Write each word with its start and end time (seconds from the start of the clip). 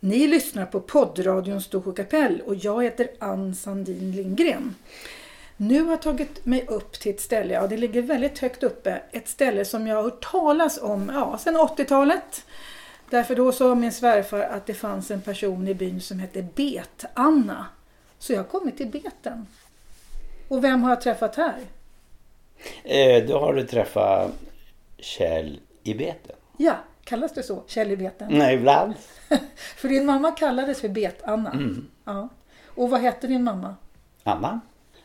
Ni 0.00 0.26
lyssnar 0.26 0.66
på 0.66 0.80
poddradion 0.80 1.60
Storsjö 1.60 1.92
kapell 1.92 2.42
och 2.46 2.54
jag 2.54 2.84
heter 2.84 3.08
Ann 3.18 3.54
Sandin 3.54 4.12
Lindgren. 4.12 4.74
Nu 5.56 5.82
har 5.82 5.90
jag 5.90 6.02
tagit 6.02 6.46
mig 6.46 6.66
upp 6.68 6.92
till 6.92 7.14
ett 7.14 7.20
ställe, 7.20 7.54
ja 7.54 7.66
det 7.66 7.76
ligger 7.76 8.02
väldigt 8.02 8.38
högt 8.38 8.62
uppe, 8.62 9.02
ett 9.10 9.28
ställe 9.28 9.64
som 9.64 9.86
jag 9.86 9.96
har 9.96 10.02
hört 10.02 10.30
talas 10.32 10.82
om 10.82 11.12
ja, 11.14 11.38
sedan 11.38 11.56
80-talet. 11.56 12.44
Därför 13.10 13.34
då 13.34 13.52
sa 13.52 13.74
min 13.74 13.92
svärfar 13.92 14.40
att 14.40 14.66
det 14.66 14.74
fanns 14.74 15.10
en 15.10 15.22
person 15.22 15.68
i 15.68 15.74
byn 15.74 16.00
som 16.00 16.18
hette 16.18 16.42
Bet-Anna. 16.42 17.66
Så 18.18 18.32
jag 18.32 18.38
har 18.38 18.44
kommit 18.44 18.76
till 18.76 18.86
Beten. 18.86 19.46
Och 20.48 20.64
vem 20.64 20.82
har 20.82 20.90
jag 20.90 21.00
träffat 21.00 21.36
här? 21.36 21.60
Eh, 22.84 23.24
då 23.24 23.38
har 23.38 23.54
du 23.54 23.62
träffat 23.62 24.30
Kjell 24.98 25.60
i 25.82 25.94
beten. 25.94 26.36
Ja, 26.56 26.76
kallas 27.06 27.32
det 27.32 27.42
så? 27.42 27.62
Kjell 27.66 27.90
i 27.90 27.96
Beten? 27.96 28.28
Nej, 28.30 28.54
ibland. 28.54 28.94
för 29.76 29.88
din 29.88 30.06
mamma 30.06 30.30
kallades 30.30 30.80
för 30.80 30.88
Bet-Anna. 30.88 31.50
Mm. 31.50 31.86
Ja. 32.04 32.28
Och 32.64 32.90
vad 32.90 33.00
hette 33.00 33.26
din 33.26 33.44
mamma? 33.44 33.74
Anna. 34.22 34.60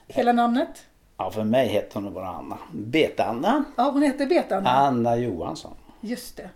Hela 0.07 0.33
namnet? 0.33 0.85
Ja, 1.17 1.31
för 1.31 1.43
mig 1.43 1.67
hette 1.67 1.99
hon 1.99 2.13
bara 2.13 2.27
Anna. 2.27 2.57
Bet-Anna. 2.71 3.63
Ja, 3.75 3.91
hon 3.91 4.01
hette 4.01 4.25
Bet-Anna. 4.25 4.69
Anna 4.69 5.17
Johansson. 5.17 5.73
Just 6.01 6.37
det. 6.37 6.49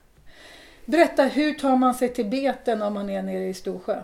Berätta, 0.85 1.23
hur 1.23 1.53
tar 1.53 1.75
man 1.75 1.93
sig 1.93 2.13
till 2.13 2.25
Beten 2.25 2.81
om 2.81 2.93
man 2.93 3.09
är 3.09 3.21
nere 3.21 3.48
i 3.48 3.53
Storsjö? 3.53 4.01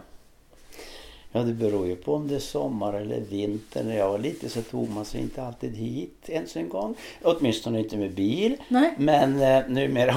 Ja, 1.31 1.41
det 1.41 1.53
beror 1.53 1.87
ju 1.87 1.95
på 1.95 2.15
om 2.15 2.27
det 2.27 2.35
är 2.35 2.39
sommar 2.39 2.93
eller 2.93 3.19
vinter. 3.19 3.83
När 3.83 3.97
jag 3.97 4.09
var 4.09 4.17
liten 4.17 4.49
så 4.49 4.61
tog 4.61 4.89
man 4.89 5.05
sig 5.05 5.21
inte 5.21 5.43
alltid 5.43 5.75
hit 5.75 6.29
ens 6.29 6.55
en 6.55 6.69
gång. 6.69 6.95
Åtminstone 7.23 7.79
inte 7.79 7.97
med 7.97 8.11
bil. 8.11 8.57
Nej. 8.67 8.93
Men 8.97 9.41
eh, 9.41 9.63
numera 9.67 10.15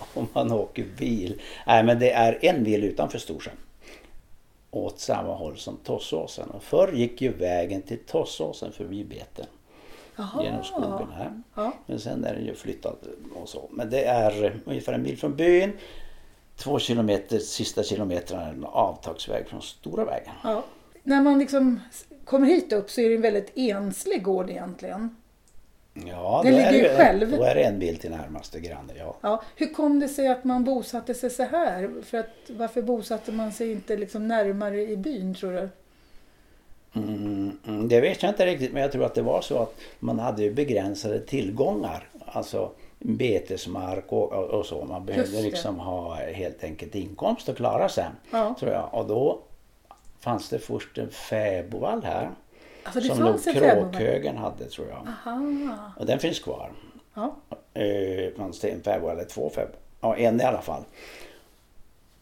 om, 0.14 0.28
man 0.32 0.52
åker 0.52 0.84
bil. 0.98 1.40
Nej, 1.66 1.84
men 1.84 1.98
det 1.98 2.10
är 2.10 2.38
en 2.42 2.62
mil 2.62 2.84
utanför 2.84 3.18
Storsjön. 3.18 3.56
Åt 4.70 5.00
samma 5.00 5.34
håll 5.34 5.56
som 5.56 5.76
Tossåsen. 5.76 6.50
Och 6.50 6.62
förr 6.62 6.92
gick 6.92 7.22
ju 7.22 7.32
vägen 7.32 7.82
till 7.82 7.98
Tossåsen 8.06 8.72
förbi 8.72 9.04
Beten. 9.04 9.46
Jaha. 10.16 10.44
Genom 10.44 10.64
skogen 10.64 11.08
här. 11.16 11.42
Ja. 11.54 11.72
Men 11.86 12.00
sen 12.00 12.24
är 12.24 12.34
den 12.34 12.44
ju 12.44 12.54
flyttad 12.54 12.96
och 13.34 13.48
så. 13.48 13.68
Men 13.70 13.90
det 13.90 14.04
är 14.04 14.60
ungefär 14.64 14.92
en 14.92 15.02
mil 15.02 15.18
från 15.18 15.36
byn. 15.36 15.72
Två 16.56 16.78
kilometer, 16.78 17.38
sista 17.38 17.82
kilometrarna 17.82 18.46
är 18.46 18.50
en 18.50 18.64
avtagsväg 18.64 19.48
från 19.48 19.62
stora 19.62 20.04
vägen. 20.04 20.34
Ja. 20.44 20.64
När 21.02 21.22
man 21.22 21.38
liksom 21.38 21.80
kommer 22.24 22.46
hit 22.46 22.72
upp 22.72 22.90
så 22.90 23.00
är 23.00 23.08
det 23.08 23.14
en 23.14 23.20
väldigt 23.20 23.52
enslig 23.54 24.22
gård 24.22 24.50
egentligen. 24.50 25.16
Ja, 26.06 26.40
Den 26.44 26.54
ligger 26.54 26.68
är 26.68 26.72
ju 26.72 26.96
själv. 26.96 27.30
Då 27.36 27.42
är 27.42 27.54
det 27.54 27.62
en 27.62 27.78
bil 27.78 27.98
till 27.98 28.10
närmaste 28.10 28.60
granne, 28.60 28.92
ja. 28.98 29.16
Ja. 29.20 29.42
Hur 29.56 29.66
kom 29.66 30.00
det 30.00 30.08
sig 30.08 30.28
att 30.28 30.44
man 30.44 30.64
bosatte 30.64 31.14
sig 31.14 31.30
så 31.30 31.42
här? 31.42 31.90
För 32.02 32.18
att, 32.18 32.34
varför 32.48 32.82
bosatte 32.82 33.32
man 33.32 33.52
sig 33.52 33.72
inte 33.72 33.96
liksom 33.96 34.28
närmare 34.28 34.80
i 34.82 34.96
byn 34.96 35.34
tror 35.34 35.52
du? 35.52 35.68
Mm, 36.94 37.88
det 37.88 38.00
vet 38.00 38.22
jag 38.22 38.30
inte 38.30 38.46
riktigt 38.46 38.72
men 38.72 38.82
jag 38.82 38.92
tror 38.92 39.04
att 39.04 39.14
det 39.14 39.22
var 39.22 39.40
så 39.40 39.58
att 39.58 39.74
man 39.98 40.18
hade 40.18 40.50
begränsade 40.50 41.20
tillgångar. 41.20 42.08
Alltså 42.26 42.70
betesmark 42.98 44.04
och, 44.08 44.32
och, 44.32 44.66
så. 44.66 44.84
Man 44.84 45.06
behövde 45.06 45.42
liksom 45.42 45.78
ha 45.78 46.14
helt 46.14 46.64
enkelt 46.64 46.94
inkomst 46.94 47.48
att 47.48 47.56
klara 47.56 47.88
sig. 47.88 48.06
Ja. 48.30 48.54
Tror 48.58 48.72
jag. 48.72 48.88
Och 48.92 49.06
då 49.06 49.38
fanns 50.20 50.48
det 50.48 50.58
först 50.58 50.98
en 50.98 51.10
fäbodvall 51.10 52.04
här. 52.04 52.30
Alltså 52.84 53.14
som 53.14 53.24
nog? 53.24 53.42
Kråkhögen 53.44 54.36
hade 54.36 54.64
tror 54.64 54.88
jag. 54.88 55.08
Aha. 55.08 55.92
Och 55.96 56.06
den 56.06 56.18
finns 56.18 56.38
kvar. 56.40 56.72
Ja. 57.14 57.36
Eh, 57.74 58.34
fanns 58.36 58.60
det 58.60 58.68
en 58.68 58.82
fäbod 58.82 59.10
eller 59.10 59.24
två 59.24 59.50
fäbod? 59.50 59.76
Ja, 60.00 60.16
en 60.16 60.40
i 60.40 60.44
alla 60.44 60.60
fall. 60.60 60.82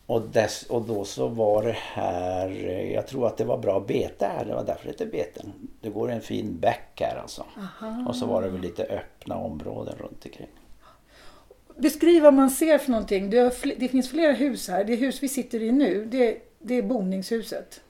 Och, 0.07 0.23
dess, 0.23 0.63
och 0.63 0.83
då 0.83 1.05
så 1.05 1.29
var 1.29 1.63
det 1.63 1.77
här, 1.77 2.49
eh, 2.49 2.93
jag 2.93 3.07
tror 3.07 3.27
att 3.27 3.37
det 3.37 3.45
var 3.45 3.59
bra 3.59 3.81
bete 3.81 4.27
här, 4.27 4.45
det 4.45 4.55
var 4.55 4.65
därför 4.65 4.85
det 4.85 4.91
hette 4.91 5.07
beten. 5.07 5.53
Det 5.81 5.89
går 5.89 6.11
en 6.11 6.21
fin 6.21 6.59
bäck 6.61 7.01
här 7.01 7.17
alltså. 7.17 7.47
Aha. 7.57 8.05
Och 8.09 8.17
så 8.17 8.27
var 8.27 8.43
det 8.43 8.49
väl 8.49 8.61
lite 8.61 8.85
öppna 8.85 9.37
områden 9.37 9.95
runt 9.99 10.25
omkring. 10.25 10.49
Beskriv 11.77 12.23
vad 12.23 12.35
man 12.35 12.51
ser 12.51 12.79
för 12.79 12.91
någonting. 12.91 13.31
Det, 13.31 13.55
det 13.77 13.89
finns 13.89 14.11
flera 14.11 14.33
hus 14.33 14.69
här. 14.69 14.85
Det 14.85 14.97
hus 14.97 15.23
vi 15.23 15.29
sitter 15.29 15.63
i 15.63 15.73
nu, 15.73 16.05
det, 16.05 16.39
det 16.59 16.75
är 16.75 16.83
boningshuset. 16.83 17.81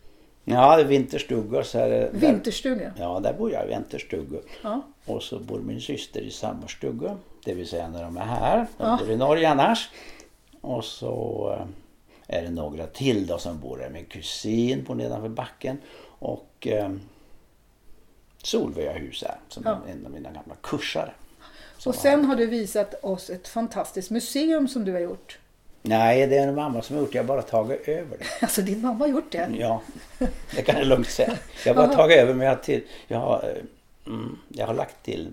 Ja, 0.49 0.77
vinterstugor. 0.87 1.63
Så 1.63 1.79
är 1.79 1.89
det, 1.91 1.99
där, 1.99 2.11
Vinterstuga. 2.13 2.93
ja, 2.99 3.21
där 3.21 3.33
bor 3.33 3.53
jag 3.53 3.65
i 3.65 3.69
vinterstugor. 3.69 4.43
Ja. 4.63 4.83
Och 5.07 5.23
så 5.23 5.39
bor 5.39 5.59
min 5.59 5.81
syster 5.81 6.21
i 6.21 6.31
samma 6.31 6.69
stuga. 6.69 7.17
Det 7.45 7.55
vill 7.55 7.69
säga 7.69 7.89
när 7.89 8.03
de 8.03 8.17
är 8.17 8.25
här. 8.25 8.67
De 8.79 8.85
Ja. 8.87 8.97
bor 9.01 9.11
i 9.11 9.17
Norge 9.17 9.49
annars. 9.49 9.89
Och 10.61 10.85
så 10.85 11.51
eh, 12.29 12.37
är 12.39 12.43
det 12.43 12.51
några 12.51 12.87
till 12.87 13.27
då 13.27 13.39
som 13.39 13.61
bor 13.61 13.77
där. 13.79 13.91
Min 13.91 14.05
kusin 14.05 14.85
bor 14.85 14.95
nedanför 14.95 15.29
backen. 15.29 15.79
Och 16.19 16.67
eh, 16.67 16.91
Solveig 18.43 18.87
har 18.87 18.95
hus 18.95 19.23
här. 19.27 19.37
Som 19.49 19.63
Ja. 19.67 19.79
är 19.89 19.93
en 19.93 20.07
av 20.07 20.13
mina 20.13 20.31
gamla 20.31 20.55
kursare. 20.63 21.13
Och 21.87 21.95
sen 21.95 22.21
här. 22.21 22.29
har 22.29 22.37
du 22.37 22.47
visat 22.47 23.05
oss 23.05 23.31
ett 23.31 23.49
fantastiskt 23.49 24.11
museum 24.11 24.69
som 24.69 24.85
du 24.85 24.93
har 24.93 25.01
gjort. 25.01 25.39
Nej, 25.89 26.27
det 26.27 26.37
är 26.39 26.49
en 26.49 26.55
mamma 26.55 26.83
som 26.83 26.97
har 26.97 27.03
gjort 27.03 27.13
det. 27.13 27.17
Jag 27.19 27.23
har 27.23 27.29
bara 27.29 27.43
tagit 27.43 27.89
över 27.89 28.19
det. 28.19 28.25
Alltså 28.43 28.63
din 28.63 28.81
mamma 28.83 28.99
har 28.99 29.09
gjort 29.09 29.33
det? 29.33 29.49
Ja, 29.59 29.83
det 30.57 30.63
kan 30.63 30.77
jag 30.79 30.87
lugnt 30.87 31.09
säga. 31.09 31.33
Jag 31.65 31.75
har 31.75 31.87
bara 31.87 31.97
tagit 31.97 32.17
över 32.19 32.35
men 32.35 32.47
jag 32.47 32.55
har, 32.55 32.63
till, 32.63 32.83
jag 33.09 33.19
har, 33.19 33.45
eh, 33.45 34.13
mm, 34.13 34.39
jag 34.49 34.67
har 34.67 34.75
lagt 34.75 35.03
till 35.05 35.31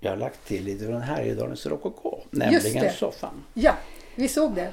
jag 0.00 0.10
har 0.10 0.16
lagt 0.16 0.46
till 0.46 0.64
lite 0.64 0.84
från 0.86 1.00
Härjedalens 1.02 1.66
rokoko, 1.66 2.18
nämligen 2.30 2.82
det. 2.82 2.92
soffan. 2.92 3.44
Ja, 3.54 3.72
vi 4.14 4.28
såg 4.28 4.54
det. 4.54 4.72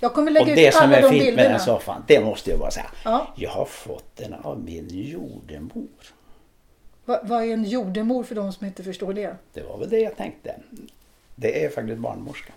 Jag 0.00 0.14
kommer 0.14 0.30
Och 0.30 0.46
lägga 0.46 0.54
det 0.54 0.68
ut 0.68 0.74
som 0.74 0.84
alla 0.84 0.96
är 0.96 1.02
de 1.02 1.08
fint 1.08 1.20
med 1.22 1.26
bilderna. 1.26 1.48
den 1.48 1.60
soffan, 1.60 2.04
det 2.08 2.20
måste 2.24 2.50
jag 2.50 2.58
bara 2.58 2.70
säga. 2.70 2.86
Ja. 3.04 3.34
Jag 3.36 3.50
har 3.50 3.64
fått 3.64 4.16
den 4.16 4.34
av 4.34 4.60
min 4.64 4.88
jordemor. 4.90 5.86
Va, 7.04 7.20
vad 7.24 7.44
är 7.44 7.52
en 7.52 7.64
jordemor 7.64 8.24
för 8.24 8.34
de 8.34 8.52
som 8.52 8.66
inte 8.66 8.82
förstår 8.84 9.12
det? 9.12 9.36
Det 9.52 9.62
var 9.62 9.78
väl 9.78 9.90
det 9.90 9.98
jag 9.98 10.16
tänkte. 10.16 10.54
Det 11.34 11.64
är 11.64 11.70
faktiskt 11.70 11.98
barnmorska. 11.98 12.52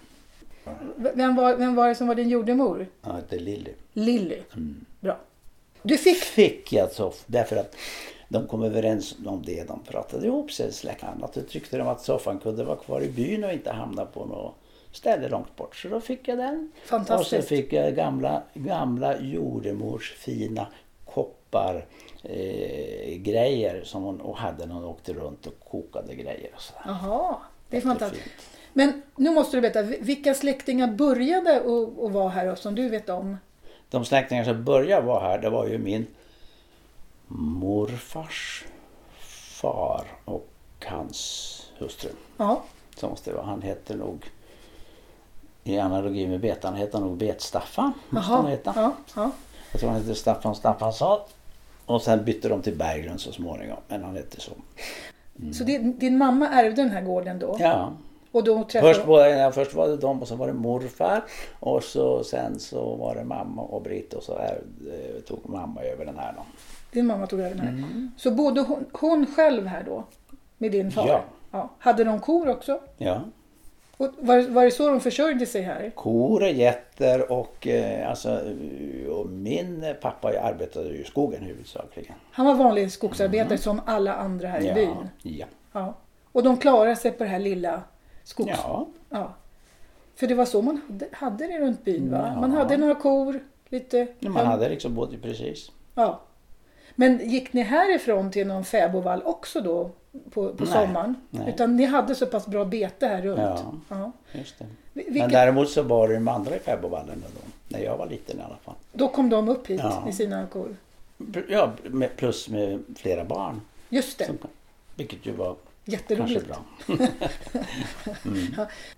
Vem 0.95 1.35
var, 1.35 1.55
vem 1.55 1.75
var 1.75 1.87
det 1.87 1.95
som 1.95 2.07
var 2.07 2.15
din 2.15 2.29
jordemor? 2.29 2.87
Han 3.01 3.15
heter 3.15 3.39
Lilly. 3.39 3.71
Lilly. 3.93 4.41
Mm. 4.53 4.85
Bra. 4.99 5.17
Du 5.83 5.97
fick... 5.97 6.17
Fick 6.17 6.73
jag 6.73 6.91
soff 6.91 7.23
därför 7.27 7.55
att 7.55 7.75
de 8.29 8.47
kom 8.47 8.63
överens 8.63 9.15
om 9.25 9.43
det. 9.45 9.67
De 9.67 9.79
pratade 9.83 10.27
ihop 10.27 10.51
sig 10.51 10.73
släkten. 10.73 11.23
Att 11.23 11.33
då 11.33 11.41
tyckte 11.41 11.77
de 11.77 11.87
att 11.87 12.01
soffan 12.01 12.39
kunde 12.39 12.63
vara 12.63 12.77
kvar 12.77 13.01
i 13.01 13.09
byn 13.09 13.43
och 13.43 13.51
inte 13.51 13.71
hamna 13.71 14.05
på 14.05 14.25
något 14.25 14.55
ställe 14.91 15.29
långt 15.29 15.55
bort. 15.55 15.75
Så 15.75 15.87
då 15.87 15.99
fick 15.99 16.27
jag 16.27 16.37
den. 16.37 16.71
Fantastiskt. 16.85 17.33
Och 17.33 17.43
så 17.43 17.47
fick 17.47 17.73
jag 17.73 17.95
gamla, 17.95 18.43
gamla 18.53 19.21
jordemors 19.21 20.13
fina 20.13 20.67
koppar 21.05 21.85
eh, 22.23 23.17
grejer 23.17 23.83
som 23.83 24.03
hon 24.03 24.21
och 24.21 24.37
hade 24.37 24.65
när 24.65 24.75
hon 24.75 24.85
åkte 24.85 25.13
runt 25.13 25.47
och 25.47 25.59
kokade 25.59 26.15
grejer. 26.15 26.51
Och 26.55 26.61
sådär. 26.61 26.81
Jaha, 26.85 27.37
det 27.69 27.77
är 27.77 27.81
fantastiskt. 27.81 28.29
Men 28.73 29.01
nu 29.15 29.29
måste 29.29 29.57
du 29.57 29.61
berätta, 29.61 29.81
vilka 29.81 30.33
släktingar 30.33 30.87
började 30.87 31.57
att 32.05 32.11
vara 32.11 32.29
här 32.29 32.51
och 32.51 32.57
som 32.57 32.75
du 32.75 32.89
vet 32.89 33.09
om? 33.09 33.37
De 33.89 34.05
släktingar 34.05 34.43
som 34.43 34.63
började 34.63 35.07
vara 35.07 35.19
här 35.19 35.37
det 35.37 35.49
var 35.49 35.67
ju 35.67 35.77
min 35.77 36.07
morfars 37.27 38.65
far 39.61 40.03
och 40.25 40.47
hans 40.85 41.71
hustru. 41.77 42.09
Ja, 42.37 42.63
Så 42.97 43.09
måste 43.09 43.29
det 43.29 43.35
vara. 43.35 43.45
Han 43.45 43.61
heter 43.61 43.95
nog 43.95 44.31
i 45.63 45.77
analogi 45.77 46.27
med 46.27 46.39
Bet, 46.39 46.63
han 46.63 46.75
heter 46.75 46.99
nog 46.99 47.17
Bet-Staffan. 47.17 47.93
Han 48.09 48.51
Jaha. 48.51 48.57
Ja, 48.75 48.93
ja. 49.15 49.31
Jag 49.71 49.81
tror 49.81 49.89
han 49.91 50.01
heter 50.01 50.13
Staffan 50.13 50.55
Staffansson. 50.55 51.19
Och 51.85 52.01
sen 52.01 52.25
bytte 52.25 52.49
de 52.49 52.61
till 52.61 52.77
Berglund 52.77 53.21
så 53.21 53.31
småningom. 53.31 53.77
Men 53.87 54.03
han 54.03 54.15
hette 54.15 54.41
så. 54.41 54.51
Så 55.53 55.63
din, 55.63 55.99
din 55.99 56.17
mamma 56.17 56.49
ärvde 56.49 56.81
den 56.81 56.91
här 56.91 57.01
gården 57.01 57.39
då? 57.39 57.57
Ja. 57.59 57.93
Och 58.31 58.43
då 58.43 58.63
träffade 58.63 58.93
Först 58.93 59.05
var, 59.07 59.51
först 59.51 59.73
var 59.73 59.87
det 59.87 59.97
de 59.97 60.21
och 60.21 60.27
så 60.27 60.35
var 60.35 60.47
det 60.47 60.53
morfar. 60.53 61.23
Och 61.59 61.83
så, 61.83 62.23
sen 62.23 62.59
så 62.59 62.95
var 62.95 63.15
det 63.15 63.23
mamma 63.23 63.61
och 63.61 63.81
Britt 63.81 64.13
och 64.13 64.23
så 64.23 64.37
ärvde, 64.37 65.21
tog 65.27 65.49
mamma 65.49 65.81
över 65.83 66.05
den 66.05 66.17
här 66.17 66.33
då. 66.37 66.45
din 66.91 67.05
mamma 67.07 67.27
tog 67.27 67.39
över 67.39 67.55
den 67.55 67.59
här. 67.59 68.09
Så 68.17 68.31
bodde 68.31 68.61
hon, 68.61 68.85
hon 68.91 69.25
själv 69.35 69.65
här 69.67 69.83
då? 69.83 70.03
Med 70.57 70.71
din 70.71 70.91
far? 70.91 71.07
Ja. 71.07 71.21
ja. 71.51 71.69
Hade 71.79 72.03
de 72.03 72.19
kor 72.19 72.49
också? 72.49 72.79
Ja. 72.97 73.21
Och 73.97 74.07
var, 74.19 74.41
var 74.49 74.65
det 74.65 74.71
så 74.71 74.87
de 74.87 74.99
försörjde 74.99 75.45
sig 75.45 75.61
här? 75.61 75.91
Kor, 75.95 76.43
getter 76.45 77.31
och 77.31 77.67
eh, 77.67 78.09
alltså 78.09 78.39
och 79.09 79.29
min 79.29 79.85
pappa 80.01 80.27
arbetade 80.39 80.89
i 80.89 81.03
skogen 81.03 81.41
huvudsakligen. 81.43 82.15
Han 82.31 82.45
var 82.45 82.53
vanlig 82.53 82.91
skogsarbetare 82.91 83.57
som 83.57 83.81
alla 83.85 84.13
andra 84.15 84.47
här 84.47 84.61
i 84.61 84.67
Ja, 84.67 84.73
byn. 84.73 85.09
ja. 85.21 85.45
Ja. 85.73 85.93
Och 86.31 86.43
de 86.43 86.57
klarade 86.57 86.95
sig 86.95 87.11
på 87.11 87.23
det 87.23 87.29
här 87.29 87.39
lilla 87.39 87.81
skogs... 88.23 88.49
ja. 88.63 88.87
Ja. 89.09 89.33
För 90.15 90.27
det 90.27 90.35
var 90.35 90.45
så 90.45 90.61
man 90.61 90.81
hade, 90.87 91.07
hade 91.11 91.47
det 91.47 91.59
runt 91.59 91.83
byn 91.85 92.11
va? 92.11 92.31
Ja. 92.35 92.41
Man 92.41 92.51
hade 92.51 92.77
några 92.77 92.95
kor, 92.95 93.39
lite... 93.69 94.07
Man 94.19 94.45
hade 94.45 94.69
liksom 94.69 94.95
både 94.95 95.17
precis. 95.17 95.71
Ja. 95.95 96.21
Men 96.95 97.29
gick 97.29 97.53
ni 97.53 97.61
härifrån 97.61 98.31
till 98.31 98.47
någon 98.47 98.65
fäbodvall 98.65 99.21
också 99.25 99.61
då 99.61 99.89
på, 100.31 100.49
på 100.53 100.63
Nej, 100.63 100.73
sommaren? 100.73 101.15
nej. 101.29 101.49
Utan 101.49 101.75
ni 101.75 101.85
hade 101.85 102.15
så 102.15 102.25
pass 102.25 102.47
bra 102.47 102.65
bete 102.65 103.07
här 103.07 103.21
runt? 103.21 103.39
Ja. 103.39 103.73
Ja. 103.89 104.11
Just 104.31 104.59
det. 104.59 104.65
Vi- 104.93 105.03
Men 105.05 105.13
Vilket, 105.13 105.31
däremot 105.31 105.69
så 105.69 105.83
var 105.83 106.07
det 106.07 106.13
de 106.13 106.27
andra 106.27 106.55
i 106.55 106.59
fäbodvallen 106.59 107.23
då, 107.35 107.41
när 107.67 107.79
jag 107.79 107.97
var 107.97 108.05
liten 108.07 108.39
i 108.39 108.41
alla 108.41 108.57
fall. 108.63 108.75
Då 108.93 109.07
kom 109.07 109.29
de 109.29 109.49
upp 109.49 109.67
hit 109.67 109.79
Ja. 109.83 110.01
med 110.05 110.15
sina 110.15 110.47
kor. 110.47 110.75
Ja, 111.49 111.71
med, 111.83 112.15
plus 112.17 112.49
med 112.49 112.83
flera 112.95 113.23
barn. 113.25 113.61
Just 113.89 114.17
det, 114.17 114.25
Som, 114.25 114.37
vilket 114.95 115.25
ju 115.25 115.31
var 115.31 115.55
kanske 115.97 116.33
jätteroligt. 116.33 116.47
bra. 116.47 116.57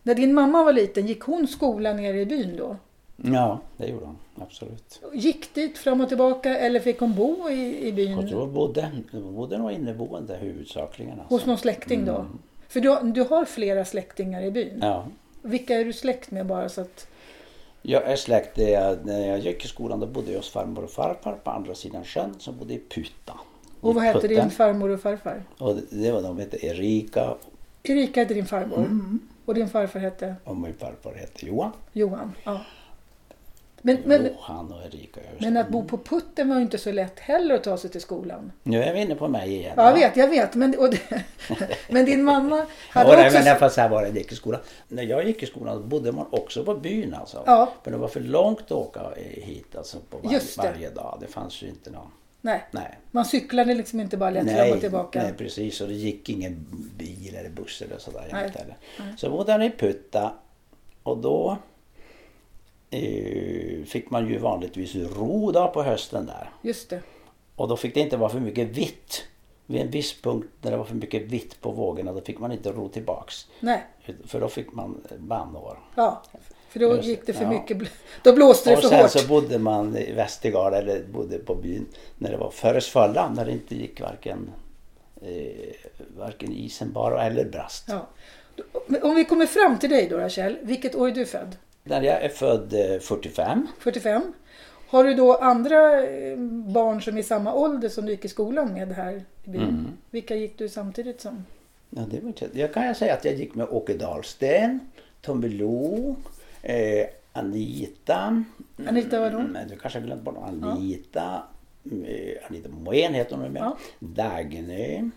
När 0.04 0.16
din 0.16 0.34
mamma 0.34 0.64
var 0.64 0.74
liten, 0.74 1.08
gick 1.08 1.22
hon 1.22 1.48
skola 1.48 1.94
nere 1.94 2.22
i 2.22 2.26
byn 2.26 2.58
då? 2.58 2.76
Ja, 3.16 3.60
det 3.78 3.88
gjorde 3.88 4.06
hon. 4.06 4.18
Absolut. 4.42 5.02
Gick 5.14 5.54
dit 5.56 5.78
fram 5.78 6.02
och 6.02 6.08
tillbaka 6.08 6.58
eller 6.58 6.80
fick 6.80 7.00
hon 7.00 7.16
bo 7.16 7.50
i, 7.50 7.54
i 7.54 7.86
Jag 7.86 7.96
byn? 7.96 8.28
tror 8.30 8.40
hon 8.40 8.54
bodde, 8.54 8.92
bodde 9.12 9.58
nog 9.58 9.72
inneboende 9.72 10.38
huvudsakligen. 10.38 11.20
Alltså. 11.20 11.36
Hos 11.36 11.46
någon 11.46 11.58
släkting 11.58 12.06
då? 12.06 12.16
Mm. 12.16 12.38
För 12.68 12.80
du, 12.80 13.12
du 13.12 13.22
har 13.22 13.46
flera 13.46 13.86
släktingar 13.86 14.42
i 14.42 14.52
byn. 14.52 14.80
Ja. 14.82 15.06
Vilka 15.42 15.76
är 15.80 15.86
du 15.86 15.94
släkt 15.94 16.32
med 16.32 16.46
bara 16.46 16.70
så 16.70 16.82
att... 16.82 17.08
Jag 17.82 18.04
är 18.04 18.16
släkt, 18.16 18.58
när 18.58 19.28
jag 19.28 19.40
gick 19.40 19.66
i 19.66 19.68
skolan 19.68 20.00
då 20.00 20.08
bodde 20.08 20.32
jag 20.32 20.40
hos 20.40 20.50
farmor 20.50 20.84
och 20.84 20.92
farfar 20.92 21.34
på 21.44 21.52
andra 21.52 21.76
sidan 21.76 22.04
sjön 22.04 22.36
som 22.40 22.58
bodde 22.58 22.74
i 22.74 22.82
Puta. 22.90 23.34
Och 23.84 23.96
vad 23.96 24.04
hette 24.04 24.28
din 24.28 24.50
farmor 24.50 24.90
och 24.90 25.00
farfar? 25.02 25.44
Och 25.58 25.76
det- 25.76 25.82
det 26.04 26.12
var 26.12 26.22
de 26.22 26.40
hette 26.40 26.66
Erika 26.66 27.34
Erika 27.84 28.20
hette 28.20 28.34
din 28.34 28.46
farmor. 28.46 28.78
Mm. 28.78 29.20
Och 29.46 29.54
din 29.54 29.70
farfar 29.70 30.00
hette 30.00 30.36
och 30.44 30.58
min 30.58 30.74
farfar 30.74 31.14
hette 31.14 31.46
Johan. 31.46 31.72
Johan. 31.94 32.32
Ja. 32.44 32.62
Men, 33.86 33.98
men, 34.06 34.26
Johan 34.26 34.72
och 34.74 34.82
Erika. 34.86 35.22
men 35.40 35.54
det. 35.54 35.60
att 35.62 35.70
bo 35.70 35.84
på 35.84 35.98
putten 35.98 36.50
var 36.50 36.56
ju 36.56 36.62
inte 36.62 36.78
så 36.78 36.92
lätt 36.92 37.20
heller 37.20 37.56
att 37.56 37.64
ta 37.64 37.78
sig 37.78 37.90
till 37.90 38.02
skolan. 38.02 38.52
Nu 38.64 38.84
är 38.84 38.94
vi 38.94 39.00
inne 39.02 39.16
på 39.16 39.28
mig 39.28 39.54
igen. 39.54 39.74
Ja, 39.78 39.86
jag 39.88 39.94
vet, 39.94 40.18
jag 40.18 40.28
vet. 40.28 40.56
Men, 40.56 40.80
och 40.80 40.90
det, 40.90 41.00
men 41.90 42.06
din 42.06 42.24
mamma 42.24 42.58
Ja, 42.58 42.66
hade 42.90 43.16
nej, 43.16 43.26
också... 43.26 43.38
men 43.38 43.48
jag 43.48 43.60
får 43.60 43.70
säga 43.70 43.88
vad 43.88 44.04
jag 44.04 44.18
gick 44.18 44.32
i 44.32 44.36
skolan. 44.36 44.62
När 44.88 45.04
jag 45.04 45.28
gick 45.28 45.44
i 45.44 45.46
skolan 45.46 45.90
bodde 45.90 46.12
man 46.12 46.26
också 46.30 46.64
på 46.64 46.76
byn 46.76 47.14
alltså. 47.14 47.44
Ja. 47.46 47.74
Men 47.84 47.94
det 47.94 48.00
var 48.00 48.08
för 48.08 48.20
långt 48.20 48.60
att 48.66 48.72
åka 48.72 49.02
hit 49.20 49.76
alltså 49.76 49.98
på 50.10 50.18
var, 50.18 50.32
det. 50.32 50.58
varje 50.58 50.90
dag. 50.90 51.18
Det 51.22 51.28
fanns 51.28 51.62
ju 51.64 51.68
inte 51.68 51.90
någon. 51.92 52.12
Nej, 52.46 52.64
Nej. 52.72 52.98
man 53.12 53.26
cyklade 53.26 53.74
liksom 53.74 54.00
inte 54.00 54.18
bara 54.18 54.30
lätt 54.30 54.46
fram 54.48 54.56
Nej, 54.56 54.72
och 54.74 54.80
tillbaka. 54.80 55.24
nej, 55.24 55.34
precis. 55.38 55.82
Och 55.82 55.88
det 55.88 55.94
gick 55.94 56.30
ingen 56.30 56.66
bil 56.98 57.36
eller 57.36 57.50
buss 57.50 57.82
eller 57.82 57.98
sådär 57.98 58.30
Nej. 58.32 58.44
jämt 58.44 58.56
heller. 58.56 58.78
Så 59.18 59.30
bodde 59.30 59.52
han 59.52 59.62
i 59.62 59.72
Putta 59.72 60.34
och 61.04 61.18
då 61.18 61.58
eh, 62.90 63.84
fick 63.86 64.10
man 64.10 64.30
ju 64.30 64.38
vanligtvis 64.38 64.96
ro 64.96 65.52
då 65.52 65.68
på 65.68 65.84
hösten 65.84 66.26
där. 66.26 66.50
Just 66.62 66.90
det. 66.90 67.02
Och 67.56 67.68
då 67.68 67.78
fick 67.78 67.94
det 67.94 68.00
inte 68.00 68.18
vara 68.18 68.30
för 68.30 68.40
mycket 68.40 68.68
vitt. 68.70 69.24
Vid 69.66 69.82
en 69.82 69.92
viss 69.92 70.22
punkt 70.22 70.48
när 70.62 70.72
det 70.72 70.78
var 70.78 70.84
för 70.86 70.96
mycket 70.96 71.22
vitt 71.22 71.62
på 71.62 71.72
vågorna 71.72 72.14
då 72.14 72.22
fick 72.22 72.40
man 72.40 72.52
inte 72.52 72.72
ro 72.72 72.90
tillbaks. 72.90 73.48
Nej, 73.60 73.84
För 74.26 74.40
då 74.40 74.50
fick 74.50 74.74
man 74.74 75.08
bannår. 75.18 75.80
ja. 75.96 76.24
För 76.74 76.80
då 76.80 76.96
Just 76.96 77.08
gick 77.08 77.26
det 77.26 77.34
för 77.34 77.44
ja. 77.44 77.50
mycket... 77.50 77.78
Då 78.24 78.34
blåste 78.34 78.70
det 78.70 78.76
Och 78.76 78.82
för 78.82 78.90
sen 78.90 79.02
hårt. 79.02 79.12
så 79.12 79.28
bodde 79.28 79.60
man 79.60 79.98
i 79.98 80.12
Västergard 80.12 80.74
eller 80.74 81.04
bodde 81.04 81.38
på 81.38 81.56
byn 81.56 81.86
när 82.18 82.32
det 82.32 82.38
var 82.38 82.52
Föresfölla 82.52 83.34
när 83.36 83.46
det 83.46 83.52
inte 83.52 83.76
gick 83.76 84.02
varken, 84.02 84.50
eh, 85.22 85.30
varken 86.18 86.52
isen 86.54 86.92
bara 86.92 87.26
eller 87.26 87.46
brast. 87.46 87.86
Ja. 87.88 88.08
Om 89.02 89.16
vi 89.16 89.26
kommer 89.26 89.46
fram 89.46 89.80
till 89.80 89.90
dig 89.90 90.08
då 90.10 90.18
Rachel, 90.18 90.58
vilket 90.62 90.96
år 90.96 91.08
är 91.08 91.12
du 91.12 91.26
född? 91.26 91.56
När 91.84 92.02
jag 92.02 92.24
är 92.24 92.30
född 92.30 92.74
eh, 92.74 93.00
45. 93.00 93.68
45. 93.80 94.34
Har 94.88 95.04
du 95.04 95.14
då 95.14 95.36
andra 95.36 96.04
eh, 96.04 96.38
barn 96.68 97.02
som 97.02 97.16
är 97.16 97.20
i 97.20 97.24
samma 97.24 97.54
ålder 97.54 97.90
som 97.90 98.06
du 98.06 98.12
gick 98.12 98.26
i 98.26 98.28
skolan 98.28 98.74
med 98.74 98.92
här 98.92 99.22
i 99.44 99.50
byn? 99.50 99.62
Mm. 99.62 99.88
Vilka 100.12 100.36
gick 100.36 100.58
du 100.58 100.70
samtidigt 100.70 101.22
som? 101.22 101.46
Ja, 101.90 102.02
det 102.12 102.20
var 102.20 102.28
inte, 102.28 102.50
jag 102.54 102.74
kan 102.74 102.96
säga 102.96 103.14
att 103.14 103.26
jag 103.26 103.34
gick 103.34 103.56
med 103.56 103.68
Åke 103.70 103.94
Dahlsten, 103.94 104.80
Tommy 105.22 105.50
Lo, 105.50 106.16
eh, 106.64 107.06
Anita. 107.34 108.44
Anita 108.88 109.20
vadå? 109.20 109.38
Mm, 109.40 109.68
du 109.70 109.76
kanske 109.78 110.00
har 110.00 110.06
glömt 110.06 110.22
bort. 110.22 110.38
Anita. 110.44 111.44
Eh, 112.06 112.48
Anita 112.50 112.70
Moen 112.70 113.14
heter 113.14 113.36
hon 113.36 113.54
nu. 113.54 113.60
Ja. 113.60 113.78
Dagny. 114.00 115.10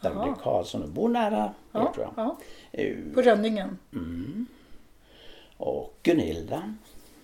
Dagny. 0.00 0.32
Karlsson 0.42 0.82
och 0.82 0.88
bor 0.88 1.08
nära 1.08 1.36
er, 1.44 1.50
Ja, 1.72 1.92
tror 1.94 2.06
jag. 2.06 2.12
ja. 2.26 2.36
Eh, 2.72 2.96
På 3.14 3.22
Rönningen? 3.22 3.78
och 5.56 5.94
Gunilda. 6.02 6.74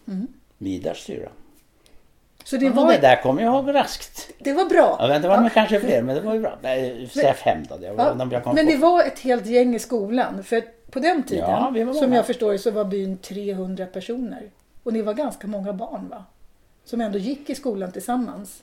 Mm. 0.09 0.27
Vidars 0.59 0.99
syrra. 1.07 1.29
Så 2.45 2.57
det 2.57 2.67
Ja, 2.67 2.73
var, 2.73 2.93
det 2.93 2.99
där 2.99 3.23
kommer 3.23 3.43
jag 3.43 3.55
ihåg 3.55 3.75
raskt. 3.75 4.31
det 4.39 4.53
var 4.53 4.65
bra. 4.65 4.99
Inte, 5.03 5.19
det 5.19 5.29
var 5.29 5.41
nog 5.41 5.53
kanske 5.53 5.81
fler 5.81 6.03
men 6.03 6.15
det 6.17 6.21
var 6.21 6.35
ju 6.35 6.41
bra. 6.41 6.59
Nej, 6.63 7.09
säg 7.13 7.35
fem 7.35 7.59
då. 7.69 7.79
Jag, 7.83 7.97
Ja, 7.99 8.11
om 8.13 8.19
jag 8.33 8.47
men 8.47 8.67
på. 8.67 8.73
det 8.73 8.77
var 8.77 9.03
ett 9.05 9.19
helt 9.19 9.47
gäng 9.47 9.75
i 9.75 9.79
skolan. 9.79 10.45
För 10.45 10.65
på 10.91 10.99
den 10.99 11.23
tiden, 11.23 11.51
Ja, 11.51 11.71
vi 11.75 11.95
som 11.95 12.13
jag 12.13 12.27
förstår 12.27 12.57
så 12.57 12.71
var 12.71 12.85
byn 12.85 13.19
300 13.19 13.87
personer. 13.87 14.51
Och 14.83 14.93
ni 14.93 15.03
var 15.03 15.15
ganska 15.15 15.47
många 15.47 15.73
barn 15.73 16.09
va? 16.09 16.25
Som 16.85 17.01
ändå 17.01 17.19
gick 17.19 17.51
i 17.51 17.55
skolan 17.55 17.93
tillsammans. 17.93 18.63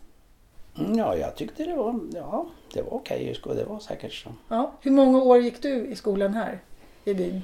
Mm, 0.79 0.97
Ja, 0.97 1.15
jag 1.15 1.35
tyckte 1.35 1.63
det 1.63 1.75
var, 1.75 1.99
ja, 2.13 2.45
det 2.73 2.81
var 2.81 2.93
okej. 2.93 3.35
Det 3.43 3.63
var 3.63 3.79
säkert 3.79 4.13
så. 4.13 4.29
Ja. 4.49 4.71
Hur 4.81 4.91
många 4.91 5.21
år 5.21 5.37
gick 5.37 5.61
du 5.61 5.87
i 5.87 5.95
skolan 5.95 6.33
här 6.33 6.59
i 7.05 7.13
byn? 7.13 7.41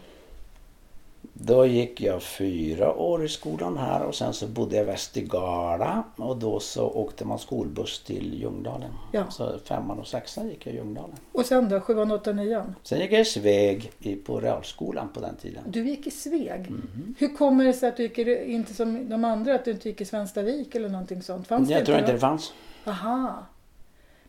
Då 1.41 1.65
gick 1.65 2.01
jag 2.01 2.23
fyra 2.23 2.93
år 2.95 3.25
i 3.25 3.29
skolan 3.29 3.77
här 3.77 4.03
och 4.03 4.15
sen 4.15 4.33
så 4.33 4.47
bodde 4.47 4.75
jag 4.75 4.83
i 4.83 4.85
Västergala 4.85 6.03
och 6.15 6.37
då 6.37 6.59
så 6.59 6.87
åkte 6.89 7.25
man 7.25 7.39
skolbuss 7.39 8.03
till 8.03 8.33
Ljungdalen. 8.41 8.91
Ja. 9.11 9.31
Så 9.31 9.59
femman 9.65 9.99
och 9.99 10.07
sexan 10.07 10.49
gick 10.49 10.65
jag 10.67 10.73
i 10.73 10.77
Ljungdalen. 10.77 11.15
Och 11.31 11.45
sen 11.45 11.69
då, 11.69 11.79
sjuan, 11.79 12.11
åttan, 12.11 12.35
nian? 12.35 12.75
Sen 12.83 12.99
gick 12.99 13.11
jag 13.11 13.21
i 13.21 13.25
Sveg 13.25 13.91
på 14.25 14.39
realskolan 14.39 15.09
på 15.13 15.19
den 15.19 15.35
tiden. 15.35 15.63
Du 15.67 15.89
gick 15.89 16.07
i 16.07 16.11
Sveg. 16.11 16.69
Mhm. 16.69 17.15
Hur 17.19 17.35
kommer 17.35 17.63
det 17.65 17.73
sig 17.73 17.89
att 17.89 17.97
du 17.97 18.03
gick 18.03 18.17
i, 18.17 18.51
inte 18.51 18.73
som 18.73 19.09
de 19.09 19.25
andra, 19.25 19.55
att 19.55 19.65
du 19.65 19.71
inte 19.71 19.89
gick 19.89 20.01
i 20.01 20.05
Svenstavik 20.05 20.75
eller 20.75 20.89
någonting 20.89 21.21
sånt? 21.21 21.47
Fanns 21.47 21.69
Jag 21.69 21.81
det 21.81 21.85
tror 21.85 21.97
inte 21.97 22.07
då? 22.11 22.13
det 22.13 22.19
fanns. 22.19 22.53
Aha. 22.85 23.45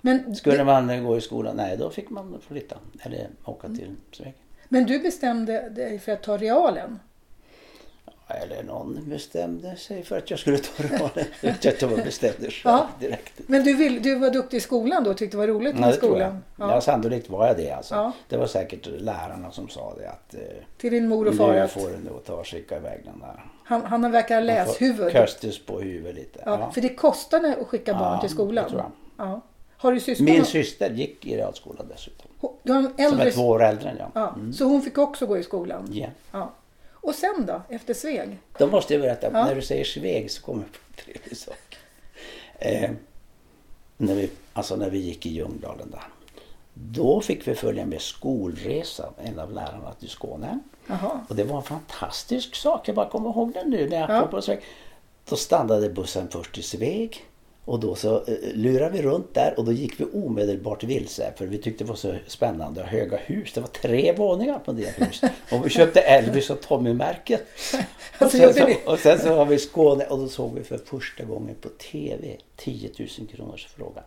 Men, 0.00 0.34
Skulle 0.34 0.64
man 0.64 1.04
gå 1.04 1.16
i 1.16 1.20
skolan, 1.20 1.56
nej 1.56 1.76
då 1.76 1.90
fick 1.90 2.10
man 2.10 2.38
flytta 2.48 2.76
eller 3.00 3.28
åka 3.44 3.66
Mm. 3.66 3.78
till 3.78 3.96
Sveg. 4.12 4.34
Men 4.72 4.86
du 4.86 4.98
bestämde 4.98 5.68
dig 5.68 5.98
för 5.98 6.12
att 6.12 6.22
ta 6.22 6.36
realen? 6.36 6.98
Eller 8.42 8.62
någon 8.62 9.08
bestämde 9.08 9.76
sig 9.76 10.02
för 10.02 10.18
att 10.18 10.30
jag 10.30 10.38
skulle 10.38 10.58
ta 10.58 10.82
det. 11.14 11.26
Jag 11.40 11.74
jag 11.80 12.04
bestämde 12.04 12.50
själv 12.50 12.74
Ja. 12.74 12.88
direkt. 13.00 13.32
Men 13.46 13.64
du, 13.64 13.74
vill, 13.76 14.02
du 14.02 14.14
var 14.14 14.30
duktig 14.30 14.56
i 14.56 14.60
skolan 14.60 15.04
då 15.04 15.10
och 15.10 15.16
tyckte 15.16 15.36
det 15.36 15.38
var 15.38 15.46
roligt 15.46 15.74
Ja, 15.74 15.80
med 15.80 15.88
det 15.88 15.96
tror 15.96 16.18
jag. 16.20 16.28
skolan? 16.54 16.70
Ja. 16.70 16.80
sannolikt 16.80 17.30
var 17.30 17.46
jag 17.46 17.56
det 17.56 17.70
alltså. 17.70 17.94
Ja. 17.94 18.12
Det 18.28 18.36
var 18.36 18.46
säkert 18.46 18.86
lärarna 18.86 19.50
som 19.50 19.68
sa 19.68 19.94
det 19.98 20.08
att 20.10 20.34
eh, 20.34 20.40
Till 20.78 20.90
din 20.92 21.08
mor 21.08 21.28
och 21.28 21.34
far 21.34 21.52
nu 21.52 21.68
får 21.68 21.88
du 21.88 21.98
nog 22.10 22.24
ta 22.24 22.32
och 22.34 22.46
skicka 22.48 22.76
iväg 22.76 23.00
den 23.04 23.20
där. 23.20 23.44
han, 23.64 23.84
han 23.84 24.10
verkar 24.12 24.40
läshuvud. 24.42 25.12
Köstes 25.12 25.58
på 25.66 25.80
huvudet 25.80 26.14
lite. 26.14 26.42
Ja, 26.46 26.58
Ja. 26.60 26.70
För 26.70 26.80
det 26.80 26.94
kostade 26.94 27.56
att 27.60 27.66
skicka 27.66 27.94
barn 27.94 28.12
Ja, 28.14 28.20
till 28.20 28.30
skolan? 28.30 28.64
det 28.64 28.70
tror 28.70 28.82
jag. 28.82 29.26
Ja. 29.26 29.40
Har 29.80 29.92
du 29.92 30.00
syskon? 30.00 30.24
Min 30.24 30.44
syster 30.44 30.90
gick 30.90 31.26
i 31.26 31.36
realskolan 31.36 31.86
dessutom. 31.88 32.26
Du 32.62 32.72
har 32.72 32.78
en 32.80 32.86
Som 32.96 33.04
äldre... 33.04 33.26
är 33.26 33.30
två 33.30 33.48
år 33.48 33.62
äldre 33.62 33.90
än 33.90 33.96
jag. 33.96 34.10
Ja, 34.14 34.36
Så 34.54 34.64
hon 34.64 34.82
fick 34.82 34.98
också 34.98 35.26
gå 35.26 35.38
i 35.38 35.42
skolan? 35.42 35.88
Ja. 35.92 36.06
Ja. 36.32 36.52
Och 36.92 37.14
sen 37.14 37.46
då, 37.46 37.62
efter 37.68 37.94
Sveg? 37.94 38.38
Då 38.58 38.66
måste 38.66 38.94
jag 38.94 39.02
berätta, 39.02 39.26
Ja. 39.32 39.44
när 39.44 39.54
du 39.54 39.62
säger 39.62 39.84
Sveg 39.84 40.30
så 40.30 40.42
kommer 40.42 40.62
jag 40.62 40.72
på 40.72 40.78
en 40.88 41.04
trevlig 41.04 41.36
sak. 41.36 41.76
Eh, 42.58 42.90
när, 43.96 44.14
vi, 44.14 44.30
alltså 44.52 44.76
när 44.76 44.90
vi 44.90 44.98
gick 44.98 45.26
i 45.26 45.30
Ljungdalen 45.30 45.90
där. 45.90 46.04
Då 46.74 47.20
fick 47.20 47.48
vi 47.48 47.54
följa 47.54 47.86
med 47.86 48.00
skolresa, 48.00 49.12
en 49.24 49.38
av 49.38 49.52
lärarna 49.52 49.92
till 50.00 50.08
Skåne. 50.08 50.58
Jaha. 50.86 51.20
Och 51.28 51.36
det 51.36 51.44
var 51.44 51.56
en 51.56 51.62
fantastisk 51.62 52.54
sak, 52.54 52.88
jag 52.88 52.94
bara 52.96 53.08
kommer 53.10 53.30
ihåg 53.30 53.52
den 53.52 53.70
nu 53.70 53.88
när 53.88 54.00
jag 54.00 54.10
Ja. 54.10 54.20
kom 54.20 54.30
på 54.30 54.42
Sveg. 54.42 54.60
Då 55.28 55.36
stannade 55.36 55.88
bussen 55.90 56.28
först 56.28 56.58
i 56.58 56.62
Sveg 56.62 57.24
och 57.64 57.80
då 57.80 57.94
så 57.94 58.16
eh, 58.16 58.34
lurade 58.54 58.90
vi 58.92 59.02
runt 59.02 59.34
där 59.34 59.54
och 59.58 59.64
då 59.64 59.72
gick 59.72 60.00
vi 60.00 60.04
omedelbart 60.12 60.84
vilse 60.84 61.32
för 61.36 61.46
vi 61.46 61.58
tyckte 61.58 61.84
det 61.84 61.88
var 61.88 61.96
så 61.96 62.14
spännande. 62.26 62.82
Höga 62.82 63.16
hus, 63.16 63.52
det 63.52 63.60
var 63.60 63.68
tre 63.68 64.12
våningar 64.12 64.58
på 64.58 64.72
det 64.72 64.90
huset. 64.98 65.32
Och 65.52 65.66
vi 65.66 65.70
köpte 65.70 66.00
Elvis 66.00 66.50
och 66.50 66.60
Tommy-märket. 66.60 67.46
Och, 68.18 68.22
Alltså, 68.22 68.38
sen 68.38 68.54
så- 68.54 68.92
och 68.92 68.98
sen 68.98 69.18
så 69.18 69.34
var 69.34 69.44
vi 69.44 69.54
i 69.54 69.58
Skåne 69.58 70.04
och 70.04 70.18
då 70.18 70.28
såg 70.28 70.54
vi 70.54 70.62
för 70.64 70.78
första 70.78 71.24
gången 71.24 71.54
på 71.60 71.68
TV 71.68 72.36
10 72.56 72.90
000 72.98 73.08
kronors 73.28 73.66
frågan. 73.76 74.04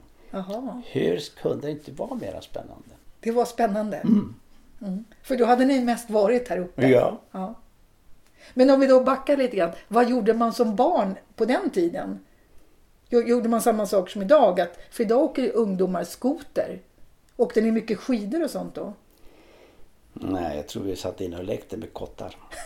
Hur 0.86 1.20
kunde 1.42 1.68
det 1.68 1.72
inte 1.72 1.92
vara 1.92 2.16
mera 2.16 2.42
spännande? 2.42 2.90
Det 3.20 3.32
var 3.32 3.46
spännande. 3.46 3.98
Mm. 3.98 4.36
För 5.24 5.36
då 5.36 5.46
hade 5.46 5.66
ni 5.66 5.82
mest 5.82 6.10
varit 6.10 6.48
här 6.48 6.58
uppe? 6.58 6.88
Ja. 6.88 7.20
Ja. 7.32 7.56
Men 8.54 8.70
om 8.70 8.80
vi 8.80 8.88
då 8.88 9.04
backar 9.04 9.38
lite 9.38 9.58
grann. 9.58 9.72
Vad 9.88 10.10
gjorde 10.10 10.34
man 10.34 10.54
som 10.54 10.76
barn 10.76 11.16
på 11.36 11.46
den 11.46 11.70
tiden? 11.70 12.20
Jo- 13.14 13.22
Gjorde 13.28 13.50
man 13.50 13.62
samma 13.62 13.86
sak 13.86 14.10
som 14.10 14.22
idag? 14.22 14.60
Att, 14.62 14.80
för 14.92 15.04
idag 15.04 15.24
åker 15.24 15.42
ju 15.42 15.50
ungdomar 15.50 16.04
skoter. 16.04 16.80
Åkte 17.38 17.62
ni 17.62 17.72
mycket 17.72 17.98
skidor 18.00 18.44
och 18.44 18.50
sånt 18.50 18.76
då? 18.76 18.94
Nej, 20.14 20.56
jag 20.58 20.68
tror 20.68 20.84
vi 20.84 20.96
satt 20.96 21.22
inne 21.22 21.38
och 21.38 21.44
lekte 21.44 21.78
med 21.78 21.94
kottar. 21.94 22.36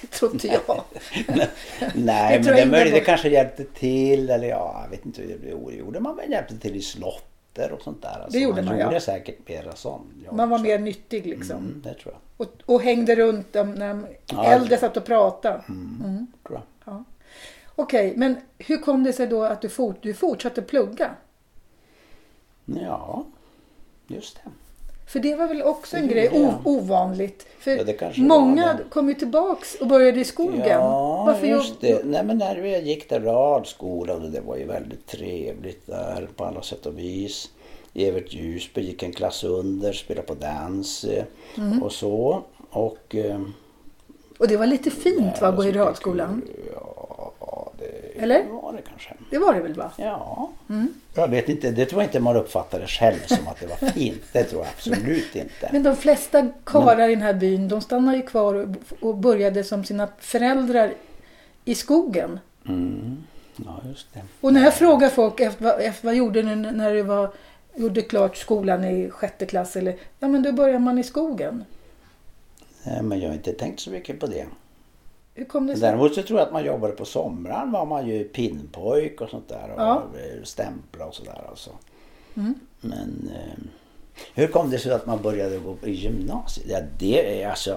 Det 0.00 0.06
tror 0.06 0.32
inte 0.32 0.46
jag. 0.46 0.60
Nej, 1.94 2.34
men 2.36 2.44
tror 2.44 2.54
det 2.54 2.66
möjligt 2.66 2.94
det 2.94 3.00
kanske 3.00 3.28
hjälpte 3.28 3.64
till. 3.64 4.30
Eller 4.30 4.48
ja, 4.48 4.80
jag 4.84 4.90
vet 4.90 5.06
inte 5.06 5.22
hur 5.22 5.28
det 5.28 5.38
blev. 5.38 5.78
Gjorde 5.78 6.00
man 6.00 6.16
väl 6.16 6.30
hjälpte 6.30 6.58
till 6.58 6.76
i 6.76 6.82
slotter 6.82 7.72
och 7.72 7.82
sånt 7.82 8.02
där. 8.02 8.08
Alltså, 8.08 8.30
Det 8.30 8.38
gjorde 8.38 8.62
man. 8.62 8.64
man, 8.74 8.80
gjorde 8.80 8.94
ja. 8.94 9.00
säkert 9.00 9.48
mera 9.48 9.74
sånt. 9.76 10.04
Man 10.32 10.48
var 10.50 10.56
också. 10.56 10.64
mer 10.66 10.78
nyttig 10.78 11.26
liksom. 11.26 11.56
Mm, 11.56 11.82
det 11.84 11.94
tror 11.94 12.14
jag. 12.14 12.46
Och, 12.46 12.74
och 12.74 12.82
hängde 12.82 13.14
runt 13.16 13.52
dem 13.52 13.74
när 13.74 13.88
de 13.94 14.06
Ja, 14.26 14.44
äldre 14.44 14.68
det- 14.68 14.80
satt 14.80 14.96
och 14.96 15.04
pratade. 15.04 15.62
Mm. 15.68 16.26
Tror 16.46 16.58
jag. 16.58 16.62
Okej, 17.76 18.12
men 18.16 18.36
hur 18.58 18.76
kom 18.78 19.04
det 19.04 19.12
sig 19.12 19.26
då 19.26 19.42
att 19.44 19.60
du, 19.62 19.68
fort, 19.68 19.96
du 20.02 20.14
fortsatte 20.14 20.62
plugga? 20.62 21.10
Ja, 22.64 23.24
just 24.06 24.34
det. 24.44 24.50
För 25.12 25.20
det 25.20 25.34
var 25.34 25.48
väl 25.48 25.62
också 25.62 25.96
en 25.96 26.08
grej, 26.08 26.30
jag. 26.32 26.42
o- 26.42 26.52
ovanligt. 26.64 27.46
För 27.58 27.70
Ja, 27.70 28.10
många 28.16 28.78
kom 28.90 29.08
ju 29.08 29.14
tillbaks 29.14 29.74
och 29.74 29.86
började 29.86 30.20
i 30.20 30.24
skogen. 30.24 30.68
Ja, 30.68 31.24
Varför 31.26 31.46
just 31.46 31.68
jobb- 31.70 31.78
det. 31.80 32.04
Nej, 32.04 32.24
men 32.24 32.38
när 32.38 32.56
jag 32.64 32.82
gick 32.82 33.08
där 33.08 33.20
radskola 33.20 34.14
och 34.14 34.20
det 34.30 34.40
var 34.40 34.56
ju 34.56 34.64
väldigt 34.64 35.06
trevligt 35.06 35.86
där 35.86 36.28
på 36.36 36.44
alla 36.44 36.62
sätt 36.62 36.86
och 36.86 36.98
vis. 36.98 37.50
Evert 37.94 38.32
Ljusby 38.32 38.80
gick 38.80 39.02
en 39.02 39.12
klass 39.12 39.44
under, 39.44 39.92
spelade 39.92 40.26
på 40.26 40.34
dans 40.34 41.04
eh, 41.04 41.24
Mm. 41.56 41.82
och 41.82 41.92
så. 41.92 42.42
Och... 42.70 43.14
eh, 43.14 43.40
Och 44.38 44.48
det 44.48 44.56
var 44.56 44.66
lite 44.66 44.90
fint 44.90 45.40
va, 45.40 45.48
att 45.48 45.56
gå 45.56 45.64
i 45.64 45.72
radskolan? 45.72 46.42
Ja, 46.76 46.91
det 48.14 48.22
Eller? 48.22 48.44
var 48.44 48.72
det 48.72 48.82
kanske. 48.88 49.14
Det 49.30 49.38
var 49.38 49.54
det 49.54 49.60
väl 49.60 49.74
va? 49.74 49.92
Ja. 49.96 50.50
Mm. 50.68 50.88
Jag 51.14 51.28
vet 51.28 51.48
inte, 51.48 51.70
det 51.70 51.86
tror 51.86 52.02
jag 52.02 52.08
inte 52.08 52.20
man 52.20 52.36
uppfattade 52.36 52.86
själv 52.86 53.26
som 53.26 53.48
att 53.48 53.60
det 53.60 53.66
var 53.66 53.90
fint. 53.90 54.22
Det 54.32 54.44
tror 54.44 54.60
jag 54.62 54.68
absolut 54.76 55.36
inte. 55.36 55.68
Men 55.72 55.82
de 55.82 55.96
flesta 55.96 56.48
karlar 56.64 57.08
i 57.08 57.14
den 57.14 57.22
här 57.22 57.34
byn, 57.34 57.68
de 57.68 57.80
stannade 57.80 58.16
ju 58.16 58.22
kvar 58.22 58.54
och, 58.54 58.68
och 59.00 59.16
började 59.16 59.64
som 59.64 59.84
sina 59.84 60.08
föräldrar 60.18 60.92
i 61.64 61.74
skogen. 61.74 62.38
Mm. 62.68 63.16
Ja, 63.56 63.80
just 63.88 64.12
det. 64.14 64.20
Och 64.40 64.52
när 64.52 64.62
jag 64.64 64.74
frågar 64.74 65.08
folk 65.08 65.40
efter, 65.40 65.64
vad- 65.64 65.80
efter 65.80 66.06
vad 66.08 66.14
gjorde 66.14 66.42
ni 66.42 66.56
när 66.72 66.94
du 66.94 67.02
var, 67.02 67.30
gjorde 67.74 68.02
klart 68.02 68.36
skolan 68.36 68.84
i 68.84 69.10
sjätte 69.10 69.46
klass? 69.46 69.76
Eller, 69.76 69.96
ja 70.18 70.28
men 70.28 70.42
då 70.42 70.52
börjar 70.52 70.78
man 70.78 70.98
i 70.98 71.02
skogen. 71.04 71.64
Nej, 72.84 73.02
Men 73.02 73.20
jag 73.20 73.28
har 73.28 73.34
inte 73.34 73.52
tänkt 73.52 73.80
så 73.80 73.90
mycket 73.90 74.20
på 74.20 74.26
det. 74.26 74.46
Hur 75.34 75.44
kom 75.44 75.66
det 75.66 75.72
sig? 75.72 75.80
Däremot 75.80 76.14
så 76.14 76.22
tror 76.22 76.38
jag 76.38 76.46
att 76.46 76.52
man 76.52 76.64
jobbade 76.64 76.92
på 76.92 77.04
somrarna 77.04 77.72
var 77.72 77.86
man 77.86 78.08
ju 78.08 78.24
pinnpojk 78.24 79.20
och 79.20 79.28
sånt 79.30 79.48
där. 79.48 79.70
Och 79.74 79.80
Ja. 79.82 80.02
stämpla 80.44 81.06
och 81.06 81.14
sådär 81.14 81.44
alltså. 81.48 81.70
Mm. 82.34 82.54
Men 82.80 83.30
eh, 83.34 83.64
hur 84.34 84.46
kom 84.46 84.70
det 84.70 84.78
sig 84.78 84.92
att 84.92 85.06
man 85.06 85.22
började 85.22 85.58
gå 85.58 85.76
i 85.82 85.90
gymnasiet? 85.90 86.66
Ja, 86.70 86.78
det 86.98 87.42
är 87.42 87.48
alltså... 87.48 87.70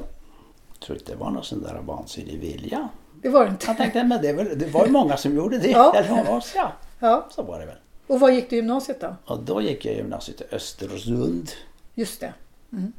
Jag 0.73 0.79
tror 0.79 0.97
inte 0.97 1.11
det 1.11 1.17
var 1.17 1.31
någon 1.31 1.43
sån 1.43 1.63
där 1.63 1.81
vansinnig 1.85 2.39
vilja. 2.39 2.89
Det 3.21 3.29
var 3.29 3.45
det 3.45 3.51
inte. 3.51 3.65
Jag 3.67 3.77
tänkte, 3.77 4.03
men 4.03 4.21
det, 4.21 4.33
väl, 4.33 4.59
det 4.59 4.65
var 4.65 4.85
ju 4.85 4.91
många 4.91 5.17
som 5.17 5.35
gjorde 5.35 5.57
det. 5.57 5.67
Ja. 5.71 5.93
Eller 5.97 6.29
oss, 6.35 6.51
ja. 6.55 6.71
Ja. 6.99 7.27
Så 7.29 7.43
var 7.43 7.59
det 7.59 7.65
väl. 7.65 7.75
Och 8.07 8.19
var 8.19 8.29
gick 8.29 8.49
du 8.49 8.55
gymnasiet 8.55 9.01
då? 9.01 9.15
Och 9.25 9.39
då 9.43 9.61
gick 9.61 9.85
jag 9.85 9.95
gymnasiet 9.95 10.41
i 10.41 10.55
Östersund. 10.55 11.51
Just 11.93 12.19
det. 12.19 12.33
Mm. 12.71 12.93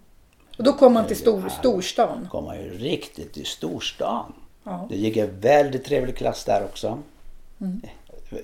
Och 0.59 0.65
då 0.65 0.73
kom 0.73 0.93
man 0.95 1.07
till 1.07 1.17
stor, 1.17 1.49
storstan. 1.49 2.29
kom 2.31 2.45
man 2.45 2.57
ju 2.63 2.71
riktigt 2.71 3.37
i 3.37 3.45
storstan. 3.45 4.33
Ja. 4.66 4.87
Det 4.90 4.96
gick 4.96 5.16
en 5.16 5.40
väldigt 5.40 5.85
trevlig 5.85 6.16
klass 6.16 6.44
där 6.44 6.64
också. 6.64 6.99
Mm. 7.61 7.80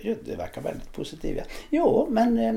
Jo, 0.01 0.15
Det 0.25 0.37
verkar 0.37 0.61
väldigt 0.61 0.93
positivt. 0.93 1.37
ja. 1.37 1.45
Jo, 1.71 2.07
men 2.11 2.39
eh, 2.39 2.55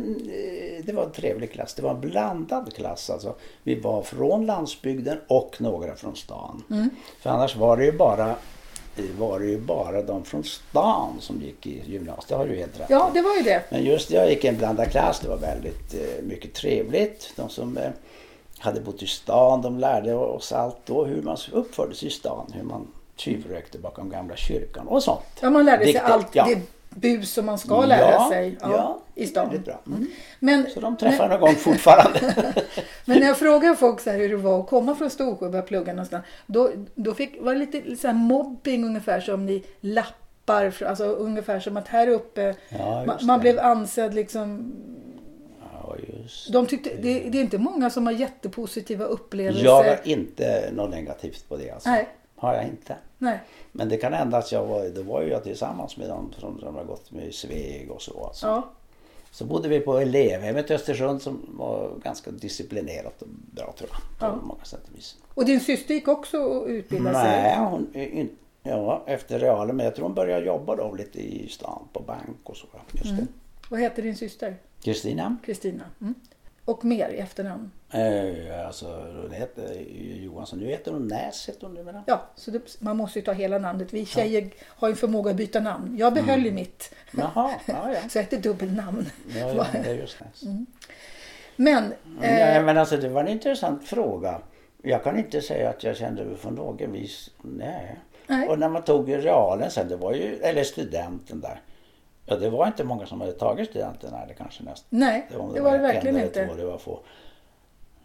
det 0.86 0.93
var 0.93 1.03
en 1.03 1.12
trevlig 1.12 1.51
klass. 1.51 1.74
Det 1.74 1.81
var 1.81 1.91
en 1.91 2.01
blandad 2.01 2.74
klass. 2.75 3.10
Alltså. 3.10 3.36
Vi 3.63 3.75
var 3.79 4.01
från 4.01 4.45
landsbygden 4.45 5.17
och 5.27 5.55
några 5.62 5.95
från 5.95 6.15
stan. 6.15 6.63
Mm. 6.72 6.89
För 7.19 7.29
annars 7.29 7.55
var 7.55 7.77
det 7.77 7.86
ju 7.86 7.91
bara 7.91 8.29
eh, 8.98 9.05
var 9.17 9.39
det 9.39 9.45
ju 9.45 9.60
bara 9.60 10.01
de 10.01 10.24
från 10.25 10.43
stan 10.43 11.13
som 11.19 11.41
gick 11.41 11.67
i 11.67 11.81
gymnasiet. 11.91 12.27
Det 12.27 12.36
har 12.36 12.48
du 12.48 12.55
helt 12.55 12.79
rätt 12.79 12.89
Ja, 12.89 13.10
det 13.13 13.22
var 13.22 13.36
ju 13.36 13.41
det. 13.43 13.63
Men 13.69 13.84
just 13.84 14.12
jag 14.12 14.29
gick 14.29 14.43
i 14.43 14.48
en 14.48 14.57
blandad 14.57 14.91
klass. 14.91 15.19
Det 15.19 15.27
var 15.29 15.38
väldigt 15.38 15.93
eh, 15.93 16.24
mycket 16.24 16.53
trevligt. 16.53 17.34
De 17.36 17.50
som 17.50 17.77
eh, 17.77 17.89
hade 18.57 18.81
bott 18.81 19.03
i 19.03 19.07
stan 19.07 19.62
de 19.62 19.79
lärde 19.79 20.15
oss 20.15 20.51
allt 20.51 20.77
då 20.86 21.05
hur 21.05 21.22
man 21.22 21.38
uppförde 21.51 21.95
sig 21.95 22.07
i 22.07 22.12
stan. 22.12 22.51
Hur 22.53 22.63
man 22.63 22.88
tjuvrökte 23.15 23.77
bakom 23.77 24.10
gamla 24.10 24.36
kyrkan 24.36 24.88
och 24.88 25.03
sånt. 25.03 25.25
Ja, 25.41 25.50
man 25.50 25.65
lärde 25.65 25.84
sig 25.84 25.93
Viktigt, 25.93 26.12
allt 26.12 26.36
ja. 26.36 26.45
det 26.45 26.62
bus 26.95 27.34
som 27.34 27.45
man 27.45 27.57
ska 27.57 27.86
lära 27.86 28.12
ja, 28.12 28.29
sig 28.31 28.57
ja, 28.62 28.72
ja, 28.72 29.01
i 29.15 29.27
stan. 29.27 29.62
Bra. 29.65 29.81
Mm. 29.88 30.07
Men, 30.39 30.67
Så 30.74 30.79
de 30.79 30.98
träffar 30.98 31.29
någon 31.29 31.39
gång 31.39 31.55
fortfarande. 31.55 32.19
men 33.05 33.19
när 33.19 33.27
jag 33.27 33.38
frågar 33.38 33.75
folk 33.75 34.00
så 34.00 34.10
här 34.10 34.17
hur 34.17 34.29
det 34.29 34.36
var 34.36 34.60
att 34.60 34.67
komma 34.67 34.95
från 34.95 35.10
Storsjö 35.10 35.45
och 35.45 35.51
börja 35.51 35.63
plugga 35.63 35.93
någonstans. 35.93 36.25
Då, 36.45 36.72
då 36.95 37.13
fick, 37.13 37.41
var 37.41 37.53
det 37.53 37.60
lite 37.60 37.95
så 37.95 38.07
här 38.07 38.13
mobbing 38.13 38.86
ungefär 38.86 39.22
som 39.22 39.45
ni 39.45 39.63
lappar. 39.81 40.74
Alltså 40.88 41.05
ungefär 41.05 41.60
som 41.60 41.77
att 41.77 41.88
här 41.88 42.07
uppe 42.07 42.55
man, 43.05 43.17
man 43.22 43.39
blev 43.39 43.60
ansedd 43.60 44.13
liksom. 44.13 44.74
De 46.51 46.65
tyckte, 46.65 46.89
det, 46.89 47.19
det 47.19 47.38
är 47.38 47.41
inte 47.41 47.57
många 47.57 47.89
som 47.89 48.05
har 48.05 48.13
jättepositiva 48.13 49.05
upplevelser. 49.05 49.65
Jag 49.65 49.84
har 49.84 49.98
inte 50.03 50.69
något 50.74 50.89
negativt 50.89 51.50
på 51.50 51.57
det. 51.57 51.72
Alltså. 51.72 51.89
Nej. 51.89 52.07
Har 52.36 52.54
jag 52.54 52.63
inte. 52.63 52.96
Nej. 53.18 53.39
Men 53.72 53.89
det 53.89 53.98
kan 53.98 54.13
hända 54.13 54.38
att 54.38 54.51
jag 54.51 54.65
var, 54.65 54.89
då 54.89 55.01
var 55.01 55.22
ju 55.22 55.30
jag 55.30 55.44
tillsammans 55.44 55.98
med 55.98 56.10
dem 56.10 56.34
som, 56.39 56.60
som 56.60 56.75
har 56.75 56.84
gått 56.84 57.12
med 57.12 57.25
i 57.27 57.32
Sveg 57.32 57.92
och 57.92 58.01
så. 58.01 58.25
Alltså. 58.25 58.48
Ja. 58.48 58.70
Så 59.32 59.46
bodde 59.46 59.68
vi 59.70 59.80
på 59.80 59.98
elevhemmet 59.98 60.72
i 60.72 60.74
Östersund 60.74 61.22
som 61.22 61.39
var 61.58 61.92
ganska 62.04 62.32
disciplinerat 62.32 63.22
och 63.22 63.27
bra 63.30 63.74
tror 63.77 63.89
jag. 63.92 64.20
På 64.20 64.25
Ja. 64.25 64.36
många 64.44 64.63
sätt 64.63 64.82
och 64.92 64.98
vis. 64.98 65.15
Och 65.34 65.46
din 65.46 65.60
syster 65.60 65.94
gick 65.94 66.08
också 66.08 66.38
och 66.38 66.68
utbildade 66.68 67.15
sig? 67.15 67.42
Nej, 67.42 67.58
hon, 67.60 67.96
in, 67.96 68.30
ja, 68.63 69.04
efter 69.08 69.39
realen. 69.39 69.75
Men 69.75 69.86
jag 69.86 69.96
tror 69.96 70.06
hon 70.06 70.15
började 70.15 70.46
jobba 70.46 70.75
då 70.75 70.96
lite 70.96 71.20
i 71.20 71.50
stan 71.50 71.88
på 71.94 72.00
bank 72.00 72.39
och 72.44 72.58
så. 72.58 72.68
Just 72.92 73.06
Mm. 73.06 73.15
det. 73.18 73.27
Vad 73.70 73.80
heter 73.80 74.01
din 74.04 74.15
syster? 74.15 74.56
Kristina. 74.84 75.38
Kristina. 75.46 75.84
Mm. 76.01 76.15
Och 76.65 76.86
mer 76.86 77.10
i 77.10 77.17
efternamn? 77.17 77.72
Eh, 77.91 78.67
alltså 78.67 78.86
hon 79.22 79.31
heter 79.31 79.74
Johansson. 80.24 80.60
Nu 80.60 80.65
heter 80.65 80.91
hon 80.91 81.07
Näs 81.07 81.50
heter 81.50 81.67
hon 81.67 81.75
numera. 81.75 82.03
Ja, 82.07 82.22
så 82.36 82.51
det, 82.51 82.81
man 82.81 82.98
måste 82.98 83.19
ju 83.19 83.25
ta 83.25 83.31
hela 83.31 83.57
namnet. 83.60 83.93
Vi 83.93 84.05
tjejer 84.05 84.50
har 84.63 84.89
ju 84.89 84.95
förmåga 84.95 85.31
att 85.31 85.38
byta 85.38 85.60
namn. 85.60 85.98
Jag 85.98 86.13
behöll 86.13 86.45
ju 86.45 86.51
mitt. 86.51 86.95
Jaha, 87.12 87.51
ja 87.65 87.91
ja. 87.93 88.00
Så 88.10 88.17
jag 88.17 88.24
heter 88.24 88.38
dubbelnamn. 88.38 89.05
Ja, 89.36 89.53
ja 89.53 89.65
det 89.72 89.89
är 89.89 89.93
just 89.93 90.19
Näs. 90.19 90.43
Men, 91.55 91.93
Ja, 92.22 92.27
eh, 92.27 92.63
men 92.63 92.77
alltså 92.77 92.98
det 92.98 93.10
var 93.10 93.22
en 93.22 93.27
intressant 93.27 93.88
fråga. 93.88 94.41
Jag 94.81 95.03
kan 95.03 95.19
inte 95.19 95.41
säga 95.41 95.69
att 95.69 95.84
jag 95.84 95.98
kände 95.98 96.25
mig 96.25 96.36
på 96.36 96.51
något 96.51 96.81
vis, 96.81 97.29
nej. 97.41 98.00
Nej. 98.27 98.48
Och 98.48 98.60
när 98.60 98.69
man 98.69 98.84
tog 98.84 99.13
realen 99.13 99.72
sen, 99.72 99.88
det 99.88 99.95
var 99.95 100.13
ju, 100.13 100.36
eller 100.36 100.63
studenten 100.63 101.41
där. 101.41 101.62
Ja 102.25 102.36
det 102.36 102.50
var 102.50 102.67
inte 102.67 102.84
många 102.84 103.05
som 103.05 103.22
hade 103.22 103.34
tagit 103.34 103.70
studenten 103.70 104.13
eller 104.13 104.34
kanske 104.34 104.63
nästan. 104.63 104.88
nej, 104.89 105.27
det 105.29 105.38
var 105.62 105.72
det 105.72 105.77
verkligen 105.77 106.08
en 106.08 106.15
eller 106.15 106.25
inte. 106.27 106.48
Två, 106.48 106.53
det 106.55 106.65
var 106.65 106.77
få. 106.77 107.00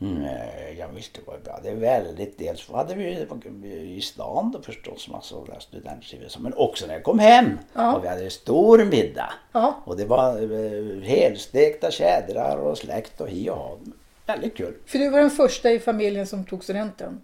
Nej, 0.03 0.77
jag 0.79 0.89
visste 0.89 1.21
det 1.21 1.27
var 1.27 1.39
bra. 1.39 1.61
Det 1.63 1.69
är 1.69 1.75
väldigt, 1.75 2.39
dels 2.39 2.71
hade 2.71 2.95
vi 2.95 3.95
i 3.97 4.01
stan 4.01 4.51
då 4.51 4.63
förstås 4.63 5.09
massa 5.09 5.37
av 5.37 5.47
det 5.47 5.53
här 5.53 5.61
studentlivet. 5.61 6.39
Men 6.39 6.55
också 6.55 6.87
när 6.87 6.95
jag 6.95 7.03
kom 7.03 7.19
hem. 7.19 7.59
Ja. 7.75 7.97
Och 7.97 8.05
vi 8.05 8.09
hade 8.09 8.31
stor 8.31 8.85
middag. 8.85 9.33
Ja, 9.53 9.75
Och 9.85 9.97
det 9.97 10.05
var 10.05 10.43
eh, 10.43 11.03
helstekta 11.03 11.91
tjädrar 11.91 12.57
och 12.57 12.79
släkt 12.79 13.21
och 13.21 13.29
hi 13.29 13.51
och 13.51 13.57
ha. 13.57 13.79
Väldigt 14.27 14.57
kul. 14.57 14.75
för 14.87 14.99
du 14.99 15.11
var 15.11 15.21
den 15.21 15.31
första 15.31 15.71
i 15.71 15.79
familjen 15.79 16.27
som 16.27 16.45
tog 16.45 16.65
studenten. 16.65 17.21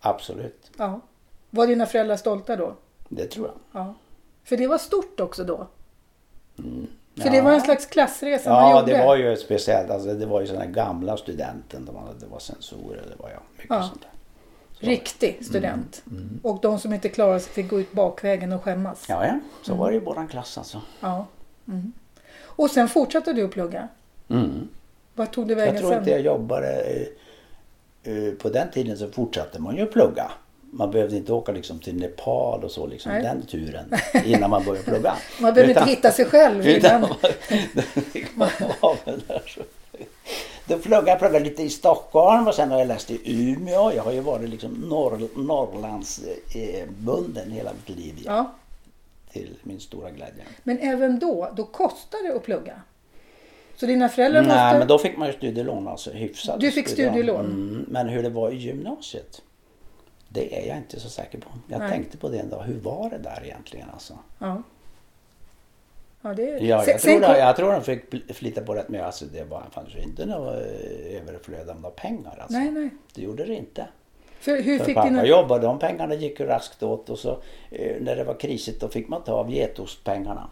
Absolut. 0.00 0.70
Ja. 0.78 1.00
Var 1.50 1.66
dina 1.66 1.86
föräldrar 1.86 2.16
stolta 2.16 2.56
då? 2.56 2.76
Det 3.08 3.26
tror 3.26 3.46
jag. 3.46 3.82
Ja. 3.82 3.94
För 4.44 4.56
det 4.56 4.66
var 4.66 4.78
stort 4.78 5.20
också 5.20 5.44
då. 5.44 5.66
För 6.56 6.62
Mm. 6.62 6.86
Ja. 7.14 7.30
det 7.30 7.40
var 7.40 7.52
en 7.52 7.60
slags 7.60 7.86
klassresa 7.86 8.50
man 8.50 8.70
Ja, 8.70 8.80
gjorde. 8.80 8.92
det 8.92 9.04
var 9.06 9.16
ju 9.16 9.36
speciellt. 9.36 9.90
Alltså, 9.90 10.14
det 10.14 10.26
var 10.26 10.40
ju 10.40 10.46
sådana 10.46 10.66
gamla 10.66 11.16
studenten. 11.16 11.84
De 11.84 11.96
hade, 11.96 12.18
det 12.20 12.26
var 12.26 12.38
sensorer. 12.38 13.02
Det 13.16 13.22
var 13.22 13.30
ja, 13.30 13.38
mycket 13.56 13.70
Ja. 13.70 13.82
sånt 13.82 14.00
där. 14.00 14.10
Riktig 14.88 15.38
student. 15.46 16.02
Och 16.42 16.58
de 16.62 16.78
som 16.78 16.92
inte 16.92 17.08
klarade 17.08 17.40
sig 17.40 17.52
fick 17.52 17.70
gå 17.70 17.80
ut 17.80 17.92
bakvägen 17.92 18.52
och 18.52 18.62
skämmas. 18.64 19.04
Ja, 19.08 19.26
ja. 19.26 19.40
Så 19.62 19.74
var 19.74 19.90
det 19.90 19.96
i 19.96 20.00
våran 20.00 20.28
klass 20.28 20.58
alltså. 20.58 20.80
Ja. 21.00 21.26
Mm. 21.68 21.92
Och 22.42 22.70
sen 22.70 22.88
fortsatte 22.88 23.32
du 23.32 23.44
att 23.44 23.50
plugga. 23.50 23.88
Mm. 24.28 24.68
Vad 25.14 25.30
tog 25.30 25.48
du 25.48 25.54
vägen 25.54 25.74
Jag 25.74 25.80
tror 25.82 25.90
sen? 25.90 25.98
inte 25.98 26.10
jag 26.10 26.20
jobbade... 26.20 26.80
eh, 28.02 28.12
eh, 28.12 28.32
På 28.32 28.48
den 28.48 28.70
tiden 28.70 28.98
så 28.98 29.08
fortsatte 29.08 29.60
man 29.62 29.76
ju 29.76 29.82
att 29.82 29.92
plugga. 29.92 30.30
Man 30.78 30.90
behövde 30.90 31.16
inte 31.16 31.32
åka 31.32 31.52
liksom 31.52 31.78
till 31.78 31.96
Nepal 31.96 32.64
och 32.64 32.70
så, 32.70 32.86
liksom 32.86 33.12
Nej. 33.12 33.22
den 33.22 33.46
turen 33.46 33.92
innan 34.24 34.50
man 34.50 34.64
började 34.64 34.84
plugga. 34.84 35.16
Man 35.40 35.54
behöver 35.54 35.70
inte 35.70 35.80
Utan- 35.80 35.88
hitta 35.88 36.10
sig 36.10 36.24
själv 36.24 36.66
Utan 36.68 36.96
innan. 36.96 37.10
man. 38.34 38.48
Då 40.68 40.78
pluggade 40.78 41.10
jag 41.10 41.18
pluggade 41.18 41.44
lite 41.44 41.62
i 41.62 41.70
Stockholm 41.70 42.48
och 42.48 42.54
sen 42.54 42.70
har 42.70 42.78
jag 42.78 42.88
läst 42.88 43.10
i 43.10 43.20
Umeå. 43.24 43.92
Jag 43.94 44.02
har 44.02 44.12
ju 44.12 44.20
varit 44.20 44.48
liksom 44.50 44.70
norr, 44.72 45.28
Norrlandsbunden 45.36 47.50
hela 47.50 47.70
mitt 47.72 47.88
liv 47.98 48.14
ja. 48.24 48.32
Ja. 48.32 48.52
till 49.32 49.54
min 49.62 49.80
stora 49.80 50.10
glädje. 50.10 50.42
Men 50.62 50.78
även 50.78 51.18
då, 51.18 51.52
då 51.56 51.64
kostar 51.64 52.28
det 52.28 52.36
att 52.36 52.44
plugga. 52.44 52.80
Så 53.76 53.86
dina 53.86 54.08
föräldrar 54.08 54.42
Nej, 54.42 54.64
måste... 54.64 54.78
men 54.78 54.88
då 54.88 54.98
fick 54.98 55.16
man 55.16 55.28
ju 55.28 55.34
studielån 55.34 55.88
alltså 55.88 56.10
hyfsat. 56.10 56.60
Du 56.60 56.70
fick 56.70 56.88
studielån? 56.88 57.44
Mm, 57.44 57.84
men 57.88 58.08
hur 58.08 58.22
det 58.22 58.30
var 58.30 58.50
i 58.50 58.56
gymnasiet, 58.56 59.42
det 60.36 60.62
är 60.62 60.68
jag 60.68 60.76
inte 60.76 61.00
så 61.00 61.08
säker 61.08 61.38
på. 61.38 61.48
Jag 61.68 61.78
Nej. 61.78 61.90
tänkte 61.90 62.18
på 62.18 62.28
det 62.28 62.38
en 62.38 62.50
dag. 62.50 62.62
Hur 62.62 62.80
var 62.80 63.10
det 63.10 63.18
där 63.18 63.40
egentligen 63.44 63.90
alltså? 63.90 64.18
Ja. 64.38 64.62
Ja, 66.22 66.34
det. 66.34 66.42
Ja, 66.42 66.84
jag, 66.86 67.00
tror, 67.00 67.20
kom- 67.20 67.36
jag 67.36 67.56
tror 67.56 67.72
de 67.72 67.82
fick 67.82 68.34
flytta 68.34 68.60
på 68.60 68.74
rätt 68.74 68.88
mycket. 68.88 69.06
Alltså, 69.06 69.24
det 69.24 69.44
var, 69.44 69.62
fanns 69.70 69.94
ju 69.94 70.02
inte 70.02 70.26
något 70.26 70.54
eh, 70.54 71.20
överflöd 71.22 71.70
av 71.70 71.90
pengar. 71.90 72.38
Alltså. 72.40 72.58
Nej, 72.58 72.70
nej. 72.70 72.90
Det 73.14 73.22
gjorde 73.22 73.44
det 73.44 73.54
inte. 73.54 73.86
För 74.40 74.62
hur 74.62 74.78
För 74.78 74.84
fick 74.84 74.94
pappa 74.94 75.08
dina... 75.08 75.26
jobbade, 75.26 75.66
de 75.66 75.78
pengarna 75.78 76.14
gick 76.14 76.40
ju 76.40 76.46
raskt 76.46 76.82
åt 76.82 77.10
och 77.10 77.18
så 77.18 77.38
eh, 77.70 77.96
när 78.00 78.16
det 78.16 78.24
var 78.24 78.34
krisigt 78.34 78.80
då 78.80 78.88
fick 78.88 79.08
man 79.08 79.24
ta 79.24 79.32
av 79.32 79.50
getostpengarna. 79.50 80.50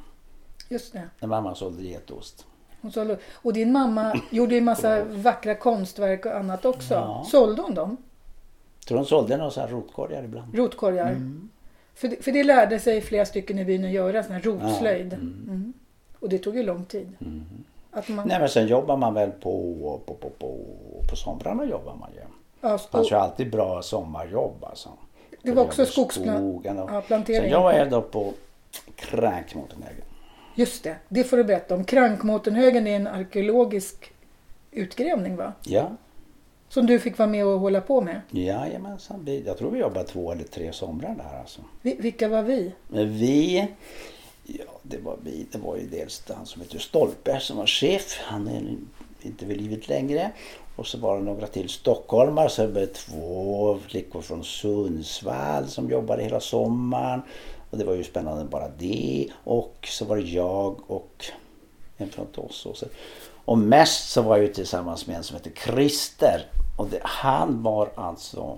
Just 0.68 0.92
det. 0.92 1.08
När 1.20 1.28
mamma 1.28 1.54
sålde 1.54 1.82
getost. 1.82 2.46
Hon 2.82 2.92
sålde... 2.92 3.18
Och 3.32 3.52
din 3.52 3.72
mamma 3.72 4.20
gjorde 4.30 4.54
ju 4.54 4.60
massa 4.60 5.04
vackra 5.04 5.54
konstverk 5.54 6.26
och 6.26 6.36
annat 6.36 6.64
också. 6.64 6.94
Ja. 6.94 7.26
Sålde 7.30 7.62
hon 7.62 7.74
dem? 7.74 7.96
Tror 8.88 8.98
de 8.98 9.04
sålde 9.06 9.36
några 9.36 9.50
sådana 9.50 9.70
här 9.70 9.76
rotkorgar 9.76 10.24
ibland. 10.24 10.54
Rotkorgar? 10.58 11.06
Mm. 11.10 11.50
För, 11.94 12.08
det- 12.08 12.24
för 12.24 12.32
det 12.32 12.44
lärde 12.44 12.78
sig 12.78 13.00
flera 13.00 13.24
stycken 13.24 13.58
i 13.58 13.64
byn 13.64 13.84
att 13.84 13.90
göra, 13.90 14.22
sån 14.22 14.32
här 14.32 14.40
rotslöjd. 14.42 15.12
Mm. 15.12 15.72
Och 16.20 16.28
det 16.28 16.38
tog 16.38 16.56
ju 16.56 16.62
lång 16.62 16.84
tid. 16.84 17.12
Att 17.90 18.08
man, 18.08 18.28
Nej 18.28 18.38
men 18.40 18.48
sen 18.48 18.66
jobbar 18.66 18.96
man 18.96 19.14
väl 19.14 19.30
på, 19.30 20.00
på, 20.06 20.14
på, 20.14 20.28
på, 20.38 20.56
på 21.10 21.16
somrarna 21.16 21.64
jobbar 21.64 21.94
man 21.94 22.10
ju. 22.14 22.20
ja, 22.60 22.72
Det 22.72 22.78
fanns 22.78 23.10
ju 23.10 23.14
alltid 23.16 23.50
bra 23.50 23.82
sommarjobb 23.82 24.64
alltså. 24.64 24.88
Det 25.42 25.52
var 25.52 25.62
också 25.64 25.82
jobb 25.82 25.88
i 25.88 25.92
skogsplan- 25.92 26.38
skogen 26.38 26.78
och- 26.78 26.90
ja, 26.92 27.00
plantering. 27.00 27.40
Sen 27.40 27.50
jag 27.50 27.74
är 27.74 27.90
då 27.90 28.02
på 28.02 28.32
Kränkmotenhögen. 28.96 30.04
just 30.54 30.84
det, 30.84 30.96
det 31.08 31.24
får 31.24 31.36
du 31.36 31.44
berätta 31.44 31.74
om. 31.74 31.84
Krankmåtenhögen 31.84 32.86
är 32.86 32.96
en 32.96 33.06
arkeologisk 33.06 34.12
utgrävning 34.70 35.36
va? 35.36 35.52
Ja, 35.64 35.90
Som 36.74 36.86
du 36.86 37.00
fick 37.00 37.18
vara 37.18 37.28
med 37.28 37.46
och 37.46 37.60
hålla 37.60 37.80
på 37.80 38.00
med. 38.00 38.20
jajamensan. 38.30 39.42
Jag 39.46 39.58
tror 39.58 39.70
vi 39.70 39.78
jobbade 39.78 40.06
två 40.06 40.32
eller 40.32 40.44
tre 40.44 40.72
somrar 40.72 41.14
där 41.14 41.38
alltså. 41.40 41.60
Vi, 41.82 41.96
vilka 42.00 42.28
var 42.28 42.42
vi? 42.42 42.72
Men 42.88 43.18
vi, 43.18 43.68
ja 44.44 44.64
det 44.82 44.98
var 44.98 45.18
vi, 45.24 45.46
det 45.52 45.58
var 45.58 45.76
ju 45.76 45.86
dels 45.86 46.22
han 46.28 46.46
som 46.46 46.62
heter 46.62 46.78
Stolpe 46.78 47.40
som 47.40 47.56
var 47.56 47.66
chef. 47.66 48.20
Han 48.24 48.48
är 48.48 48.76
inte 49.22 49.46
vid 49.46 49.60
livet 49.60 49.88
längre. 49.88 50.30
Och 50.76 50.86
så 50.86 50.98
var 50.98 51.18
det 51.18 51.24
några 51.24 51.46
till 51.46 51.68
stockholmare. 51.68 52.48
Så 52.48 52.66
var 52.66 52.80
det 52.80 52.94
två 52.94 53.78
flickor 53.88 54.20
från 54.20 54.44
Sundsvall 54.44 55.68
som 55.68 55.90
jobbade 55.90 56.22
hela 56.22 56.40
sommaren. 56.40 57.22
Och 57.70 57.78
det 57.78 57.84
var 57.84 57.94
ju 57.94 58.04
spännande 58.04 58.44
bara 58.44 58.68
det. 58.78 59.28
Och 59.44 59.88
så 59.90 60.04
var 60.04 60.16
det 60.16 60.22
jag 60.22 60.90
och 60.90 61.24
en 61.96 62.08
från 62.08 62.26
så. 62.50 62.74
och 63.44 63.58
mest 63.58 64.10
så 64.10 64.22
var 64.22 64.36
jag 64.36 64.46
ju 64.46 64.52
tillsammans 64.52 65.06
med 65.06 65.16
en 65.16 65.22
som 65.22 65.36
heter 65.36 65.52
Christer. 65.64 66.46
Och 66.76 66.88
det, 66.88 66.98
han 67.02 67.62
var 67.62 67.88
alltså 67.94 68.56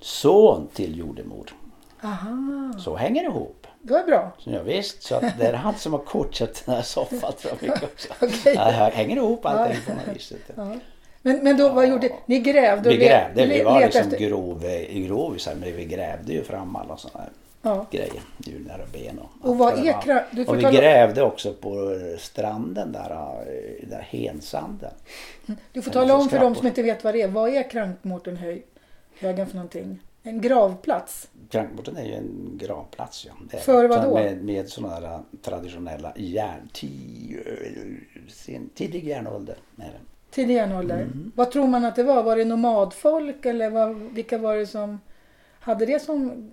son 0.00 0.68
till 0.74 0.98
jordemor. 0.98 1.46
Aha, 2.02 2.72
Så 2.78 2.96
hänger 2.96 3.22
det 3.22 3.28
ihop. 3.28 3.66
det 3.82 3.92
var 3.92 4.04
bra. 4.04 4.32
Så 4.38 4.50
ja, 4.50 4.62
visst, 4.62 5.02
så 5.02 5.14
att 5.14 5.38
det 5.38 5.46
är 5.46 5.52
han 5.54 5.74
som 5.74 5.92
har 5.92 6.00
coachat 6.00 6.62
den 6.66 6.74
här 6.74 6.82
soffan 6.82 7.32
tror 7.32 7.52
jag 7.60 7.62
mycket 7.62 7.82
också. 7.82 8.08
Okej. 8.22 8.52
Ja, 8.54 8.62
här 8.62 8.90
hänger 8.90 9.16
ihop 9.16 9.46
allting 9.46 9.80
på 9.86 9.92
något 9.92 10.16
vis. 10.16 10.32
Ja. 10.56 10.76
Men, 11.22 11.44
men 11.44 11.56
då, 11.56 11.68
vad 11.68 11.88
gjorde 11.88 12.10
ni? 12.26 12.38
grävde 12.38 12.88
och 12.88 12.94
Vi 12.94 12.98
grävde, 12.98 13.46
vi 13.46 13.62
var 13.62 13.80
liksom 13.80 14.00
efter- 14.02 14.18
grov, 14.18 14.64
grovisar 14.90 15.54
men 15.54 15.76
vi 15.76 15.84
grävde 15.84 16.32
ju 16.32 16.44
fram 16.44 16.76
alla 16.76 16.96
sådana 16.96 17.20
här 17.20 17.30
Ja. 17.62 17.86
grejer. 17.90 18.22
Djurnära 18.38 18.82
ben 18.92 19.18
och 19.18 19.48
Och 19.50 19.58
vad 19.58 19.72
är 19.86 19.92
kra- 19.92 20.24
du 20.30 20.44
får 20.44 20.52
Och 20.52 20.58
vi 20.58 20.62
tala- 20.62 20.78
grävde 20.80 21.22
också 21.22 21.52
på 21.54 21.98
stranden 22.18 22.92
där, 22.92 23.08
där 23.82 24.00
hensanden. 24.10 24.90
Du 25.72 25.82
får 25.82 25.90
tala 25.90 26.16
om 26.16 26.28
för 26.28 26.38
de 26.38 26.54
som 26.54 26.66
inte 26.66 26.82
vet 26.82 27.04
vad 27.04 27.14
det 27.14 27.22
är. 27.22 27.28
Vad 27.28 27.54
är 27.54 27.70
Krankmårtenhögen 27.70 29.46
för 29.46 29.54
någonting? 29.54 29.98
En 30.22 30.40
gravplats? 30.40 31.28
Krankborten 31.50 31.96
är 31.96 32.04
ju 32.04 32.12
en 32.14 32.58
gravplats. 32.62 33.26
Ja. 33.26 33.32
Det 33.50 33.56
För 33.56 33.88
vad 33.88 34.02
då? 34.04 34.14
Med, 34.14 34.44
med 34.44 34.68
sådana 34.68 35.00
där 35.00 35.18
traditionella 35.42 36.12
järn, 36.16 36.68
tidig 38.74 39.04
järnålder. 39.04 39.56
Är 39.76 39.82
det. 39.82 40.00
Tidig 40.30 40.54
järnålder. 40.54 40.96
Mm. 40.96 41.32
Vad 41.34 41.50
tror 41.50 41.66
man 41.66 41.84
att 41.84 41.96
det 41.96 42.02
var? 42.02 42.22
Var 42.22 42.36
det 42.36 42.44
nomadfolk 42.44 43.46
eller 43.46 43.70
vad, 43.70 43.96
vilka 43.96 44.38
var 44.38 44.56
det 44.56 44.66
som 44.66 45.00
hade 45.60 45.86
det 45.86 46.02
som 46.02 46.50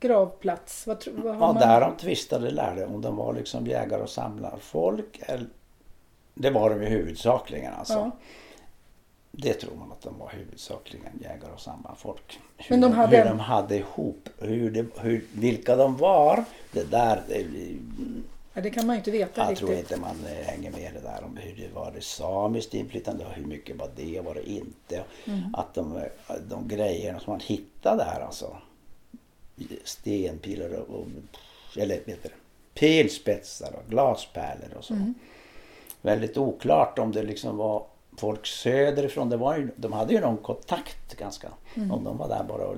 gravplats? 0.00 0.86
Vad, 0.86 1.04
vad 1.08 1.34
har 1.36 1.46
Ja, 1.46 1.52
man... 1.52 1.62
där 1.62 1.80
de 1.80 1.96
tvistade 1.96 2.50
lärde 2.50 2.86
om 2.86 3.00
de 3.02 3.16
var 3.16 3.32
liksom 3.34 3.66
jägare 3.66 4.02
och 4.02 4.08
samlarfolk. 4.10 5.20
Eller, 5.22 5.46
det 6.34 6.50
var 6.50 6.70
de 6.70 6.82
ju 6.82 6.88
huvudsakligen 6.88 7.74
alltså. 7.74 7.94
Ja. 7.94 8.10
Det 9.30 9.52
tror 9.52 9.74
man 9.76 9.92
att 9.92 10.02
de 10.02 10.18
var 10.18 10.30
huvudsakligen 10.30 11.12
jägare 11.20 11.52
och 11.54 11.60
samlarfolk. 11.60 12.40
Hur 12.56 12.76
Men 12.76 12.80
de 12.80 12.92
hade 12.96 13.16
hur 13.16 13.24
de 13.24 13.40
hade 13.40 13.76
ihop, 13.76 14.28
hur 14.38 14.70
det, 14.70 14.86
hur, 15.00 15.24
vilka 15.32 15.76
de 15.76 15.96
var. 15.96 16.44
Det 16.72 16.90
där, 16.90 17.22
det, 17.28 17.46
Ja, 18.58 18.62
det 18.62 18.70
kan 18.70 18.86
man 18.86 18.96
ju 18.96 18.98
inte 18.98 19.10
veta 19.10 19.40
jag 19.40 19.50
riktigt. 19.50 19.66
tror 19.66 19.78
inte 19.78 19.96
man 19.96 20.16
eh, 20.26 20.46
hänger 20.46 20.70
med 20.70 20.94
det 20.94 21.00
där 21.00 21.24
om 21.24 21.36
hur 21.36 21.56
det 21.56 21.74
var 21.74 21.92
det 21.94 22.00
samiskt 22.00 22.74
inflytande 22.74 23.24
och 23.26 23.32
hur 23.32 23.44
mycket 23.44 23.76
var 23.76 23.90
det 23.96 24.20
var 24.20 24.34
det 24.34 24.50
inte. 24.50 25.04
Mm. 25.24 25.54
Att 25.54 25.74
de, 25.74 25.96
eh, 25.96 26.34
de 26.48 26.68
grejerna 26.68 27.20
som 27.20 27.30
man 27.30 27.40
hittade 27.40 28.04
där 28.04 28.20
alltså. 28.20 28.56
Stenpilar 29.84 30.70
och, 30.70 31.06
eller 31.76 32.00
vet 32.04 32.22
du, 32.22 32.28
pilspetsar 32.74 33.72
och 33.72 33.90
glaspärlor 33.90 34.76
och 34.78 34.84
så. 34.84 34.94
Mm. 34.94 35.14
Väldigt 36.02 36.36
oklart 36.36 36.98
om 36.98 37.12
det 37.12 37.22
liksom 37.22 37.56
var 37.56 37.86
folk 38.16 38.46
söderifrån. 38.46 39.28
Det 39.30 39.36
var 39.36 39.56
ju, 39.56 39.70
de 39.76 39.92
hade 39.92 40.14
ju 40.14 40.20
någon 40.20 40.36
kontakt 40.36 41.16
ganska. 41.16 41.48
Mm. 41.74 41.92
Om 41.92 42.04
de 42.04 42.16
var 42.16 42.28
där 42.28 42.44
bara 42.44 42.66
och 42.68 42.76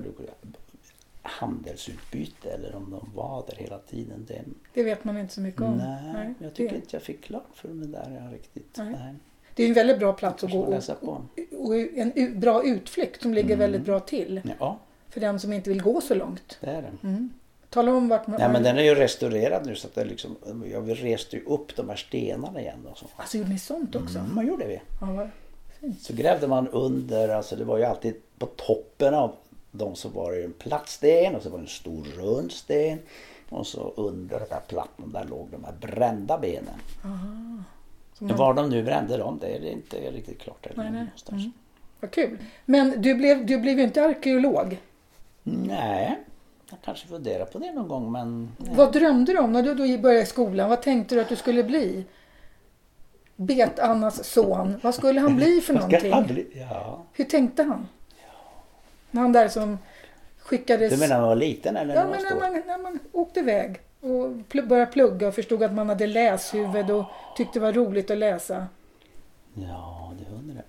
handelsutbyte 1.21 2.51
eller 2.51 2.75
om 2.75 2.91
de 2.91 3.11
var 3.15 3.43
där 3.47 3.55
hela 3.55 3.77
tiden. 3.77 4.25
Det, 4.27 4.41
Det 4.73 4.83
vet 4.83 5.03
man 5.03 5.17
inte 5.17 5.33
så 5.33 5.41
mycket 5.41 5.61
om. 5.61 5.77
Nej, 5.77 6.33
jag 6.39 6.53
tycker 6.53 6.71
det, 6.71 6.75
inte 6.75 6.95
jag 6.95 7.03
fick 7.03 7.21
klart 7.23 7.49
för 7.53 7.69
mig 7.69 7.87
där 7.87 8.19
ja, 8.21 8.35
riktigt. 8.37 8.77
Nej. 8.77 8.95
Nej. 8.99 9.15
det 9.55 9.63
är 9.63 9.67
en 9.67 9.73
väldigt 9.73 9.99
bra 9.99 10.13
plats 10.13 10.43
att 10.43 10.51
gå 10.51 10.59
och, 10.59 10.83
och 11.57 11.75
en 11.75 12.39
bra 12.39 12.63
utflykt 12.63 13.21
som 13.21 13.33
ligger 13.33 13.55
Mm. 13.55 13.59
väldigt 13.59 13.81
bra 13.81 13.99
till. 13.99 14.41
Ja, 14.59 14.79
För 15.11 15.19
den 15.19 15.39
som 15.39 15.53
inte 15.53 15.69
vill 15.69 15.81
gå 15.81 16.01
så 16.01 16.15
långt. 16.15 16.57
det 16.61 16.69
är 16.69 16.81
det. 16.81 17.07
Mm. 17.07 17.29
Tala 17.69 17.91
om 17.93 18.07
vart 18.07 18.27
man... 18.27 18.39
Nej 18.39 18.49
men 18.49 18.63
den 18.63 18.77
är 18.77 18.81
ju 18.83 18.95
restaurerad 18.95 19.65
nu 19.65 19.75
så 19.75 19.87
att 19.87 19.95
det 19.95 20.05
liksom, 20.05 20.35
jag 20.71 21.03
reste 21.03 21.35
ju 21.35 21.43
upp 21.45 21.75
de 21.75 21.89
här 21.89 21.95
stenarna 21.95 22.61
igen 22.61 22.87
och 22.91 22.97
så. 22.97 23.05
Alltså 23.15 23.37
gjorde 23.37 23.49
ni 23.49 23.59
sånt 23.59 23.95
också? 23.95 24.19
Mm, 24.19 24.35
vad 24.35 24.45
gjorde 24.45 24.67
vi? 24.67 24.81
Ja, 25.01 25.27
fint. 25.79 26.01
Så 26.01 26.13
grävde 26.13 26.47
man 26.47 26.67
under, 26.67 27.29
alltså 27.29 27.55
det 27.55 27.63
var 27.63 27.77
ju 27.77 27.83
alltid 27.83 28.15
på 28.37 28.45
toppen 28.45 29.13
av 29.13 29.35
de 29.71 29.95
så 29.95 30.09
var 30.09 30.31
det 30.31 30.37
ju 30.37 30.45
en 30.45 30.53
platt 30.53 30.89
sten 30.89 31.35
och 31.35 31.41
så 31.43 31.49
var 31.49 31.57
det 31.57 31.63
en 31.63 31.67
stor 31.67 32.03
rund 32.03 32.51
sten. 32.51 32.99
Och 33.49 33.67
så 33.67 33.93
under 33.97 34.39
den 34.39 34.49
där 34.49 34.61
plattan 34.67 35.11
där 35.11 35.25
låg 35.25 35.47
de 35.51 35.63
här 35.63 35.73
brända 35.81 36.37
benen. 36.37 36.73
Men 37.03 37.63
man- 38.19 38.37
var 38.37 38.53
de 38.53 38.69
nu 38.69 38.83
brände 38.83 39.17
dem, 39.17 39.37
det 39.41 39.47
är 39.47 39.65
inte 39.71 39.97
riktigt 39.97 40.39
klart. 40.39 40.67
Nej, 40.75 40.91
nej. 40.91 41.05
Mm. 41.31 41.51
Vad 41.99 42.11
kul. 42.11 42.37
Men 42.65 43.01
du 43.01 43.15
blev, 43.15 43.45
du 43.45 43.57
blev 43.57 43.77
ju 43.77 43.83
inte 43.83 44.03
arkeolog. 44.05 44.79
Nej, 45.43 46.19
jag 46.69 46.79
kanske 46.85 47.07
funderar 47.07 47.45
på 47.45 47.59
det 47.59 47.71
någon 47.71 47.87
gång 47.87 48.11
men... 48.11 48.51
Nej. 48.57 48.75
Vad 48.75 48.93
drömde 48.93 49.33
du 49.33 49.39
om 49.39 49.53
när 49.53 49.61
du 49.63 49.73
då 49.73 49.97
började 50.01 50.25
skolan? 50.25 50.69
Vad 50.69 50.81
tänkte 50.81 51.15
du 51.15 51.21
att 51.21 51.29
du 51.29 51.35
skulle 51.35 51.63
bli? 51.63 52.05
Bet-Annas 53.35 54.23
son. 54.23 54.79
Vad 54.83 54.95
skulle 54.95 55.19
han 55.19 55.35
bli 55.35 55.61
för 55.61 55.73
någonting? 56.13 56.23
bli? 56.27 56.47
Ja. 56.69 57.03
Hur 57.13 57.25
tänkte 57.25 57.63
han? 57.63 57.87
När 59.11 59.21
han 59.21 59.31
där 59.31 59.47
som 59.47 59.77
skickades... 60.39 60.93
Du 60.93 60.99
menar 60.99 61.15
när 61.15 61.19
man 61.21 61.29
var 61.29 61.35
liten 61.35 61.77
eller 61.77 61.95
Ja, 61.95 62.03
när 62.03 62.09
man 62.09 62.11
men 62.11 62.23
när 62.23 62.35
var 62.35 62.41
stor? 62.41 62.51
man, 62.51 62.63
när 62.67 62.77
man 62.91 62.99
åkte 63.11 63.39
iväg 63.39 63.79
och 64.01 64.09
pl- 64.49 64.67
började 64.67 64.91
plugga 64.91 65.27
och 65.27 65.35
förstod 65.35 65.63
att 65.63 65.73
man 65.73 65.89
hade 65.89 66.07
läshuvud 66.07 66.91
och 66.91 67.05
tyckte 67.37 67.59
det 67.59 67.63
var 67.65 67.73
roligt 67.73 68.11
att 68.11 68.17
läsa. 68.17 68.67
Ja, 69.53 70.00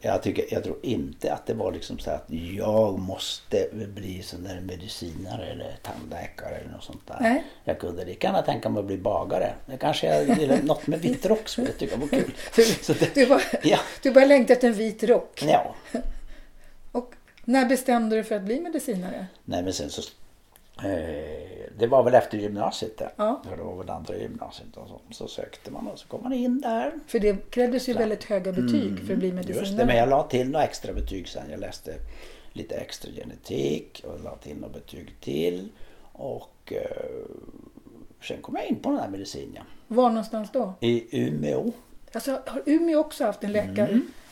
jag. 0.01 0.23
Tycker, 0.23 0.45
jag 0.55 0.65
tror 0.65 0.77
inte 0.83 1.33
att 1.35 1.47
det 1.47 1.55
var 1.55 1.73
liksom 1.73 1.99
så 1.99 2.11
att 2.11 2.25
jag 2.57 2.99
måste 2.99 3.69
bli 3.95 4.23
sån 4.23 4.45
där 4.45 4.61
medicinare 4.61 5.47
eller 5.47 5.77
tandläkare 5.83 6.55
eller 6.57 6.71
något 6.71 6.85
sånt 6.85 7.07
där. 7.07 7.17
Nej. 7.21 7.45
Jag 7.65 7.79
kunde 7.79 8.05
lika 8.05 8.27
gärna 8.27 8.43
tänka 8.43 8.69
mig 8.69 8.81
att 8.81 8.87
bli 8.87 8.99
bagare. 8.99 9.55
Det 9.67 9.77
kanske 9.77 10.07
jag 10.07 10.37
ville 10.37 10.63
något 10.63 10.87
med 10.87 11.01
vitt 11.01 11.27
rock 11.27 11.49
som 11.49 11.65
jag 11.65 11.79
tycker 11.79 11.97
var 11.97 12.09
kul. 12.09 12.33
Så 12.83 12.93
det, 12.93 13.15
Du, 13.15 13.27
var, 13.27 13.43
ja, 13.63 13.79
du 14.03 14.11
började 14.11 14.29
längta 14.35 14.53
efter 14.53 14.69
en 14.69 14.75
vit 14.75 15.03
rock. 15.03 15.43
ja. 15.47 15.75
Och 16.93 17.13
när 17.45 17.67
bestämde 17.67 18.17
du 18.17 18.25
för 18.25 18.35
att 18.35 18.43
bli 18.43 18.61
medicinare? 18.61 19.27
Nej 19.45 19.63
men 19.63 19.73
sen 19.73 19.91
så... 19.91 20.03
Eh, 20.79 21.71
det 21.79 21.87
var 21.87 22.03
väl 22.03 22.15
efter 22.15 22.39
gymnasiet 22.39 22.99
där. 22.99 23.11
Ja. 23.17 23.43
För 23.49 23.57
det 23.57 23.63
var 23.63 23.77
väl 23.77 23.91
andra 23.91 24.17
gymnasiet 24.17 24.77
och 24.77 24.89
så. 24.89 25.01
Så 25.11 25.29
sökte 25.29 25.71
man 25.71 25.87
och 25.89 25.99
så 25.99 26.09
kom 26.09 26.23
man 26.23 26.33
in 26.33 26.61
där. 26.61 26.93
För 27.07 27.19
det 27.19 27.51
krävdes 27.51 27.89
ju 27.89 27.93
väldigt 27.93 28.25
höga 28.25 28.53
betyg 28.53 29.07
för 29.07 29.13
att 29.13 29.19
bli 29.19 29.29
Mm, 29.31 29.37
Just 29.37 29.49
det, 29.49 29.55
medicinare. 29.55 29.87
men 29.87 29.97
jag 29.97 30.09
la 30.09 30.23
till 30.23 30.51
några 30.51 30.65
extra 30.65 30.93
betyg 30.93 31.29
sen. 31.29 31.43
Jag 31.51 31.61
läste 31.61 31.95
lite 32.53 32.75
extra 32.75 33.11
genetik 33.13 34.05
och 34.07 34.25
la 34.25 34.37
till 34.37 34.57
några 34.57 34.73
betyg 34.75 35.15
till. 35.21 35.69
Och 36.13 36.73
eh, 36.73 37.27
sen 38.23 38.43
kom 38.43 38.57
jag 38.57 38.67
in 38.67 38.77
på 38.77 38.91
den 38.91 38.99
här 38.99 39.09
medicinen. 39.09 39.65
Var 39.89 40.09
någonstans 40.09 40.49
då? 40.53 40.75
I 40.81 41.23
Umeå. 41.27 41.73
Alltså, 42.13 42.31
har 42.47 42.63
Umeå 42.67 42.99
också 42.99 43.25
haft 43.25 43.45
en 43.45 43.53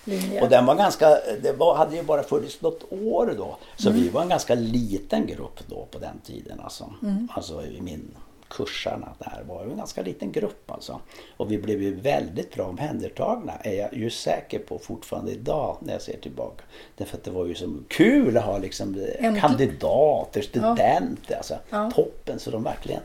läkarlinje? 0.05 0.41
Och 0.43 0.49
den 0.49 0.67
var 0.67 0.75
ganska, 0.75 1.09
det 1.43 1.53
var, 1.53 1.75
hade 1.77 1.97
ju 1.97 2.03
bara 2.03 2.23
funnits 2.23 2.61
något 2.63 2.85
år 2.93 3.35
då. 3.37 3.57
Så 3.77 3.89
Mm. 3.91 4.03
vi 4.03 4.09
var 4.09 4.23
en 4.23 4.29
ganska 4.29 4.55
liten 4.55 5.27
grupp 5.27 5.61
då 5.67 5.87
på 5.91 5.99
den 5.99 6.21
tiden. 6.25 6.61
Alltså, 6.61 6.95
Mm. 7.03 7.29
alltså 7.35 7.63
i 7.67 7.81
min 7.81 8.11
kursarna 8.49 9.09
där 9.19 9.43
var 9.49 9.63
en 9.65 9.77
ganska 9.77 10.03
liten 10.03 10.33
grupp 10.33 10.71
alltså. 10.71 11.01
Och 11.37 11.53
vi 11.53 11.59
blev 11.59 11.83
ju 11.83 11.95
väldigt 11.95 12.55
bra 12.55 12.65
omhändertagna 12.67 13.53
är 13.53 13.75
jag 13.75 13.95
ju 13.95 14.11
säker 14.11 14.59
på 14.59 14.79
fortfarande 14.79 15.33
idag 15.33 15.77
när 15.81 15.93
jag 15.93 16.03
ser 16.03 16.17
tillbaka. 16.17 16.63
Därför 16.97 17.17
att 17.17 17.25
det 17.25 17.31
var 17.31 17.47
ju 17.47 17.55
så 17.55 17.73
kul 17.89 18.37
att 18.37 18.45
ha 18.45 18.59
liksom 18.59 19.05
En- 19.19 19.41
kandidater, 19.41 20.43
studenter, 20.43 21.37
alltså 21.37 21.55
Ja. 21.71 21.91
toppen. 21.95 22.39
Så 22.39 22.51
de 22.51 22.63
verkligen 22.63 23.01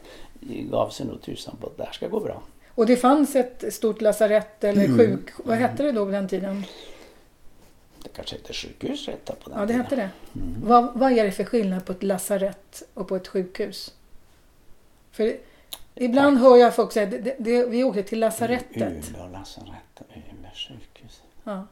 gav 0.71 0.89
sig 0.89 1.05
nog 1.05 1.21
tusan 1.21 1.55
på 1.61 1.67
att 1.67 1.77
det 1.77 1.83
här 1.83 1.91
ska 1.91 2.07
gå 2.07 2.19
bra. 2.19 2.41
Och 2.75 2.85
det 2.85 2.97
fanns 2.97 3.35
ett 3.35 3.73
stort 3.73 4.01
lasarett 4.01 4.63
eller 4.63 4.85
Mm. 4.85 4.97
sjuk... 4.97 5.29
Vad 5.43 5.57
hette 5.57 5.83
det 5.83 5.91
då 5.91 6.05
på 6.05 6.11
den 6.11 6.27
tiden? 6.27 6.63
Det 8.03 8.09
kanske 8.09 8.35
hette 8.35 8.53
sjukhus 8.53 9.05
på 9.05 9.49
den 9.49 9.53
Ja, 9.53 9.59
det 9.59 9.67
tiden. 9.67 9.81
hette 9.81 9.95
det. 9.95 10.09
Mm. 10.35 10.55
Vad, 10.63 10.93
vad 10.99 11.11
är 11.11 11.23
det 11.23 11.31
för 11.31 11.43
skillnad 11.43 11.85
på 11.85 11.91
ett 11.91 12.03
lasarett 12.03 12.83
och 12.93 13.07
på 13.07 13.15
ett 13.15 13.27
sjukhus? 13.27 13.93
För 15.11 15.37
ibland 15.95 16.37
hör 16.37 16.57
jag 16.57 16.75
folk 16.75 16.91
säga 16.91 17.05
det, 17.39 17.65
vi 17.65 17.83
åkte 17.83 18.03
till 18.03 18.19
lasarettet. 18.19 19.09
Umeå 19.09 19.27
lasarett 19.33 19.99
och 19.99 20.05
Umeå 20.15 20.51
sjukhus. 20.55 21.21
Ja. 21.43 21.67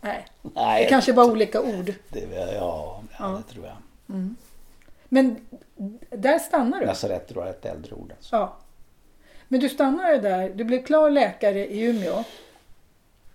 Nej, 0.00 0.26
Nej, 0.54 0.82
det 0.84 0.88
kanske 0.90 1.12
bara 1.12 1.26
olika 1.26 1.60
ord. 1.62 1.92
det, 2.08 2.20
ja, 2.34 2.52
ja, 2.54 3.02
Ja. 3.18 3.42
det 3.48 3.52
tror 3.54 3.66
jag. 3.66 3.76
Men 5.08 5.36
där 6.10 6.38
stannar 6.38 6.80
du? 6.80 6.86
Lasarett 6.86 7.28
tror 7.28 7.44
jag 7.46 7.54
är 7.54 7.58
ett 7.58 7.64
äldre 7.64 7.94
ord. 7.94 8.12
Alltså. 8.16 8.36
Ja. 8.36 8.56
Men 9.48 9.60
du 9.60 9.68
stannade 9.68 10.18
där. 10.18 10.48
Du 10.48 10.64
blev 10.64 10.82
klar 10.82 11.10
läkare 11.10 11.66
i 11.66 11.84
Umeå. 11.84 12.24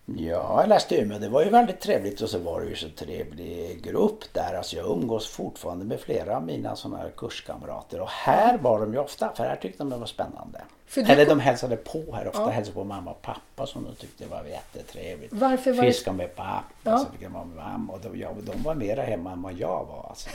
Ja, 0.06 0.62
jag 0.62 0.70
läste 0.70 1.02
Umeå. 1.02 1.20
Det 1.20 1.30
var 1.30 1.44
ju 1.44 1.50
väldigt 1.50 1.80
trevligt 1.80 2.22
och 2.22 2.30
så 2.30 2.40
var 2.40 2.62
det 2.62 2.68
ju 2.68 2.76
så 2.76 2.90
trevlig 2.90 3.84
grupp 3.84 4.34
där. 4.34 4.54
Alltså 4.54 4.76
jag 4.76 4.86
umgås 4.86 5.28
fortfarande 5.28 5.86
med 5.86 6.00
flera 6.00 6.38
av 6.38 6.44
mina 6.44 6.76
sådana 6.76 6.98
här 6.98 7.12
kurskamrater. 7.18 8.02
Och 8.02 8.10
här 8.10 8.58
var 8.58 8.80
de 8.80 8.94
ju 8.94 9.00
ofta, 9.00 9.34
för 9.36 9.44
här 9.44 9.56
tyckte 9.56 9.84
de 9.84 9.90
det 9.90 9.98
var 9.98 10.06
spännande. 10.06 10.62
Eller 10.96 11.26
kom- 11.26 11.38
de 11.38 11.40
hälsade 11.40 11.76
på 11.78 12.04
här 12.16 12.28
ofta. 12.28 12.42
Ja. 12.42 12.50
Hälsade 12.50 12.76
på 12.76 12.84
mamma 12.84 13.12
och 13.12 13.22
pappa 13.22 13.66
som 13.68 13.84
de 13.84 13.96
tyckte 13.96 14.26
var 14.26 14.44
jättetrevligt. 14.46 15.34
Varför 15.34 15.72
var 15.74 15.84
det- 15.84 15.92
Fiska 15.92 16.12
med 16.14 16.36
pappa, 16.36 16.64
Ja. 16.84 16.98
så 16.98 17.06
fick 17.12 17.22
jag 17.22 17.30
vara 17.30 17.46
med 17.46 17.56
mamma. 17.56 17.94
Och 17.94 18.00
de, 18.00 18.20
ja, 18.20 18.30
de 18.42 18.64
var 18.64 18.76
mera 18.76 19.02
hemma 19.02 19.32
än 19.32 19.42
vad 19.42 19.54
jag 19.54 19.86
var. 19.86 20.06
Alltså. 20.10 20.30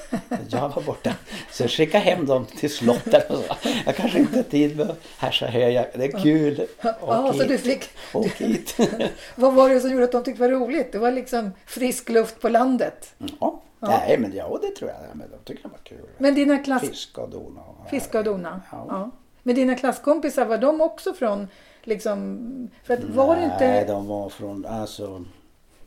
Jag 0.49 0.69
var 0.69 0.83
borta. 0.83 1.15
Så 1.51 1.63
jag 1.63 1.71
skickade 1.71 2.05
hem 2.05 2.27
dem 2.27 2.47
till 2.47 2.71
slottet 2.75 3.31
och 3.31 3.37
så. 3.39 3.69
Jag 3.87 3.97
kanske 3.97 4.19
inte 4.19 4.37
har 4.37 4.43
tid 4.43 4.77
med 4.77 4.97
här 5.19 5.31
så 5.31 5.45
jag. 5.45 5.87
Det 5.95 6.05
är 6.05 6.23
kul. 6.23 6.61
Åk 6.61 6.95
Ja, 7.01 7.33
så 7.33 7.43
du 7.45 7.59
fick... 7.59 7.85
Åk 8.13 8.27
hit. 8.41 8.77
Vad 9.35 9.55
var 9.55 9.69
det 9.69 9.81
som 9.81 9.91
gjorde 9.91 10.05
att 10.05 10.13
de 10.13 10.25
tyckte 10.25 10.43
det 10.49 10.55
var 10.55 10.67
roligt? 10.67 10.93
Det 10.93 10.99
var 10.99 11.11
liksom 11.11 11.53
frisk 11.67 12.09
luft 12.09 12.41
på 12.41 12.49
landet. 12.49 13.15
Ja. 13.41 13.61
Nej 13.81 14.19
men 14.19 14.33
ja, 14.37 14.59
det 14.63 14.71
tror 14.77 14.91
jag. 14.91 14.99
Ja, 15.01 15.15
Men 15.15 15.31
de 15.31 15.37
tycker 15.45 15.63
det 15.63 15.69
var 15.69 15.79
kul. 15.85 16.09
Men 16.19 16.35
dina 16.35 16.59
klass... 16.59 16.83
Fiska 16.83 17.21
och 17.21 17.31
dona. 17.31 17.61
och- 17.61 17.91
Fiska 17.91 18.19
och 18.19 18.25
dona? 18.25 18.61
Ja. 18.73 18.87
Ja. 18.89 19.11
Men 19.47 19.55
dina 19.55 19.75
klasskompisar, 19.75 20.45
var 20.45 20.59
de 20.59 20.81
också 20.81 21.15
från 21.15 21.49
liksom... 21.83 22.71
För 22.83 22.95
att 22.95 23.05
var 23.05 23.37
Nej, 23.37 23.45
inte... 23.45 23.85
de 23.85 24.07
var 24.07 24.29
från, 24.29 24.67
alltså. 24.67 25.25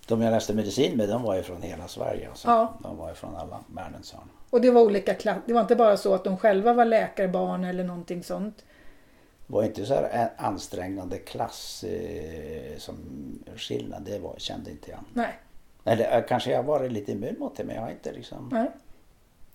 De 0.07 0.21
jag 0.21 0.31
läste 0.31 0.53
medicin 0.53 0.97
med, 0.97 1.09
de 1.09 1.23
var 1.23 1.35
ju 1.35 1.43
från 1.43 1.61
hela 1.61 1.87
Sverige. 1.87 2.29
Alltså. 2.29 2.47
Ja. 2.47 2.73
De 2.83 2.97
var 2.97 3.09
ju 3.09 3.15
från 3.15 3.35
alla 3.35 3.59
världens 3.67 4.13
hörn. 4.13 4.29
Och 4.49 4.61
det 4.61 4.71
var 4.71 4.81
olika 4.81 5.13
klass... 5.13 5.37
Det 5.45 5.53
var 5.53 5.61
inte 5.61 5.75
bara 5.75 5.97
så 5.97 6.13
att 6.13 6.23
de 6.23 6.37
själva 6.37 6.73
var 6.73 6.85
läkarbarn 6.85 7.63
eller 7.63 7.83
någonting 7.83 8.23
sånt. 8.23 8.65
Det 9.47 9.53
var 9.53 9.63
inte 9.63 9.85
så 9.85 9.93
här 9.93 10.29
ansträngande 10.37 11.17
klass 11.17 11.83
eh, 11.83 12.77
som 12.77 12.95
skillnad. 13.55 14.01
Det 14.01 14.19
var, 14.19 14.35
kände 14.37 14.71
inte 14.71 14.91
jag. 14.91 14.99
Nej. 15.13 15.39
Eller 15.83 16.17
eh, 16.17 16.23
kanske 16.27 16.51
jag 16.51 16.63
varit 16.63 16.91
lite 16.91 17.11
immun 17.11 17.35
mot 17.39 17.57
det 17.57 17.63
men 17.63 17.75
jag 17.75 17.81
har 17.81 17.89
inte 17.89 18.11
liksom. 18.11 18.49
Nej. 18.51 18.71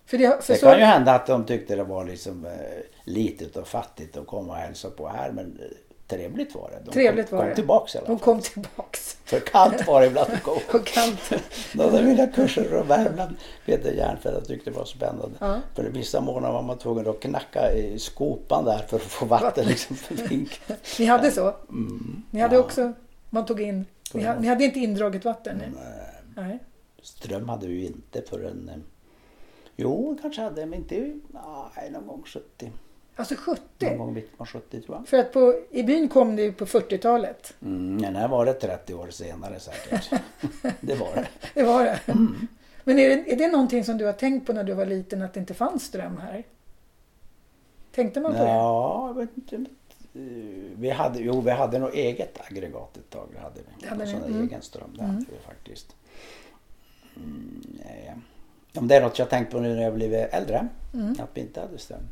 För 0.07 0.19
det, 0.19 0.45
för 0.45 0.53
Det 0.53 0.59
så, 0.59 0.67
kan 0.67 0.79
ju 0.79 0.85
hända 0.85 1.15
att 1.15 1.27
de 1.27 1.45
tyckte 1.45 1.77
det 1.77 1.85
var 1.85 2.05
liksom 2.05 2.45
eh, 2.47 2.51
litet 3.05 3.57
och 3.57 3.69
fattigt 3.69 4.17
att 4.17 4.27
komma 4.27 4.53
och 4.53 4.59
hälsa 4.59 4.91
på 4.91 5.09
här 5.09 5.33
men 5.33 5.59
eh, 5.63 5.67
trevligt 6.07 6.55
var 6.55 6.71
det. 6.71 6.83
De 6.85 6.91
Trevligt 6.93 7.29
kom, 7.31 7.37
var 7.39 7.45
kom 7.45 7.49
det. 7.51 7.55
tillbaks 7.55 7.95
i 7.95 7.99
alla 7.99 8.07
de 8.07 8.19
fall. 8.19 8.25
kom 8.25 8.41
tillbaks. 8.41 9.17
För 9.25 9.41
kallt 9.41 9.87
var 9.87 10.01
det 10.01 10.07
ibland 10.07 10.33
att 10.33 10.43
gå. 10.43 10.59
På 10.71 10.79
kanten. 10.79 11.39
Någon 11.75 11.95
av 11.97 12.05
mina 12.05 12.27
kurser 12.27 12.65
från 12.65 12.87
Värmland, 12.89 13.37
Peter 13.67 13.93
Järnfeldt, 13.93 14.49
tyckte 14.49 14.71
det 14.71 14.77
var 14.77 14.85
spännande. 14.85 15.37
Ja. 15.39 15.61
För 15.75 15.85
vissa 15.85 16.21
månader 16.21 16.53
var 16.55 16.63
man 16.63 16.79
tvungen 16.79 17.09
att 17.09 17.21
knacka 17.21 17.73
i 17.73 17.99
skopan 17.99 18.65
där 18.65 18.79
för 18.89 18.97
att 18.97 19.03
få 19.03 19.27
vatten 19.27 19.67
liksom 19.67 19.97
för 19.97 20.15
vink. 20.29 20.61
Ni 20.99 21.05
hade 21.05 21.31
så? 21.31 21.55
Mm. 21.69 22.23
Ni 22.31 22.41
hade 22.41 22.55
Ja. 22.55 22.61
också... 22.61 22.93
Man 23.31 23.47
tog 23.47 23.61
in... 23.61 23.87
Ni, 24.15 24.25
ha- 24.25 24.39
ni 24.41 24.49
hade 24.49 24.65
inte 24.65 24.79
indraget 24.79 25.25
vatten? 25.25 25.63
Nej. 25.75 25.83
Nej. 26.37 26.59
Ström 27.03 27.49
hade 27.49 27.67
vi 27.67 27.75
ju 27.75 27.87
inte 27.87 28.23
förrän... 28.31 28.71
Jo, 29.77 30.19
kanske 30.23 30.43
hade, 30.43 30.67
men 30.67 30.79
inte... 30.79 31.21
Nej, 31.77 31.91
någon 31.91 32.07
gång 32.07 32.23
70. 32.27 32.73
Alltså 33.17 33.35
Någon 33.35 33.57
70? 33.79 33.97
gång 33.97 34.15
mitten 34.15 34.37
på 34.37 34.47
70 34.47 34.81
tror 34.81 34.97
jag. 34.97 35.09
För 35.09 35.19
att 35.19 35.33
på, 35.33 35.55
i 35.71 35.83
byn 35.83 36.09
kom 36.09 36.39
ju 36.39 36.53
på 36.53 36.67
40-talet. 36.67 37.55
Mm, 37.63 37.97
men 37.97 38.17
här 38.17 38.29
var 38.29 38.47
det 38.47 38.53
30 38.53 38.95
år 38.95 39.11
senare 39.11 39.61
säkert. 39.61 40.11
det 40.81 40.95
var 40.95 41.15
det. 41.15 41.29
Det 41.55 41.63
var 41.63 41.85
det. 41.85 42.01
Mm. 42.07 42.49
Men 42.85 42.99
är 42.99 43.09
det, 43.09 43.33
är 43.33 43.37
det 43.37 43.49
någonting 43.49 43.85
som 43.85 43.99
du 43.99 44.05
har 44.05 44.13
tänkt 44.13 44.47
på 44.47 44.53
när 44.53 44.65
du 44.65 44.75
var 44.75 44.87
liten 44.87 45.23
att 45.23 45.35
det 45.35 45.41
inte 45.41 45.55
fanns 45.55 45.85
ström 45.85 46.17
här? 46.17 46.45
Tänkte 47.93 48.21
man 48.21 48.33
på 48.33 48.39
det? 48.39 48.45
Ja, 48.45 49.07
jag 49.07 49.15
vet 49.15 49.37
inte. 49.37 49.57
Eh, 49.57 50.21
Vi 50.77 50.91
hade, 50.91 51.19
jo, 51.19 51.41
vi 51.41 51.51
hade 51.51 51.79
nog 51.79 51.95
eget 51.95 52.41
aggregat 52.51 52.97
ett 52.97 53.11
tag. 53.11 53.29
Det 53.33 53.41
hade 53.41 53.61
vi. 53.61 53.67
Det 53.81 53.89
hade 53.89 54.05
ni, 54.05 54.11
Sån 54.11 54.23
mm. 54.25 54.43
egen 54.43 54.63
ström. 54.63 54.91
Det 54.97 55.05
hade 55.05 55.25
vi 55.31 55.39
faktiskt. 55.47 55.97
Mm, 57.17 57.63
nej. 57.85 58.15
Om 58.75 58.89
det 58.89 58.97
är 58.97 59.01
något 59.03 59.19
jag 59.19 59.31
tänkt 59.31 59.53
på 59.53 59.61
nu 59.61 59.75
när 59.75 59.83
jag 59.83 59.95
blivit 59.95 60.29
äldre. 60.33 60.69
Mm. 60.95 61.13
Att 61.21 61.31
vi 61.35 61.41
inte 61.41 61.61
hade 61.61 61.79
ström. 61.79 62.09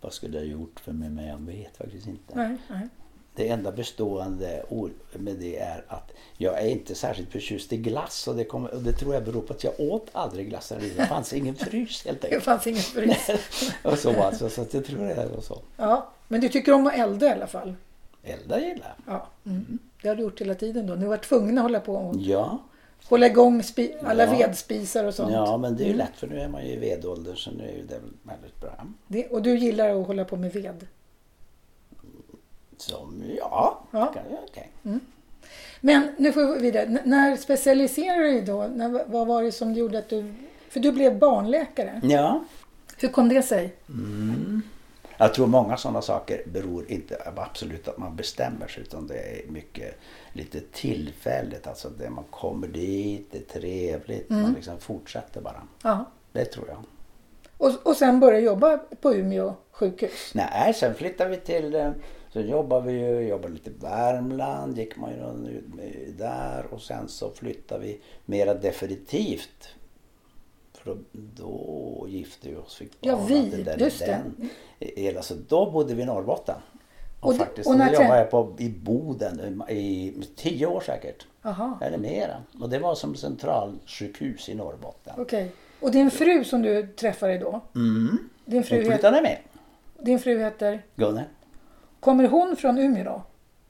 Vad 0.00 0.12
skulle 0.12 0.38
jag 0.38 0.46
gjort 0.46 0.80
för 0.80 0.92
mig? 0.92 1.10
Men 1.10 1.26
jag 1.26 1.38
vet 1.38 1.76
faktiskt 1.76 2.06
inte. 2.06 2.34
Nej, 2.34 2.56
nej. 2.70 2.88
Det 3.34 3.48
enda 3.48 3.72
bestående 3.72 4.62
med 5.12 5.36
det 5.36 5.58
är 5.58 5.84
att 5.88 6.10
jag 6.36 6.62
är 6.62 6.66
inte 6.68 6.94
särskilt 6.94 7.32
förtjust 7.32 7.72
i 7.72 7.76
glass 7.76 8.28
och 8.28 8.36
det, 8.36 8.44
kommer, 8.44 8.74
och 8.74 8.82
det 8.82 8.92
tror 8.92 9.14
jag 9.14 9.24
beror 9.24 9.40
på 9.42 9.52
att 9.52 9.64
jag 9.64 9.80
åt 9.80 10.06
aldrig 10.12 10.48
glass. 10.48 10.70
jag 10.70 10.80
var. 10.80 10.86
Det 10.96 11.06
fanns 11.06 11.32
ingen 11.32 11.54
frys 11.54 12.04
helt 12.04 12.20
Det 12.20 12.26
enkelt. 12.26 12.44
fanns 12.44 12.66
ingen 12.66 12.82
frys. 12.82 13.30
och 13.84 13.98
så 13.98 14.22
alltså, 14.22 14.48
så 14.48 14.66
jag 14.70 14.84
tror 14.84 14.98
det 15.04 15.12
är 15.14 15.40
så. 15.40 15.58
Ja, 15.76 16.10
men 16.28 16.40
du 16.40 16.48
tycker 16.48 16.72
om 16.72 16.86
att 16.86 16.94
elda 16.94 17.26
i 17.26 17.30
alla 17.30 17.46
fall? 17.46 17.74
Elda 18.22 18.60
gillar 18.60 18.94
jag. 19.06 19.14
Ja. 19.14 19.26
Mm. 19.50 19.78
Det 20.02 20.08
har 20.08 20.16
du 20.16 20.22
gjort 20.22 20.40
hela 20.40 20.54
tiden 20.54 20.86
då. 20.86 20.94
Ni 20.94 21.06
varit 21.06 21.24
tvungna 21.24 21.60
att 21.60 21.64
hålla 21.64 21.80
på 21.80 21.94
och 21.94 22.16
Ja, 22.16 22.58
hålla 23.08 23.26
igång 23.26 23.62
alla 24.04 24.24
Ja. 24.24 24.30
vedspisar 24.30 25.04
och 25.04 25.14
sånt. 25.14 25.32
ja, 25.32 25.56
men 25.56 25.76
det 25.76 25.84
är 25.84 25.88
ju 25.88 25.94
lätt 25.94 26.16
för 26.16 26.26
nu 26.26 26.40
är 26.40 26.48
man 26.48 26.66
ju 26.66 26.72
i 26.72 26.76
vedålder 26.76 27.34
så 27.34 27.50
nu 27.50 27.64
är 27.68 27.72
ju 27.76 27.82
det 27.86 28.00
väldigt 28.22 28.60
bra. 28.60 28.86
Det, 29.06 29.26
och 29.26 29.42
du 29.42 29.56
gillar 29.58 30.00
att 30.00 30.06
hålla 30.06 30.24
på 30.24 30.36
med 30.36 30.52
ved? 30.52 30.86
Som, 32.76 33.22
ja, 33.38 33.80
Ja. 33.90 34.06
kan 34.06 34.22
jag- 34.30 34.40
okej. 34.48 34.70
Men 35.80 36.14
nu 36.18 36.32
får 36.32 36.54
vi 36.54 36.60
vidare. 36.60 36.84
N- 36.84 36.98
när 37.04 37.36
specialiserade 37.36 38.22
du 38.22 38.30
dig 38.32 38.42
då? 38.42 38.66
När, 38.74 39.04
vad 39.06 39.26
var 39.26 39.42
det 39.42 39.52
som 39.52 39.72
gjorde 39.74 39.98
att 39.98 40.08
du... 40.08 40.34
För 40.68 40.80
du 40.80 40.92
blev 40.92 41.18
barnläkare. 41.18 42.00
Ja, 42.04 42.44
Hur 42.98 43.08
kom 43.08 43.28
det 43.28 43.42
sig? 43.42 43.74
jag 45.18 45.34
tror 45.34 45.46
många 45.46 45.76
sådana 45.76 46.02
saker 46.02 46.42
beror 46.46 46.90
inte 46.90 47.22
absolut 47.36 47.88
att 47.88 47.98
man 47.98 48.16
bestämmer 48.16 48.68
sig 48.68 48.82
utan 48.82 49.06
det 49.06 49.14
är 49.18 49.50
mycket 49.50 49.98
lite 50.32 50.60
tillfälligt. 50.60 51.66
Alltså 51.66 51.88
det 51.88 52.10
man 52.10 52.24
kommer 52.30 52.66
dit, 52.68 53.28
det 53.30 53.38
är 53.38 53.60
trevligt, 53.60 54.30
Mm. 54.30 54.42
man 54.42 54.52
liksom 54.52 54.78
fortsätter 54.78 55.40
bara. 55.40 55.62
Ja. 55.82 56.04
Det 56.32 56.44
tror 56.44 56.68
jag. 56.68 56.84
Och, 57.56 57.86
och 57.86 57.96
sen 57.96 58.20
började 58.20 58.44
jobba 58.46 58.78
på 58.78 59.14
Umeå 59.14 59.54
sjukhus. 59.70 60.30
Nej, 60.34 60.74
sen 60.74 60.94
flyttade 60.94 61.30
vi 61.30 61.36
till, 61.36 61.74
eh, 61.74 61.90
så 62.32 62.40
jobbade 62.40 62.86
vi 62.86 62.98
ju, 63.00 63.20
jobbade 63.28 63.54
lite 63.54 63.70
Värmland, 63.80 64.78
gick 64.78 64.96
man 64.96 65.10
ju 65.10 65.60
där 66.18 66.66
och 66.70 66.80
sen 66.82 67.08
så 67.08 67.30
flyttade 67.30 67.84
vi 67.84 68.00
mera 68.24 68.54
definitivt. 68.54 69.68
För 70.74 70.94
då, 70.94 70.96
då 71.12 72.06
gifte 72.08 72.48
vi 72.48 72.56
oss, 72.56 72.74
fick 72.76 72.92
Ja, 73.00 73.16
barn, 73.16 73.26
vi, 73.26 73.50
hade 73.50 73.62
den, 73.62 73.78
just 73.80 73.98
det. 73.98 74.06
den. 74.06 74.48
Hela, 74.96 75.22
så 75.22 75.34
då 75.48 75.70
bodde 75.70 75.94
vi 75.94 76.02
i 76.02 76.06
Norrbotten. 76.06 76.56
Och, 77.20 77.36
faktiskt, 77.36 77.68
och 77.68 77.76
när 77.76 77.88
trä- 77.88 77.92
jobbade 78.02 78.18
jag 78.18 78.30
på, 78.30 78.54
i 78.58 78.68
Boden 78.68 79.62
i, 79.68 80.14
tio 80.36 80.66
år 80.66 80.80
säkert. 80.80 81.26
Jaha, 81.42 81.78
Eller 81.80 81.98
mera. 81.98 82.36
Och 82.60 82.68
det 82.70 82.78
var 82.78 82.94
som 82.94 83.14
centralsjukhus 83.14 84.48
i 84.48 84.54
Norrbotten. 84.54 85.14
okej. 85.18 85.52
Och 85.80 85.90
din 85.90 86.10
fru 86.10 86.44
som 86.44 86.62
du 86.62 86.86
träffade 86.86 87.38
då? 87.38 87.60
Mm. 87.74 88.18
Din 88.44 88.64
fru, 88.64 88.76
Hon 88.76 88.84
flyttade 88.92 89.22
med. 89.22 89.38
din 89.98 90.18
fru 90.18 90.38
heter? 90.38 90.82
Gunnel. 90.96 91.24
Kommer 92.00 92.28
hon 92.28 92.56
från 92.56 92.78
Umeå 92.78 93.04
då? 93.04 93.22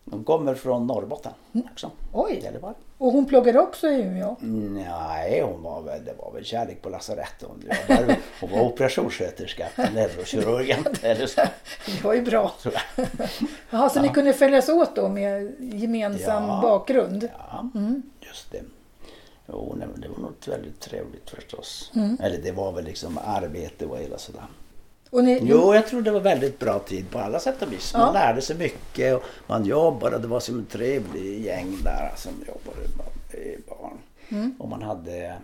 De 0.05 0.25
kommer 0.25 0.55
från 0.55 0.87
Norrbotten 0.87 1.33
också. 1.73 1.91
Oj! 2.13 2.41
Gällivare. 2.43 2.75
Och 3.01 3.13
hon 3.13 3.27
pluggade 3.27 3.61
också 3.61 3.89
i 3.89 4.01
Umeå? 4.03 4.37
Nej, 4.41 5.41
hon 5.43 5.63
var 5.63 5.83
väl, 5.83 6.05
det 6.05 6.13
var 6.19 6.33
väl 6.33 6.45
kärlek 6.45 6.83
på 6.83 6.89
lasarettet. 6.89 7.49
Hon, 7.49 7.61
jobbade- 7.89 8.17
hon 8.41 8.51
var 8.51 8.61
operationssköterska 8.61 9.69
på 9.77 9.83
neurokirurgen. 9.83 10.85
Eller 11.03 11.27
så, 11.27 11.41
Det 11.87 12.05
var 12.05 12.15
ju 12.15 12.23
bra. 12.23 12.53
Jaha, 13.71 13.91
så 13.91 14.03
ni 14.03 14.09
kunde 14.09 14.33
följas 14.33 14.69
åt 14.69 14.97
då 14.97 15.09
med 15.09 15.53
gemensam 15.61 16.45
Ja. 16.49 16.59
bakgrund? 16.63 17.29
Ja, 17.51 17.71
Mm. 17.75 18.03
just 18.21 18.53
det. 18.53 18.63
Jo, 19.49 19.75
nej, 19.79 19.89
det 19.97 20.09
var 20.09 20.19
något 20.19 20.49
väldigt 20.49 20.81
trevligt 20.81 21.31
förstås. 21.31 21.93
Mm. 21.95 22.17
Eller 22.23 22.39
det 22.39 22.53
var 22.53 22.73
väl 22.73 22.85
liksom 22.85 23.19
arbete 23.27 23.87
och 23.87 23.99
hela 23.99 24.19
sådär. 24.19 24.43
Ni, 25.13 25.41
Jo, 25.43 25.75
jag 25.75 25.87
tror 25.87 26.03
det 26.03 26.11
var 26.11 26.21
väldigt 26.21 26.59
bra 26.59 26.79
tid 26.79 27.11
på 27.11 27.19
alla 27.19 27.41
sätt 27.41 27.63
och 27.63 27.73
vis. 27.73 27.93
Man 27.95 28.03
Ja. 28.03 28.13
lärde 28.13 28.43
sig 28.43 28.57
mycket 28.57 29.15
och 29.15 29.23
man 29.47 29.65
jobbade. 29.65 30.19
Det 30.19 30.27
var 30.27 30.41
som 30.41 30.59
en 30.59 30.67
trevlig 30.67 31.45
gäng 31.45 31.79
där 31.85 32.13
som 32.17 32.33
jobbade 32.47 32.89
med 33.33 33.59
barn. 33.69 33.99
Mm. 34.29 34.55
Och 34.59 34.69
man 34.69 34.83
hade... 34.83 35.37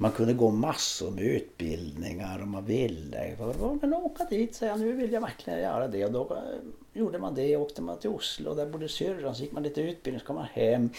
Man 0.00 0.10
kunde 0.12 0.32
gå 0.32 0.50
massor 0.50 1.10
med 1.10 1.24
utbildningar 1.24 2.40
om 2.42 2.50
man 2.50 2.64
ville. 2.64 3.36
Men 3.80 3.94
åka 3.94 4.24
dit, 4.24 4.54
säga 4.54 4.76
nu 4.76 4.92
vill 4.92 5.12
jag 5.12 5.20
verkligen 5.20 5.58
göra 5.58 5.88
det. 5.88 6.04
Och 6.04 6.12
då 6.12 6.20
eh, 6.34 7.00
gjorde 7.00 7.18
man 7.18 7.34
det. 7.34 7.56
Åkte 7.56 7.82
man 7.82 7.98
till 7.98 8.10
Oslo, 8.10 8.54
där 8.54 8.66
bodde 8.66 8.88
syrran. 8.88 9.34
Så 9.34 9.42
gick 9.42 9.52
man 9.52 9.62
lite 9.62 9.80
utbildning, 9.80 10.20
så 10.20 10.26
kom 10.26 10.36
man 10.36 10.46
hem. 10.52 10.90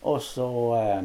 Och 0.00 0.22
så 0.22 0.76
eh, 0.76 1.02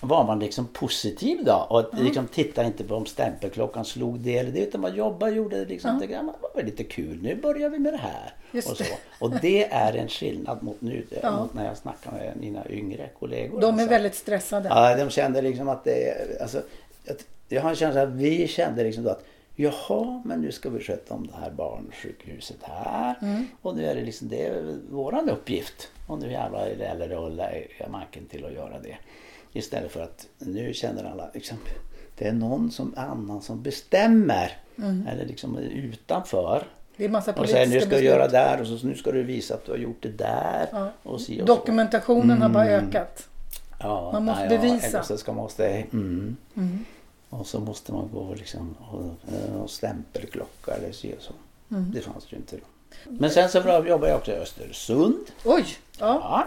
var 0.00 0.24
man 0.24 0.38
liksom 0.38 0.66
positiv 0.66 1.44
då. 1.44 1.66
Och 1.70 1.98
liksom 1.98 2.26
tittade 2.26 2.66
inte 2.66 2.84
på 2.84 2.94
om 2.94 3.06
stämpelklockan 3.06 3.84
slog 3.84 4.18
det 4.18 4.38
eller 4.38 4.50
det. 4.50 4.60
Utan 4.60 4.80
man 4.80 4.94
jobbade 4.94 5.32
och 5.32 5.36
gjorde 5.36 5.58
det 5.58 5.64
liksom. 5.64 6.00
Ja. 6.10 6.22
Det 6.22 6.32
var 6.54 6.62
lite 6.62 6.84
kul. 6.84 7.18
Nu 7.22 7.36
börjar 7.36 7.70
vi 7.70 7.78
med 7.78 7.92
det 7.92 7.96
här. 7.96 8.34
Just 8.52 8.70
och, 8.70 8.76
så. 8.76 8.82
det. 8.82 8.98
och 9.18 9.30
det 9.30 9.64
är 9.64 9.92
en 9.92 10.08
skillnad 10.08 10.62
mot 10.62 10.80
nu. 10.80 11.06
Ja. 11.22 11.40
Mot 11.40 11.54
när 11.54 11.66
jag 11.66 11.76
snackar 11.76 12.12
med 12.12 12.36
mina 12.40 12.68
yngre 12.70 13.10
kollegor. 13.18 13.60
de 13.60 13.66
är 13.66 13.72
alltså. 13.72 13.88
väldigt 13.88 14.14
stressade. 14.14 14.68
Ja, 14.68 14.96
de 14.96 15.10
kände 15.10 15.42
liksom 15.42 15.68
att 15.68 15.84
det... 15.84 16.40
Alltså, 16.40 16.62
jag 17.48 17.62
har 17.62 17.70
en 17.70 17.76
känsla 17.76 18.02
att 18.02 18.08
vi 18.08 18.48
kände 18.48 18.84
liksom 18.84 19.04
då 19.04 19.10
att 19.10 19.24
Jaha, 19.56 20.22
men 20.24 20.40
nu 20.40 20.52
ska 20.52 20.70
vi 20.70 20.80
sköta 20.80 21.14
om 21.14 21.26
det 21.26 21.36
här 21.40 21.50
barnsjukhuset 21.50 22.56
här. 22.62 23.14
Mm. 23.22 23.46
Och 23.62 23.76
nu 23.76 23.86
är 23.86 23.94
det 23.94 24.02
liksom 24.02 24.28
det 24.28 24.46
är 24.46 24.76
våran 24.90 25.30
uppgift. 25.30 25.88
Och 26.06 26.18
nu 26.18 26.32
jävlar 26.32 26.66
gäller 26.66 27.08
det 27.08 27.28
lägga 27.28 27.88
manken 27.88 28.26
till 28.26 28.44
att 28.44 28.52
göra 28.52 28.78
det. 28.78 28.96
Istället 29.52 29.92
för 29.92 30.00
att 30.02 30.26
nu 30.38 30.74
känner 30.74 31.04
alla 31.04 31.30
liksom, 31.34 31.56
det 32.18 32.26
är 32.28 32.32
någon 32.32 32.70
som 32.70 32.94
annan 32.96 33.42
som 33.42 33.62
bestämmer. 33.62 34.56
Eller 35.08 35.26
liksom 35.26 35.58
utanför. 35.58 36.64
Det 36.96 37.04
är 37.04 37.08
massa 37.08 37.30
Och 37.30 37.36
politiska 37.36 37.56
säger 37.64 37.74
nu 37.74 37.80
ska 37.80 37.84
du 37.88 37.90
beslut. 37.90 38.10
göra 38.10 38.28
där 38.28 38.60
och 38.60 38.66
så 38.66 38.86
nu 38.86 38.94
ska 38.96 39.12
du 39.12 39.22
visa 39.22 39.54
att 39.54 39.64
du 39.66 39.70
har 39.72 39.78
gjort 39.78 40.02
det 40.02 40.08
där. 40.08 40.68
Ja. 40.72 40.92
Och 41.02 41.20
si 41.20 41.42
och. 41.42 41.46
Dokumentationen 41.46 42.42
har 42.42 42.48
bara 42.48 42.64
Mm. 42.68 42.88
ökat. 42.88 43.28
Ja, 43.80 44.10
Man 44.12 44.24
måste 44.24 44.42
ja, 44.42 44.48
bevisa. 44.48 44.86
eller 44.86 45.02
så 45.02 45.18
ska 45.18 45.32
man 45.32 45.42
måste, 45.42 45.66
mm. 45.68 46.36
Mm. 46.56 46.84
Och 47.28 47.46
så 47.46 47.60
måste 47.60 47.92
man 47.92 48.08
gå 48.12 48.34
liksom 48.34 48.74
och, 48.90 49.32
eh, 49.34 49.54
och 49.62 49.70
stämpelklocka 49.70 50.72
eller 50.72 50.92
så. 50.92 51.08
och 51.08 51.22
så. 51.22 51.32
Mm. 51.70 51.90
Det 51.94 52.00
fanns 52.00 52.32
ju 52.32 52.36
inte 52.36 52.56
då. 52.56 52.62
Men 53.10 53.30
sen 53.30 53.48
så 53.48 53.58
jobbade 53.58 54.08
jag 54.08 54.16
också 54.18 54.30
i 54.32 54.34
Östersund. 54.36 55.26
Oj! 55.44 55.64
Ja. 55.98 56.06
Ja, 56.22 56.46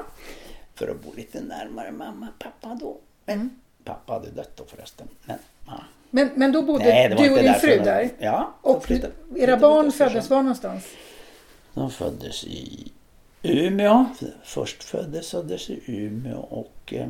för 0.76 0.88
att 0.88 1.04
bo 1.04 1.14
lite 1.16 1.42
närmare 1.42 1.92
mamma 1.92 2.28
och 2.38 2.44
pappa 2.44 2.78
då. 2.82 2.98
Men 3.26 3.36
Mm. 3.36 3.50
pappa 3.84 4.14
hade 4.14 4.30
dött 4.30 4.52
då 4.56 4.66
förresten. 4.66 5.08
Men, 5.26 5.38
ja. 5.68 5.84
Men, 6.10 6.30
men 6.36 6.52
då 6.52 6.62
bodde 6.62 6.84
Nej, 6.86 7.10
du 7.10 7.30
och 7.32 7.40
din 7.40 7.54
fru 7.54 7.80
där? 7.84 8.10
Ja. 8.20 8.54
Och 8.62 8.86
flyttade- 8.86 9.14
era 9.36 9.58
barn 9.58 9.92
föddes 9.92 10.30
var 10.30 10.42
någonstans? 10.42 10.84
De 11.74 11.92
föddes 11.92 12.44
i 12.44 12.92
Umeå. 13.42 14.06
Först 14.44 14.84
föddes 14.84 15.30
föddes 15.32 15.70
i 15.70 15.80
Umeå 15.86 16.38
och 16.40 16.94
eh, 16.94 17.08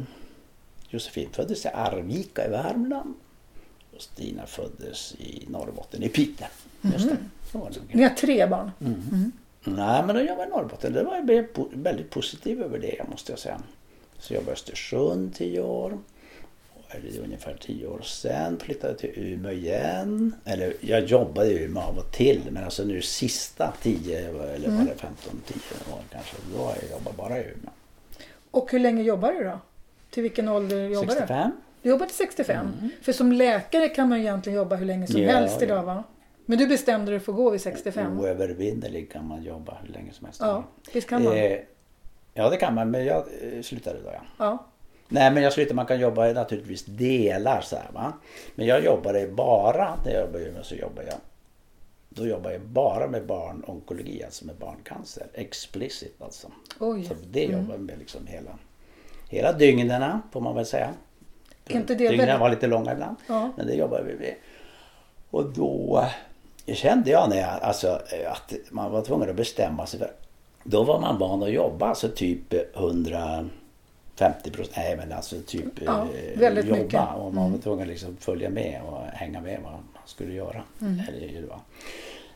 Josefin 0.90 1.30
föddes 1.32 1.66
i 1.66 1.68
Arvika 1.68 2.46
i 2.48 2.50
Värmland. 2.50 3.14
Och 3.96 4.02
Stina 4.02 4.46
föddes 4.46 5.16
i 5.16 5.46
Norrbotten, 5.50 6.04
i 6.04 6.10
Piteå. 6.10 6.48
Nog. 6.82 7.70
Ni 7.92 8.04
har 8.04 8.10
tre 8.10 8.48
barn? 8.48 8.72
Nej, 9.64 10.04
men 10.06 10.16
då 10.16 10.22
jobbade 10.22 10.48
i 10.48 10.50
Norrbotten. 10.50 10.94
Det 10.94 11.04
var 11.04 11.16
jag 11.16 11.46
väldigt 11.74 12.10
positiv 12.10 12.62
över 12.64 12.80
det, 12.80 13.02
måste 13.12 13.32
jag 13.32 13.40
säga. 13.40 13.62
Så 14.20 14.34
jag 14.34 14.40
jobbade 14.40 14.52
i 14.52 14.54
Östersund 14.54 15.36
tio 15.36 15.62
år. 15.62 15.98
Är 16.90 17.20
ungefär 17.24 17.58
tio 17.62 17.88
år 17.88 18.02
sen 18.02 18.60
flyttade 18.60 18.94
jag 18.94 19.00
till 19.00 19.14
Umeå 19.16 19.52
igen. 19.52 20.36
Eller 20.46 20.74
jag 20.82 21.06
jobbade 21.06 21.48
i 21.48 21.64
Umeå 21.64 21.84
av 21.84 21.98
och 21.98 22.12
till, 22.12 22.42
men 22.50 22.64
alltså 22.64 22.84
nu 22.84 23.02
sista 23.02 23.74
tio, 23.82 24.20
eller 24.20 24.70
var 24.70 24.86
det 24.86 24.96
15, 24.96 25.42
10 25.48 25.56
år 25.94 26.00
kanske, 26.12 26.36
då 26.56 26.64
har 26.64 26.76
jag 26.82 26.92
jobbat 26.92 27.18
bara 27.18 27.38
i 27.38 27.42
Umeå. 27.42 27.72
Och 28.52 28.72
hur 28.72 28.80
länge 28.80 29.04
jobbar 29.04 29.32
du 29.32 29.44
då? 29.44 29.60
Till 30.10 30.24
vilken 30.24 30.50
ålder 30.50 30.88
jobbar 30.88 31.06
du? 31.08 31.12
65? 31.12 31.52
Du 31.82 31.90
jobbar 31.90 32.06
till 32.06 32.16
65? 32.16 32.68
För 33.02 33.12
som 33.12 33.32
läkare 33.32 33.90
kan 33.90 34.10
man 34.10 34.18
ju 34.20 34.24
egentligen 34.24 34.58
jobba 34.58 34.76
hur 34.76 34.86
länge 34.86 35.08
som 35.08 35.22
Ja, 35.22 35.32
helst 35.32 35.62
idag 35.62 35.84
va? 35.84 36.04
Men 36.46 36.58
du 36.58 36.68
bestämde 36.68 37.12
dig 37.12 37.20
för 37.20 37.32
att 37.32 37.36
gå 37.36 37.50
vid 37.50 37.62
65? 37.62 38.20
Oövervinnerlig 38.20 39.12
kan 39.12 39.28
man 39.28 39.44
jobba 39.44 39.78
hur 39.84 39.94
länge 39.94 40.14
som 40.14 40.26
helst. 40.26 40.42
Ja, 40.42 40.64
visst 40.94 41.10
kan 41.10 41.24
man? 41.24 41.34
Eh, 41.38 41.58
ja, 42.34 42.50
det 42.50 42.58
kan 42.58 42.76
man, 42.76 42.92
men 42.92 43.06
jag 43.06 43.18
eh, 43.42 43.62
slutade 43.62 44.00
då 44.04 44.10
ja. 44.14 44.22
Ja. 44.38 44.66
Nej 45.08 45.32
men 45.32 45.44
jag 45.44 45.54
slutade, 45.54 45.76
man 45.76 45.86
kan 45.86 46.00
jobba 46.00 46.26
naturligtvis 46.34 46.86
delar 46.86 47.62
så 47.62 47.76
här 47.76 47.92
va. 47.94 48.14
Men 48.56 48.66
jag 48.68 48.84
jobbade 48.84 49.28
bara, 49.28 49.98
när 50.06 50.12
jag 50.14 50.22
jobbade 50.22 50.46
Umeå 50.46 50.64
så 50.64 50.76
jobbade 50.76 51.08
jag 51.08 51.18
då 52.16 52.28
jobbar 52.28 52.52
jag 52.52 52.62
bara 52.62 53.08
med 53.08 53.26
barnonkologi, 53.26 54.24
alltså 54.24 54.46
med 54.46 54.56
barncancer. 54.56 55.28
Explicit 55.34 56.22
alltså. 56.22 56.48
Oj. 56.80 57.04
Så 57.04 57.14
det 57.32 57.44
jobbar 57.44 57.74
jag 57.74 57.82
med 57.82 58.00
liksom 58.00 58.28
hela, 58.28 58.52
hela 59.30 59.54
dygnerna 59.54 60.22
får 60.32 60.42
man 60.42 60.56
väl 60.56 60.66
säga. 60.66 60.94
Inte 61.68 61.94
det 61.96 61.98
Dygnen 62.10 62.18
väldigt- 62.18 62.40
var 62.40 62.50
lite 62.50 62.68
långa 62.68 62.92
ibland. 62.94 63.16
Ja. 63.28 63.52
Men 63.58 63.68
det 63.68 63.74
jobbade 63.74 64.04
vi 64.04 64.14
med. 64.20 64.36
Och 65.30 65.54
då 65.54 66.06
kände 66.68 67.12
jag 67.12 67.30
när 67.30 67.38
jag, 67.38 67.50
alltså, 67.62 68.02
att 68.32 68.54
man 68.70 68.92
var 68.92 69.02
tvungen 69.02 69.30
att 69.30 69.36
bestämma 69.36 69.86
sig 69.86 70.00
för 70.00 70.12
då 70.64 70.84
var 70.84 71.00
man 71.00 71.18
van 71.18 71.44
att 71.44 71.52
jobba 71.52 71.88
alltså 71.88 72.10
typ 72.10 72.54
150 72.76 74.52
procent, 74.52 74.76
nej 74.78 74.98
men 74.98 75.12
alltså 75.12 75.36
typ 75.48 75.82
Ja, 75.86 76.02
eh, 76.02 76.40
väldigt 76.40 76.66
jobba 76.66 76.78
mycket. 76.82 76.94
Mm. 77.02 77.14
och 77.16 77.34
man 77.34 77.52
var 77.52 77.60
tvungen 77.60 77.82
att 77.82 77.88
liksom 77.88 78.18
följa 78.20 78.50
med 78.50 78.82
och 78.82 79.02
hänga 79.02 79.42
med 79.42 79.60
vad 79.64 79.72
man 79.72 79.84
skulle 80.06 80.34
göra. 80.34 80.64
Mm. 80.82 81.00
Eller 81.08 81.48
var. 81.48 81.60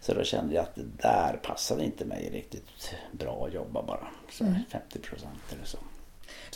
Så 0.02 0.14
då 0.14 0.24
kände 0.24 0.56
jag 0.56 0.64
att 0.64 0.76
det 0.76 0.84
där 1.02 1.40
passade 1.44 1.84
inte 1.86 2.06
mig 2.06 2.30
riktigt 2.34 2.94
bra 3.12 3.46
att 3.48 3.54
jobba 3.54 3.84
bara. 3.84 4.08
Så 4.32 4.44
Mm. 4.44 4.56
50 4.72 5.00
procent 5.00 5.40
eller 5.54 5.66
så. 5.66 5.78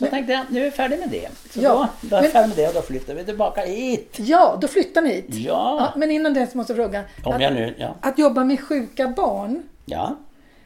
Så 0.02 0.06
jag 0.06 0.10
tänkte 0.10 0.32
jag, 0.32 0.44
nu 0.50 0.60
är 0.60 0.64
jag 0.64 0.74
färdig 0.74 0.98
med 0.98 1.08
det. 1.08 1.28
Så 1.50 1.60
Ja, 1.62 1.88
då, 2.00 2.08
då 2.08 2.16
är 2.16 2.20
men- 2.20 2.24
jag 2.24 2.32
färdig 2.32 2.48
med 2.48 2.56
det 2.56 2.68
och 2.68 2.74
då 2.74 2.82
flyttar 2.82 3.14
vi 3.14 3.24
tillbaka 3.24 3.60
hit. 3.60 4.16
Ja, 4.20 4.58
då 4.60 4.68
flyttar 4.68 5.02
ni 5.02 5.08
hit. 5.10 5.26
Ja. 5.28 5.76
Ja, 5.80 5.92
men 5.98 6.10
innan 6.10 6.34
dess 6.34 6.54
måste 6.54 6.72
jag 6.72 6.76
fråga. 6.84 7.04
Om 7.24 7.32
att, 7.32 7.42
jag 7.42 7.52
nu, 7.54 7.74
ja. 7.78 7.94
att 8.00 8.18
jobba 8.18 8.44
med 8.44 8.60
sjuka 8.60 9.08
barn, 9.08 9.62
Ja. 9.84 10.16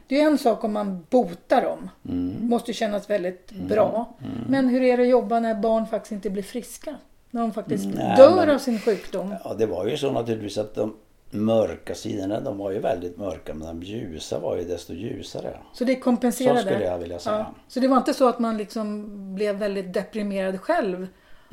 det 0.09 0.21
är 0.21 0.27
en 0.27 0.39
sak 0.39 0.65
om 0.65 0.73
man 0.73 1.07
botar 1.11 1.63
dem. 1.63 1.91
Mm. 2.09 2.37
måste 2.49 2.73
kännas 2.73 3.11
väldigt 3.11 3.51
bra. 3.53 4.15
Men 4.49 4.69
hur 4.69 4.83
är 4.83 4.97
det 4.97 5.03
att 5.03 5.09
jobba 5.09 5.41
när 5.41 5.55
barn 5.55 5.87
faktiskt 5.87 6.13
inte 6.13 6.31
blir 6.31 6.43
friska? 6.43 6.95
När 7.31 7.41
de 7.41 7.53
faktiskt 7.53 7.85
Nej, 7.95 8.17
dör 8.17 8.37
men- 8.47 8.51
av 8.55 8.59
sin 8.59 8.79
sjukdom. 8.81 9.35
ja, 9.45 9.55
det 9.55 9.67
var 9.67 9.87
ju 9.87 9.97
så 9.97 10.11
naturligtvis 10.13 10.59
att 10.59 10.75
de 10.75 10.95
mörka 11.31 11.95
sidorna, 11.95 12.41
de 12.41 12.59
var 12.59 12.71
ju 12.71 12.79
väldigt 12.79 13.17
mörka 13.17 13.55
men 13.55 13.67
de 13.81 13.87
ljusa 13.87 14.39
var 14.39 14.57
ju 14.57 14.65
desto 14.65 14.93
ljusare. 14.93 15.57
Så 15.73 15.85
det 15.85 15.97
kompenserade? 15.97 16.61
Så 16.63 16.67
skulle 16.69 16.85
jag 16.85 16.99
vilja 16.99 17.19
säga. 17.19 17.37
Ja. 17.37 17.55
Så 17.69 17.81
det 17.81 17.89
var 17.89 17.97
inte 17.97 18.15
så 18.15 18.29
att 18.29 18.39
man 18.39 18.57
liksom 18.57 19.07
blev 19.35 19.57
väldigt 19.57 19.93
deprimerad 19.93 20.61
själv 20.61 21.07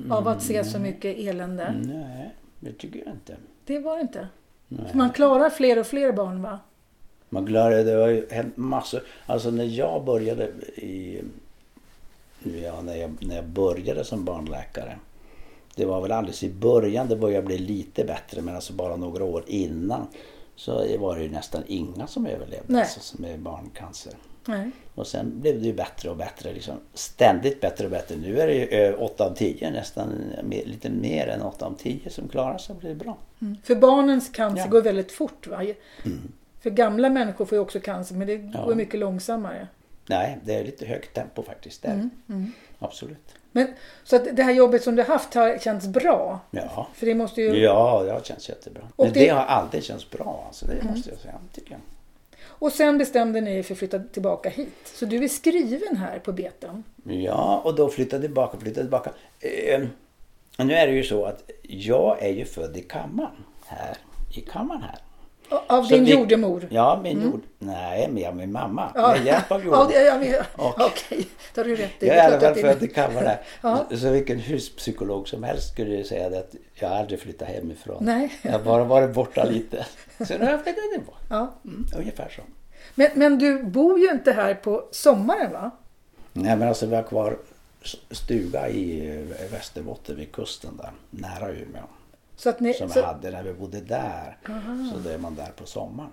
av 0.09 0.27
att 0.27 0.43
se 0.43 0.53
Mm. 0.57 0.65
så 0.71 0.79
mycket 0.79 1.17
elände? 1.17 1.75
Nej, 1.85 2.29
det 2.59 2.73
tycker 2.73 2.99
jag 3.05 3.13
inte. 3.13 3.35
Det 3.65 3.79
var 3.79 3.95
det 3.95 4.01
inte. 4.01 4.27
Nej. 4.67 4.91
Man 4.93 5.09
klarar 5.09 5.49
fler 5.49 5.79
och 5.79 5.87
fler 5.87 6.11
barn 6.11 6.41
va? 6.41 6.59
Man 7.29 7.45
glömde, 7.45 7.83
det 7.83 7.91
har 7.91 8.07
ju 8.07 8.27
hänt 8.31 8.57
massor. 8.57 9.01
Alltså 9.25 9.51
när 9.51 9.63
jag 9.63 10.05
började 10.05 10.47
i... 10.75 11.21
Ja, 12.63 12.81
när 12.81 12.95
jag, 12.95 13.15
när 13.19 13.35
jag 13.35 13.45
började 13.45 14.03
som 14.03 14.25
barnläkare. 14.25 14.95
Det 15.75 15.85
var 15.85 16.01
väl 16.01 16.11
alldeles 16.11 16.43
i 16.43 16.49
början 16.49 17.07
det 17.07 17.15
började 17.15 17.47
bli 17.47 17.57
lite 17.57 18.03
bättre 18.03 18.41
men 18.41 18.55
alltså 18.55 18.73
bara 18.73 18.95
några 18.95 19.23
år 19.23 19.43
innan. 19.47 20.07
Så 20.55 20.97
var 20.99 21.15
det 21.17 21.23
ju 21.23 21.29
nästan 21.31 21.63
inga 21.67 22.07
som 22.07 22.25
överlevde 22.27 22.79
alltså, 22.79 23.21
med 23.21 23.39
barncancer. 23.39 24.13
Nej. 24.45 24.71
Och 24.95 25.07
sen 25.07 25.39
blev 25.41 25.59
det 25.61 25.65
ju 25.67 25.73
bättre 25.73 26.09
och 26.09 26.17
bättre. 26.17 26.53
Liksom. 26.53 26.75
Ständigt 26.93 27.61
bättre 27.61 27.85
och 27.85 27.91
bättre. 27.91 28.15
Nu 28.15 28.39
är 28.39 28.47
det 28.47 28.53
ju 28.53 28.93
8 28.93 29.25
av 29.29 29.35
10, 29.35 29.71
nästan 29.71 30.09
lite 30.49 30.89
mer 30.89 31.27
än 31.27 31.41
8 31.41 31.65
av 31.65 31.75
10 31.77 32.09
som 32.09 32.27
klarar 32.27 32.57
sig 32.57 32.73
och 32.73 32.79
blir 32.79 32.95
bra. 32.95 33.17
Mm. 33.41 33.57
För 33.63 33.75
barnens 33.75 34.29
cancer 34.29 34.63
Ja. 34.65 34.67
går 34.71 34.81
väldigt 34.81 35.11
fort 35.11 35.47
va? 35.47 35.61
För 36.61 36.69
gamla 36.69 37.09
människor 37.09 37.45
får 37.45 37.55
ju 37.55 37.59
också 37.61 37.79
cancer 37.79 38.15
men 38.15 38.27
det 38.27 38.51
Ja. 38.53 38.65
går 38.65 38.75
mycket 38.75 38.99
långsammare. 38.99 39.67
Nej, 40.07 40.37
det 40.43 40.55
är 40.55 40.63
lite 40.65 40.85
högt 40.85 41.13
tempo 41.13 41.43
faktiskt. 41.43 41.81
Där. 41.81 42.09
Mm, 42.29 42.51
Absolut. 42.79 43.35
Men, 43.55 43.67
så 44.03 44.15
att 44.15 44.35
det 44.35 44.43
här 44.43 44.53
jobbet 44.53 44.83
som 44.83 44.95
du 44.95 45.01
har 45.03 45.07
haft 45.09 45.33
har 45.33 45.57
känts 45.57 45.87
bra? 45.87 46.39
Ja. 46.51 46.87
För 46.93 47.05
det 47.05 47.15
måste 47.15 47.41
ju... 47.41 47.55
Ja, 47.63 48.03
det 48.05 48.11
har 48.11 48.19
känts 48.19 48.49
jättebra. 48.49 48.81
Och 48.95 49.05
Men 49.05 49.13
det- 49.13 49.19
det... 49.19 49.29
har 49.29 49.43
alltid 49.43 49.83
känts 49.83 50.09
bra. 50.09 50.43
Alltså, 50.47 50.65
det 50.65 50.83
måste 50.83 51.09
jag 51.09 51.19
säga. 51.19 51.33
Tycker 51.53 51.71
jag. 51.71 51.79
Och 52.45 52.71
sen 52.71 52.97
bestämde 52.97 53.41
ni 53.41 53.55
er 53.57 53.63
för 53.63 53.73
att 53.73 53.79
flytta 53.79 53.99
tillbaka 53.99 54.49
hit. 54.49 54.73
Så 54.83 55.05
du 55.05 55.23
är 55.23 55.27
skriven 55.27 55.97
här 55.97 56.19
på 56.19 56.31
beten. 56.31 56.83
Ja, 57.03 57.61
och 57.65 57.75
då 57.75 57.89
flyttade 57.89 58.15
jag 58.15 58.21
tillbaka, 58.29 58.57
flyttade 58.57 58.83
tillbaka. 58.85 59.11
Eh, 59.39 59.81
nu 60.57 60.73
är 60.73 60.87
det 60.87 60.93
ju 60.93 61.03
så 61.03 61.25
att 61.25 61.49
jag 61.61 62.23
är 62.23 62.29
ju 62.33 62.45
född 62.45 62.77
i 62.77 62.81
kammaren. 62.81 63.43
Här. 63.65 63.97
I 64.35 64.41
kammaren 64.41 64.81
här. 64.81 64.99
Av 65.67 65.83
Så 65.83 65.95
din 65.95 66.05
vi- 66.05 66.11
jordemor? 66.13 66.67
Ja, 66.69 66.99
min 67.03 67.21
jord... 67.21 67.41
Nej, 67.59 68.07
med 68.11 68.35
min 68.35 68.51
mamma. 68.51 68.91
Ja. 68.95 69.11
Med 69.11 69.25
hjälp 69.25 69.51
av 69.51 69.65
Ja, 69.65 69.65
jordemor. 69.65 70.19
vet. 70.19 70.47
Och- 70.55 70.81
Okej, 70.81 71.27
då 71.55 71.61
har 71.61 71.65
du 71.65 71.75
rätt. 71.75 71.91
Det 71.99 72.05
Jag 72.05 72.15
är 72.17 72.31
i 72.31 72.35
alla 72.35 72.39
fall 72.39 72.55
född 72.55 72.83
i 72.83 72.87
Kalmar 72.87 73.41
Ja. 73.61 73.85
Så 73.97 74.09
vilken 74.09 74.39
huspsykolog 74.39 75.27
som 75.27 75.43
helst 75.43 75.71
skulle 75.73 76.03
säga 76.03 76.29
det 76.29 76.39
att 76.39 76.55
jag 76.73 76.91
aldrig 76.91 77.19
flyttat 77.19 77.47
hemifrån. 77.47 77.97
Nej. 78.05 78.33
Jag 78.41 78.51
har 78.51 78.59
bara 78.59 78.83
varit 78.83 79.13
borta 79.13 79.43
lite. 79.43 79.85
Så 80.27 80.37
nu 80.37 80.45
har 80.45 80.51
jag 80.51 80.63
flyttat 80.63 80.83
tillbaka. 80.93 81.17
Ja. 81.29 81.53
Mm, 81.65 81.85
ungefär 81.97 82.29
så. 82.35 82.41
Men, 82.95 83.09
men 83.13 83.39
du 83.39 83.63
bor 83.63 83.99
ju 83.99 84.11
inte 84.11 84.31
här 84.31 84.53
på 84.55 84.83
sommaren 84.91 85.51
va? 85.51 85.71
Nej 86.33 86.55
men 86.55 86.67
alltså 86.67 86.85
vi 86.85 86.95
har 86.95 87.03
kvar 87.03 87.37
stuga 88.11 88.69
i 88.69 89.09
Västerbotten 89.51 90.15
vid 90.15 90.31
kusten 90.31 90.77
där. 90.77 90.91
Nära 91.09 91.49
Umeå. 91.51 91.83
Så 92.35 92.53
ni, 92.59 92.73
Som 92.73 92.89
så, 92.89 92.99
vi 92.99 93.05
hade 93.05 93.31
när 93.31 93.43
vi 93.43 93.53
bodde 93.53 93.81
där. 93.81 94.37
Så 94.93 94.97
då 95.03 95.09
är 95.09 95.17
man 95.17 95.35
där 95.35 95.51
på 95.55 95.65
sommaren. 95.65 96.11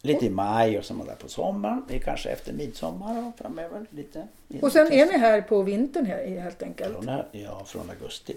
Lite 0.00 0.26
i 0.26 0.30
maj 0.30 0.78
och 0.78 0.84
så 0.84 0.94
är 0.94 0.98
man 0.98 1.06
där 1.06 1.14
på 1.14 1.28
sommaren. 1.28 1.84
Det 1.88 1.96
är 1.96 2.00
kanske 2.00 2.28
efter 2.28 2.52
midsommar 2.52 3.28
och 3.28 3.38
framöver 3.38 3.86
lite. 3.90 4.28
och 4.62 4.72
sen 4.72 4.92
är 4.92 5.06
ni 5.06 5.18
här 5.18 5.40
på 5.40 5.62
vintern 5.62 6.06
här, 6.06 6.26
helt 6.40 6.62
enkelt. 6.62 7.04
Från, 7.04 7.22
ja, 7.32 7.64
från 7.64 7.90
augusti. 7.90 8.36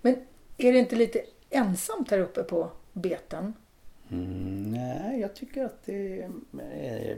Men 0.00 0.16
är 0.58 0.72
det 0.72 0.78
inte 0.78 0.96
lite 0.96 1.22
ensamt 1.50 2.10
här 2.10 2.18
uppe 2.18 2.42
på 2.42 2.70
beten? 2.92 3.54
Mm, 4.12 4.70
nej, 4.72 5.20
jag 5.20 5.34
tycker 5.34 5.64
att 5.64 5.82
det 5.84 6.22
är 6.22 7.16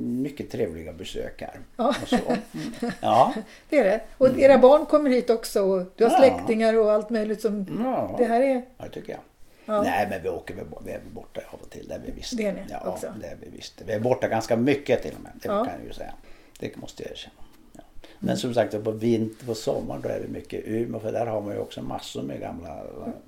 mycket 0.00 0.50
trevliga 0.50 0.92
besök 0.92 1.40
här. 1.42 1.58
Ja. 1.76 1.94
Mm. 2.12 2.92
Ja. 3.00 3.34
Det 3.68 3.78
är 3.78 3.84
det. 3.84 4.00
Och 4.18 4.38
era 4.38 4.58
barn 4.58 4.86
kommer 4.86 5.10
hit 5.10 5.30
också 5.30 5.62
och 5.62 5.92
du 5.96 6.04
har 6.04 6.10
Ja. 6.10 6.18
släktingar 6.18 6.78
och 6.78 6.92
allt 6.92 7.10
möjligt 7.10 7.40
som... 7.40 7.66
ja, 7.84 8.14
Det 8.18 8.24
här 8.24 8.40
är... 8.40 8.62
det 8.78 8.88
tycker 8.88 9.12
jag. 9.12 9.20
Ja. 9.66 9.82
Nej, 9.82 10.06
men 10.10 10.22
vi 10.22 10.28
åker 10.28 10.54
väl 10.54 10.64
vi 10.84 10.90
är 10.92 11.00
borta 11.14 11.40
av 11.52 11.60
och 11.62 11.70
till. 11.70 11.88
Det 11.88 11.94
är 11.94 12.00
vi 12.06 12.12
visst. 12.12 12.36
Det 12.36 12.46
är 12.46 12.52
ni 12.52 12.60
ja, 12.70 12.80
också. 12.92 13.14
det 13.20 13.26
är 13.26 13.36
vi 13.40 13.48
visst. 13.56 13.82
Vi 13.86 13.92
är 13.92 14.00
borta 14.00 14.28
ganska 14.28 14.56
mycket 14.56 15.02
till 15.02 15.14
och 15.16 15.20
med. 15.22 15.32
Det 15.42 15.48
Ja. 15.48 15.64
kan 15.64 15.74
jag 15.78 15.84
ju 15.86 15.92
säga. 15.92 16.14
Det 16.58 16.76
måste 16.76 17.02
jag 17.02 17.12
erkänna. 17.12 17.34
Ja. 17.72 17.80
Men 18.18 18.36
som 18.36 18.54
sagt, 18.54 18.84
på 18.84 18.90
vinter 18.90 19.46
på 19.46 19.54
sommaren 19.54 20.00
då 20.02 20.08
är 20.08 20.20
det 20.20 20.28
mycket 20.28 20.60
Umeå. 20.64 21.00
För 21.00 21.12
där 21.12 21.26
har 21.26 21.40
man 21.40 21.54
ju 21.54 21.60
också 21.60 21.82
massor 21.82 22.22
med 22.22 22.40
gamla 22.40 22.82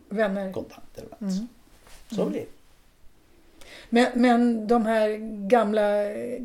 Vänner. 0.09 0.53
kontakter. 0.53 1.05
Mm. 1.21 1.33
Så 2.11 2.25
blir 2.27 2.41
det. 2.41 2.47
Men, 3.91 4.07
men 4.15 4.67
de 4.67 4.87
här 4.87 5.09
gamla 5.49 5.89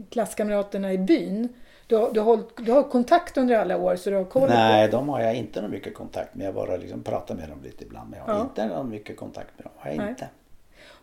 klasskamraterna 0.09 0.93
i 0.93 0.97
byn, 0.97 1.49
du 1.87 1.95
har, 1.95 2.13
du, 2.13 2.19
har, 2.19 2.39
du 2.57 2.71
har 2.71 2.83
kontakt 2.83 3.37
under 3.37 3.55
alla 3.55 3.77
år 3.77 3.95
så 3.95 4.09
du 4.09 4.15
har 4.15 4.23
koll 4.23 4.49
Nej, 4.49 4.91
på... 4.91 4.97
de 4.97 5.09
har 5.09 5.21
jag 5.21 5.35
inte 5.35 5.61
någon 5.61 5.71
mycket 5.71 5.93
kontakt 5.93 6.35
med. 6.35 6.47
Jag 6.47 6.53
bara 6.53 6.77
liksom 6.77 7.03
pratar 7.03 7.35
med 7.35 7.49
dem 7.49 7.63
lite 7.63 7.83
ibland. 7.83 8.09
Men 8.09 8.19
jag 8.19 8.25
har 8.25 8.33
Ja. 8.33 8.41
inte 8.41 8.67
någon 8.67 8.89
mycket 8.89 9.17
kontakt 9.17 9.49
med 9.57 9.65
dem. 9.65 9.73
Har 9.77 9.89
jag 9.89 9.97
Nej. 9.97 10.09
inte. 10.09 10.27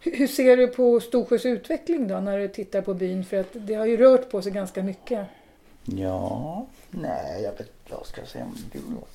Hur, 0.00 0.26
ser 0.26 0.56
du 0.56 0.66
på 0.66 1.00
Storsjös 1.00 1.46
utveckling 1.46 2.08
då 2.08 2.20
när 2.20 2.38
du 2.38 2.48
tittar 2.48 2.80
på 2.82 2.94
byn? 2.94 3.24
För 3.24 3.36
att 3.36 3.48
det 3.52 3.74
har 3.74 3.86
ju 3.86 3.96
rört 3.96 4.30
på 4.30 4.42
sig 4.42 4.52
ganska 4.52 4.82
mycket. 4.82 5.26
Ja, 5.84 6.66
nej, 6.90 7.42
jag 7.42 7.52
vet 7.52 7.72
vad 7.90 8.06
ska 8.06 8.20
jag 8.20 8.28
säga 8.28 8.44
om 8.44 8.56
du 8.72 8.78
då? 8.78 9.06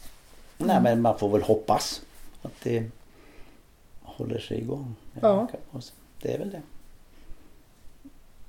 Nej, 0.65 0.82
men 0.82 1.02
man 1.02 1.17
får 1.19 1.30
väl 1.30 1.41
hoppas 1.41 2.02
att 2.41 2.62
det 2.63 2.84
håller 4.02 4.39
sig 4.39 4.58
igång. 4.58 4.95
Ja. 5.22 5.48
Det 6.22 6.34
är 6.34 6.39
väl 6.39 6.50
det. 6.50 6.62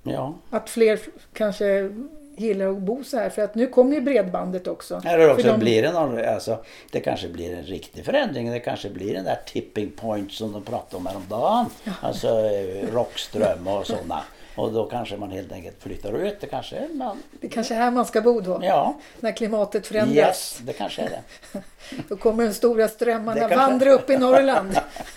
Ja. 0.02 0.34
Att 0.50 0.70
fler 0.70 1.00
kanske 1.32 1.90
gillar 2.36 2.66
att 2.68 2.78
bo 2.78 3.04
så 3.04 3.16
här. 3.16 3.30
För 3.30 3.42
att 3.42 3.54
nu 3.54 3.66
kommer 3.66 3.94
ju 3.94 4.00
bredbandet 4.00 4.66
också. 4.66 5.00
Eller 5.04 5.30
också 5.32 5.46
de- 5.46 5.58
blir 5.60 5.82
det 5.82 5.92
någon, 5.92 6.24
alltså, 6.24 6.58
det 6.92 7.00
kanske 7.00 7.28
blir 7.28 7.56
en 7.56 7.62
riktig 7.62 8.04
förändring. 8.04 8.50
Det 8.50 8.60
kanske 8.60 8.90
blir 8.90 9.14
den 9.14 9.24
där 9.24 9.38
tipping 9.46 9.90
point 9.90 10.32
som 10.32 10.52
de 10.52 10.62
pratade 10.62 10.96
om 10.96 11.06
häromdagen. 11.06 11.66
Alltså 12.00 12.28
eh, 12.28 12.92
Rockström 12.92 13.66
och 13.66 13.86
sådana. 13.86 14.22
Och 14.56 14.72
då 14.72 14.84
kanske 14.86 15.16
man 15.16 15.30
helt 15.30 15.52
enkelt 15.52 15.82
flyttar 15.82 16.12
ut. 16.12 16.40
Det 16.40 16.46
kanske 16.46 16.88
man, 16.94 17.22
Det 17.40 17.46
är 17.46 17.50
kanske 17.50 17.74
här 17.74 17.90
man 17.90 18.04
ska 18.06 18.20
bo 18.20 18.40
då. 18.40 18.60
ja, 18.62 18.94
När 19.20 19.32
klimatet 19.32 19.86
förändras. 19.86 20.16
yes, 20.16 20.58
det 20.62 20.72
kanske 20.72 21.02
är 21.02 21.08
det. 21.10 21.22
Då 22.08 22.16
kommer 22.16 22.44
de 22.44 22.54
stora 22.54 22.88
strömmarna 22.88 23.40
kanske- 23.40 23.56
vandra 23.56 23.92
upp 23.92 24.10
i 24.10 24.16
Norrland. 24.18 24.80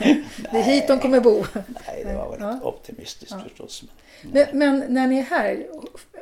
det 0.52 0.58
är 0.58 0.62
hit 0.64 0.88
de 0.88 1.00
kommer 1.00 1.20
bo. 1.20 1.44
Nej, 1.54 2.04
det 2.06 2.14
var 2.14 2.30
väl 2.32 2.40
Ja. 2.42 2.60
optimistiskt 2.64 3.42
förstås. 3.44 3.84
Men, 4.22 4.46
men 4.54 4.84
när 4.90 5.08
ni 5.08 5.18
är 5.20 5.24
här, 5.24 5.68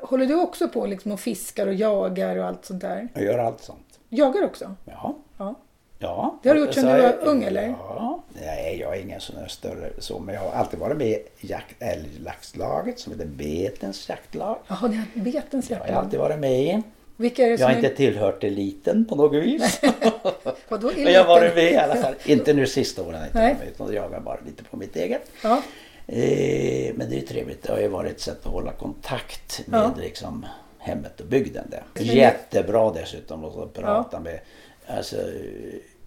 håller 0.02 0.26
du 0.26 0.36
också 0.36 0.68
på 0.70 0.86
liksom 0.86 1.12
och 1.12 1.20
fiskar 1.20 1.68
och 1.68 1.74
jagar 1.74 2.36
och 2.38 2.46
allt 2.46 2.66
sånt 2.66 2.82
där? 2.82 3.08
Jag 3.14 3.24
gör 3.24 3.40
allt 3.40 3.62
sånt. 3.64 4.00
Jagar 4.10 4.44
också? 4.46 4.76
Ja. 4.86 5.16
Ja. 5.38 5.56
Ja. 6.02 6.40
Det 6.44 6.50
har 6.50 6.56
du 6.56 6.62
gjort 6.62 6.74
sedan 6.74 6.86
du 6.86 6.92
var 6.92 6.98
jag- 6.98 7.16
ung, 7.22 7.44
eller? 7.44 7.68
Ja. 7.68 8.24
Nej, 8.42 8.78
jag 8.80 8.98
är 8.98 9.02
ingen 9.02 9.22
sån 9.22 9.36
här 9.38 9.48
större 9.48 9.90
så. 10.00 10.20
Men 10.20 10.36
jag 10.36 10.42
har 10.42 10.52
alltid 10.52 10.80
varit 10.80 10.98
med 10.98 11.08
i 11.08 11.24
jakt, 11.40 11.76
älglaxlaget 11.80 13.00
som 13.00 13.12
heter 13.14 13.26
Betens 13.26 14.10
jaktlag. 14.10 14.58
Jaha, 14.68 14.88
ni 14.88 14.96
har 14.96 15.06
betens 15.24 15.70
har 15.70 15.76
jag 15.76 15.80
jaktlag. 15.82 16.04
alltid 16.04 16.20
varit 16.20 16.40
med 16.40 16.62
i. 16.64 16.82
Vilka 17.18 17.42
är 17.44 17.46
det 17.46 17.52
Jag 17.52 17.60
som 17.60 17.66
har 17.66 17.74
är... 17.74 17.76
inte 17.78 17.96
tillhört 17.96 18.44
eliten 18.44 19.06
på 19.06 19.16
något 19.16 19.44
vis. 19.44 19.82
Vadå 20.70 20.92
Men 20.98 21.14
jag 21.14 21.24
har 21.24 21.28
varit 21.28 21.44
eliten? 21.52 21.64
med 21.64 21.74
i 21.74 21.78
alla 21.78 21.96
fall. 21.96 22.16
Inte 22.26 22.54
nu 22.54 22.68
sista 22.68 23.02
åren 23.04 23.24
inte, 23.26 23.38
Nej. 23.40 23.56
utan 23.74 23.88
jag 23.88 23.96
jagar 23.96 24.20
bara 24.20 24.38
lite 24.46 24.64
på 24.64 24.78
mitt 24.78 24.96
eget. 24.96 25.32
Ja, 25.44 25.62
Eh, 26.08 26.94
men 26.96 27.10
det 27.10 27.18
är 27.18 27.22
trevligt. 27.22 27.64
Det 27.64 27.72
har 27.74 27.80
ju 27.80 27.88
varit 27.88 28.12
ett 28.12 28.20
sätt 28.22 28.46
att 28.46 28.52
hålla 28.52 28.72
kontakt 28.72 29.62
med 29.68 29.80
Ja. 29.80 29.92
liksom, 30.02 30.46
hemmet 30.78 31.20
och 31.20 31.26
bygden. 31.26 31.66
Där. 31.70 31.84
Jättebra 32.04 32.92
dessutom 32.94 33.46
att 33.46 33.74
prata 33.74 34.20
med, 34.20 34.40
alltså 34.88 35.16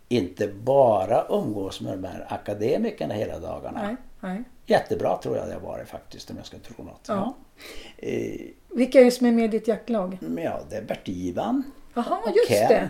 inte 0.09 0.47
bara 0.49 1.27
umgås 1.29 1.81
med 1.81 1.99
de 1.99 2.05
här 2.09 2.27
akademikerna 2.29 3.15
hela 3.15 3.39
dagarna. 3.39 3.83
nej, 3.83 3.97
nej. 4.21 4.43
Jättebra 4.67 5.17
tror 5.23 5.37
jag 5.37 5.49
det 5.49 5.55
har 5.55 5.61
varit 5.61 5.89
faktiskt 5.89 6.31
om 6.31 6.37
jag 6.37 6.47
ska 6.47 6.59
tro 6.59 6.85
något. 6.85 7.05
Ja. 7.09 7.35
Eh, 7.97 8.41
Vilka 8.69 9.01
är 9.01 9.05
det 9.05 9.11
som 9.11 9.27
är 9.27 9.33
med 9.33 9.45
i 9.45 9.49
ditt 9.49 9.69
jaktlag? 9.69 10.19
men 10.21 10.45
ja, 10.45 10.61
det 10.71 10.77
är 10.77 10.83
Bert-Ivan. 10.83 11.63
Jaha, 11.95 12.19
och 12.25 12.31
just 12.37 12.49
Kent. 12.49 12.69
det. 12.69 12.89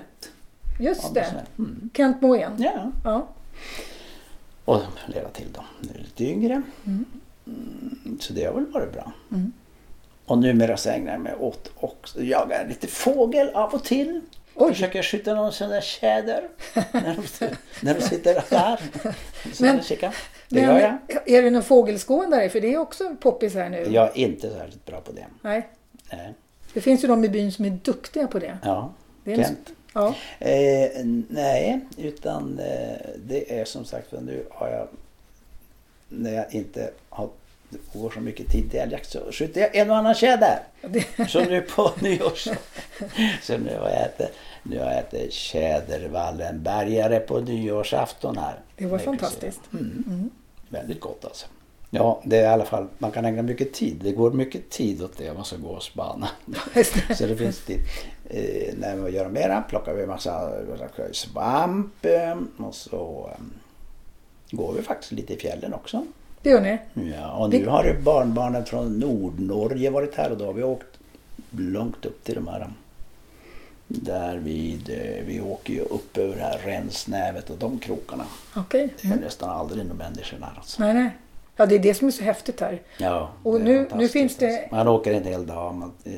Just 0.84 1.02
Ja, 1.02 1.10
det. 1.14 1.44
Mm. 1.58 1.90
Kent 1.94 2.20
Moen. 2.22 2.52
Ja. 2.58 2.92
Ja. 3.04 3.26
Och 4.64 4.80
flera 5.06 5.28
till 5.28 5.52
då. 5.52 5.64
Nu 5.80 5.88
är 5.94 5.98
lite 6.04 6.24
yngre. 6.24 6.62
Mm. 6.86 7.04
Mm, 7.46 8.18
så 8.20 8.32
det 8.32 8.44
har 8.44 8.52
väl 8.54 8.66
varit 8.66 8.92
bra. 8.92 9.12
Mm. 9.32 9.52
Och 10.26 10.38
numera 10.38 10.76
så 10.76 10.90
ägnar 10.90 11.12
jag 11.12 11.20
mig 11.20 11.34
åt 11.34 11.70
också 11.76 12.22
jagar 12.22 12.66
lite 12.68 12.86
fågel 12.86 13.48
av 13.54 13.74
och 13.74 13.84
till. 13.84 14.20
Oj. 14.54 14.72
Försöker 14.72 15.02
skjuta 15.02 15.34
någon 15.34 15.52
sån 15.52 15.70
där 15.70 15.80
tjäder 15.80 16.48
när, 16.92 17.16
de, 17.16 17.48
när 17.80 17.94
de 17.94 18.00
sitter 18.00 18.34
där. 18.50 18.80
Så 19.54 19.62
Men-. 19.64 19.80
Det 20.48 20.60
Men 20.60 20.62
gör 20.62 20.98
jag. 21.08 21.28
är 21.28 21.42
det 21.42 21.50
någon 21.50 21.62
fågelskådare? 21.62 22.48
För 22.48 22.60
det 22.60 22.74
är 22.74 22.78
också 22.78 23.16
poppis 23.20 23.54
här 23.54 23.68
nu. 23.68 23.86
Jag 23.90 24.06
är 24.08 24.18
inte 24.18 24.50
särskilt 24.50 24.86
bra 24.86 25.00
på 25.00 25.12
det. 25.12 25.26
Nej. 25.42 25.68
Nej. 26.12 26.34
Det 26.72 26.80
finns 26.80 27.04
ju 27.04 27.08
de 27.08 27.24
i 27.24 27.28
byn 27.28 27.52
som 27.52 27.64
är 27.64 27.70
duktiga 27.70 28.26
på 28.26 28.38
det. 28.38 28.58
Ja, 28.62 28.92
Det 29.24 29.36
Kent. 29.36 29.72
Ja. 29.94 30.14
Eh, 30.38 31.04
nej, 31.28 31.80
utan 31.98 32.58
eh, 32.58 32.96
det 33.16 33.60
är 33.60 33.64
som 33.64 33.84
sagt 33.84 34.10
för 34.10 34.20
nu 34.20 34.46
har 34.50 34.68
jag 34.68 34.88
när 36.08 36.34
jag 36.34 36.54
inte 36.54 36.90
har 37.08 37.28
det 37.92 37.98
går 37.98 38.10
så 38.10 38.20
mycket 38.20 38.48
tid 38.48 38.70
till 38.70 38.80
älgjakt 38.80 39.10
så 39.10 39.32
skjuter 39.32 39.60
jag 39.60 39.76
en 39.76 39.90
och 39.90 39.96
annan 39.96 40.14
tjäder. 40.14 40.58
Det, 40.80 41.06
Så 41.28 41.40
nu 41.40 41.60
på 41.60 41.92
nyårs... 42.00 42.48
Så 43.42 43.58
nu 43.58 43.78
har 43.78 43.90
jag 43.90 44.02
ätit, 44.02 44.32
nu 44.62 44.78
har 44.78 44.86
jag 44.86 44.98
ätit 44.98 45.32
tjädervallenbergare 45.32 47.20
på 47.20 47.40
nyårsafton 47.40 48.38
här. 48.38 48.60
det 48.76 48.86
var 48.86 48.98
fantastiskt. 48.98 49.60
Mm. 49.72 50.04
Mm. 50.06 50.30
Väldigt 50.68 51.00
gott 51.00 51.24
alltså. 51.24 51.46
Ja, 51.90 52.20
det 52.24 52.36
är 52.36 52.42
i 52.42 52.46
alla 52.46 52.64
fall, 52.64 52.88
man 52.98 53.10
kan 53.10 53.24
ägna 53.24 53.42
mycket 53.42 53.72
tid. 53.72 54.00
Det 54.02 54.12
går 54.12 54.30
mycket 54.30 54.70
tid 54.70 55.02
åt 55.02 55.18
det 55.18 55.30
om 55.30 55.36
man 55.36 55.44
ska 55.44 55.56
gå 55.56 55.68
och 55.68 55.82
spana. 55.82 56.28
Så 57.16 57.26
det 57.26 57.36
finns 57.36 57.64
tid. 57.64 57.80
Eh, 58.24 58.74
när 58.78 58.96
vi 58.96 59.12
gör 59.12 59.28
mera 59.28 59.62
plockar 59.62 59.94
vi 59.94 60.02
en 60.02 60.08
massa 60.08 60.52
svamp 61.12 62.04
eh, 62.04 62.38
och 62.56 62.74
så 62.74 63.30
eh, 63.32 63.44
går 64.50 64.72
vi 64.72 64.82
faktiskt 64.82 65.12
lite 65.12 65.34
i 65.34 65.36
fjällen 65.36 65.74
också. 65.74 66.06
Det 66.44 66.50
gör 66.50 66.60
ni? 66.60 66.78
Ja, 67.16 67.32
och 67.32 67.50
nu 67.50 67.64
Det- 67.64 67.70
har 67.70 67.96
barnbarnen 68.02 68.64
från 68.64 68.98
Nordnorge 68.98 69.90
varit 69.90 70.14
här 70.14 70.30
och 70.30 70.38
då 70.38 70.46
har 70.46 70.52
vi 70.52 70.62
åkt 70.62 70.86
långt 71.50 72.06
upp 72.06 72.24
till 72.24 72.34
de 72.34 72.48
här 72.48 72.68
där 73.88 74.36
vid, 74.36 74.90
eh, 74.90 75.24
vi 75.26 75.40
åker 75.40 75.72
ju 75.72 75.80
upp 75.80 76.18
över 76.18 76.36
det 76.36 76.42
här 76.42 76.58
Rensnävet 76.64 77.50
och 77.50 77.56
de 77.58 77.78
krokarna. 77.78 78.24
Okej. 78.56 78.88
Det 79.00 79.08
är 79.08 79.12
Mm. 79.12 79.24
nästan 79.24 79.50
aldrig 79.50 79.86
några 79.86 79.98
människor 80.10 80.38
där 80.38 80.52
alltså. 80.56 80.82
Nej, 80.82 80.94
nej. 80.94 81.10
Ja, 81.56 81.66
det 81.66 81.74
är 81.74 81.78
det 81.78 81.94
som 81.94 82.06
är 82.08 82.12
så 82.12 82.24
häftigt 82.24 82.60
här. 82.60 82.82
Ja, 82.98 83.30
Och 83.42 83.60
nu- 83.60 83.88
nu 83.94 84.08
finns 84.08 84.36
det- 84.36 84.58
Alltså. 84.60 84.74
Man 84.74 84.88
åker 84.88 85.14
en 85.14 85.24
hel 85.24 85.46
dag, 85.46 85.74
man 85.74 85.92
eh, 86.04 86.12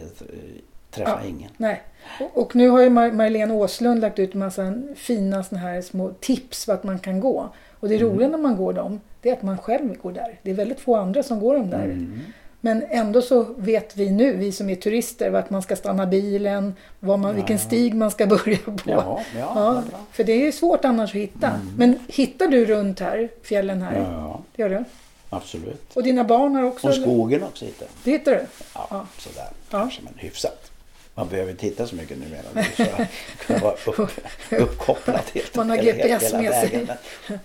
träffar 0.91 1.21
Ja. 1.23 1.29
ingen. 1.29 1.51
Nej. 1.57 1.83
Och, 2.21 2.39
och 2.43 2.57
nu 2.57 2.69
har 2.69 2.81
ju 2.83 2.89
Mar- 2.89 3.13
Marlene 3.13 3.55
Åslund 3.55 4.01
lagt 4.01 4.19
ut 4.19 4.35
en 4.35 4.39
massa 4.41 4.75
fina 4.97 5.43
såna 5.45 5.61
här 5.61 5.83
små 5.83 6.11
tips 6.21 6.69
vart 6.69 6.83
man 6.83 6.99
kan 6.99 7.21
gå. 7.21 7.49
Och 7.87 7.91
det 7.91 7.97
Mm. 7.97 8.09
roliga 8.15 8.29
när 8.29 8.39
man 8.39 8.57
går 8.57 8.73
dem, 8.73 9.01
det 9.23 9.29
är 9.29 9.33
att 9.33 9.43
man 9.43 9.59
själv 9.59 9.97
går 10.03 10.13
där. 10.13 10.39
Det 10.43 10.51
är 10.51 10.55
väldigt 10.55 10.81
få 10.81 10.97
andra 10.97 11.23
som 11.23 11.41
går 11.41 11.55
dem 11.57 11.71
där. 11.71 11.85
Mm. 11.85 12.21
Men 12.61 12.83
ändå 12.91 13.23
så 13.23 13.47
vet 13.57 13.97
vi 13.97 14.11
nu, 14.11 14.37
vi 14.37 14.53
som 14.53 14.71
är 14.71 14.75
turister, 14.75 15.31
vart 15.31 15.51
man 15.51 15.63
ska 15.63 15.77
stanna 15.77 16.07
bilen, 16.07 16.75
vad 17.01 17.19
man, 17.19 17.35
vilken 17.35 17.59
stig 17.59 17.95
man 17.95 18.11
ska 18.11 18.27
börja 18.37 18.57
på. 18.65 18.73
Ja, 18.85 19.21
ja, 19.37 19.53
Ja, 19.55 19.83
för 20.13 20.25
det 20.25 20.47
är 20.47 20.53
svårt 20.53 20.85
annars 20.85 21.11
att 21.11 21.21
hitta. 21.21 21.51
Men 21.79 21.99
hittar 22.09 22.49
du 22.49 22.65
runt 22.65 23.01
här, 23.01 23.29
fjällen 23.43 23.83
här? 23.83 23.97
Ja, 24.01 24.41
Det 24.57 24.63
gör 24.63 24.69
du? 24.71 24.85
absolut. 25.31 25.97
Och 25.97 26.03
dina 26.03 26.25
barn 26.25 26.55
har 26.55 26.63
också... 26.63 26.89
Och 26.89 26.95
skogen 26.95 27.43
också 27.43 27.65
hittar 27.65 27.89
Det 28.05 28.11
hittar 28.11 28.33
du? 28.33 28.41
Ja, 28.75 28.87
Ja. 28.91 29.07
sådär. 29.19 29.45
Ja. 29.71 29.79
Kanske, 29.79 30.03
men 30.05 30.13
hyfsat. 30.17 30.71
Man 31.17 31.29
behöver 31.29 31.51
inte 31.51 31.61
titta 31.61 31.87
så 31.87 31.97
mycket 31.97 32.19
numera. 32.19 32.43
nu, 32.55 32.63
Så 32.63 32.83
jag 32.83 33.07
kunna 33.47 33.59
vara 33.59 33.75
upp, 33.87 34.11
uppkopplad 34.51 35.21
helt 35.35 35.57
Man 35.57 35.71
har 35.71 35.77
GPS 35.77 36.33
med 36.33 36.53
sig. 36.53 36.87
Men, 36.87 36.97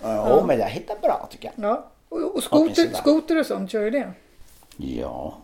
ja, 0.02 0.44
men 0.48 0.60
jag 0.60 0.68
hittar 0.68 0.96
bra 1.02 1.28
tycker 1.32 1.52
jag. 1.56 1.66
Ja. 1.70 1.92
Och, 2.10 2.18
och 2.18 2.32
Ja, 2.36 2.42
skoter, 2.42 2.90
skoter 2.94 3.40
och 3.40 3.46
sånt, 3.46 3.72
kör 3.72 3.82
du 3.82 3.90
det? 3.90 4.12
Ja, 4.78 5.38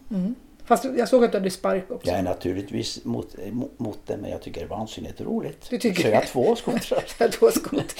Fast 0.67 0.83
jag 0.83 1.09
såg 1.09 1.25
att 1.25 1.31
du 1.31 1.37
hade 1.37 1.49
spark 1.49 1.91
också. 1.91 2.09
jag 2.09 2.19
är 2.19 2.23
naturligtvis 2.23 3.05
mot, 3.05 3.35
mot, 3.77 3.99
det 4.05 4.17
men 4.17 4.31
jag 4.31 4.41
tycker 4.41 4.61
det 4.61 4.65
är 4.65 4.69
vansinnigt 4.69 5.21
roligt. 5.21 5.69
Du 5.69 5.77
tycker 5.77 6.01
Så 6.01 6.07
jag 6.07 6.15
har 6.15 6.21
två 6.25 6.55
skotrar. 6.55 7.27
Tog 7.39 7.53
skoter. 7.53 7.85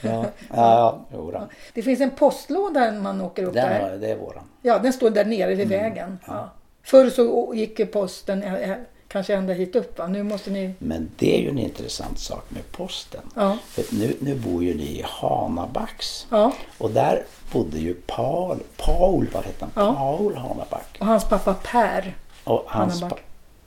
Ja, 0.00 0.24
ja, 0.54 1.06
jo, 1.12 1.30
då. 1.30 1.48
Det 1.74 1.82
finns 1.82 2.00
en 2.00 2.10
postlåda 2.10 2.80
när 2.90 3.00
man 3.00 3.20
åker 3.20 3.44
upp 3.44 3.54
Den 3.54 3.82
där. 3.82 3.98
det 3.98 4.10
är 4.10 4.16
våran. 4.16 4.44
Ja, 4.62 4.78
den 4.78 4.92
står 4.92 5.10
där 5.10 5.24
nere 5.24 5.54
vid 5.54 5.68
vägen. 5.68 6.18
Ja. 6.26 6.50
Förr 6.82 7.10
så 7.10 7.52
gick 7.54 7.78
ju 7.78 7.86
posten 7.86 8.42
eh, 8.42 8.70
eh, 8.70 8.76
kanske 9.08 9.34
ända 9.34 9.52
hit 9.52 9.76
upp 9.76 9.98
va? 9.98 10.06
Nu 10.06 10.22
måste 10.22 10.50
ni... 10.50 10.74
Men 10.78 11.10
det 11.18 11.36
är 11.36 11.40
ju 11.40 11.48
en 11.48 11.58
intressant 11.58 12.18
sak 12.18 12.44
med 12.48 12.72
posten. 12.72 13.20
Ja. 13.34 13.56
För 13.66 13.84
nu, 13.94 14.16
nu 14.20 14.34
bor 14.34 14.64
ju 14.64 14.74
ni 14.74 14.82
i 14.84 15.04
Hanabacks. 15.08 16.26
Ja. 16.30 16.52
Och 16.78 16.90
där 16.90 17.22
bodde 17.52 17.78
ju 17.78 17.94
Paul, 17.94 18.58
Paul 18.76 19.26
vad 19.32 19.44
hette 19.44 19.66
han? 19.74 19.86
Ja. 19.86 19.94
Paul 19.94 20.36
Hanaback. 20.36 20.96
Och 21.00 21.06
hans 21.06 21.24
pappa 21.24 21.54
Per. 21.54 22.16
Och 22.44 22.64
hans, 22.66 23.00
pa- 23.00 23.08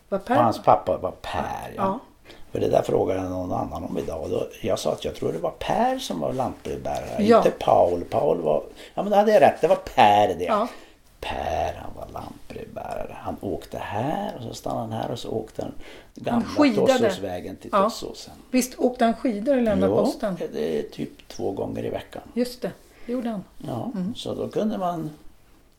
Var 0.09 0.19
Per? 0.19 0.37
och 0.37 0.43
hans 0.43 0.63
pappa 0.63 0.97
var 0.97 1.11
Per. 1.21 1.73
Ja. 1.75 1.99
För 2.51 2.59
det 2.59 2.67
där 2.69 2.81
frågade 2.81 3.21
någon 3.29 3.51
annan 3.51 3.83
om 3.83 3.97
idag. 3.97 4.21
Och 4.21 4.29
då, 4.29 4.47
jag 4.61 4.79
sa 4.79 4.91
att 4.91 5.05
jag 5.05 5.15
tror 5.15 5.31
det 5.33 5.39
var 5.39 5.51
Per 5.59 5.99
som 5.99 6.19
var 6.19 6.33
lantbrevbärare. 6.33 7.23
Inte 7.23 7.51
Paul. 7.59 8.03
Paul 8.03 8.41
var... 8.41 8.63
Ja 8.93 9.03
men 9.03 9.11
då 9.11 9.17
hade 9.17 9.31
jag 9.31 9.41
rätt. 9.41 9.61
Det 9.61 9.67
var 9.67 9.75
Per 9.75 10.27
det. 10.39 10.67
Ja. 11.22 11.28
Per 11.30 11.74
han 11.82 11.91
var 11.95 12.07
lantbrevbärare. 12.13 13.15
Han 13.19 13.36
åkte 13.41 13.78
här 13.78 14.36
och 14.38 14.43
så 14.43 14.53
stannade 14.53 14.82
han 14.82 14.91
här 14.91 15.11
och 15.11 15.19
så 15.19 15.30
åkte 15.32 15.61
han 15.61 15.72
gamla. 16.15 16.47
Tossåsvägen 16.88 17.55
till 17.55 17.69
Ja. 17.74 17.84
Tossåsen. 17.84 18.34
Visst 18.51 18.80
åkte 18.80 19.05
han 19.05 19.13
skidor 19.13 19.57
och 19.57 19.61
lämnade 19.63 19.93
Jo, 19.93 20.05
posten? 20.05 20.38
det 20.53 20.80
är 20.80 20.84
typ 20.84 21.28
två 21.28 21.51
gånger 21.51 21.86
i 21.86 21.89
veckan. 21.89 22.22
Just 22.34 22.61
det, 22.61 22.72
det 23.05 23.11
gjorde 23.11 23.30
han. 23.30 23.43
Ja, 23.57 23.91
Mm. 23.95 24.15
så 24.15 24.34
då 24.36 24.47
kunde 24.47 24.78
man, 24.78 25.09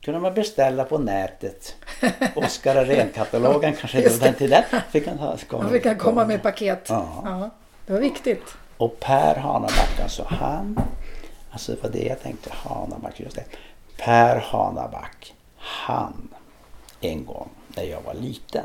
kunde 0.00 0.20
man 0.20 0.34
beställa 0.34 0.84
på 0.84 0.98
nätet. 0.98 1.76
Oskar 2.36 2.76
Arén-katalogen 2.76 3.72
kanske 3.76 4.00
det 4.00 4.10
var 4.20 4.26
den 4.26 4.34
till 4.34 4.50
den. 4.50 4.62
Fick 4.90 5.06
han, 5.08 5.18
ha- 5.18 5.36
Han 5.50 5.70
fick 5.70 5.86
han 5.86 5.98
komma 5.98 6.24
med 6.24 6.42
paket. 6.42 6.86
Ja. 6.88 7.50
Det 7.86 7.92
var 7.92 8.00
viktigt. 8.00 8.44
Och 8.76 9.00
Per 9.00 9.34
Hanaback, 9.34 10.00
alltså 10.02 10.24
han, 10.28 10.78
alltså 11.50 11.72
det 11.72 11.82
var 11.82 11.90
det 11.90 12.02
jag 12.06 12.20
tänkte, 12.22 12.50
Hanaback, 12.52 13.20
just 13.20 13.36
det. 13.36 13.44
Per 14.04 14.36
Hanaback, 14.40 15.34
han, 15.56 16.28
en 17.00 17.24
gång 17.26 17.48
när 17.76 17.82
jag 17.82 18.00
var 18.02 18.14
liten 18.14 18.64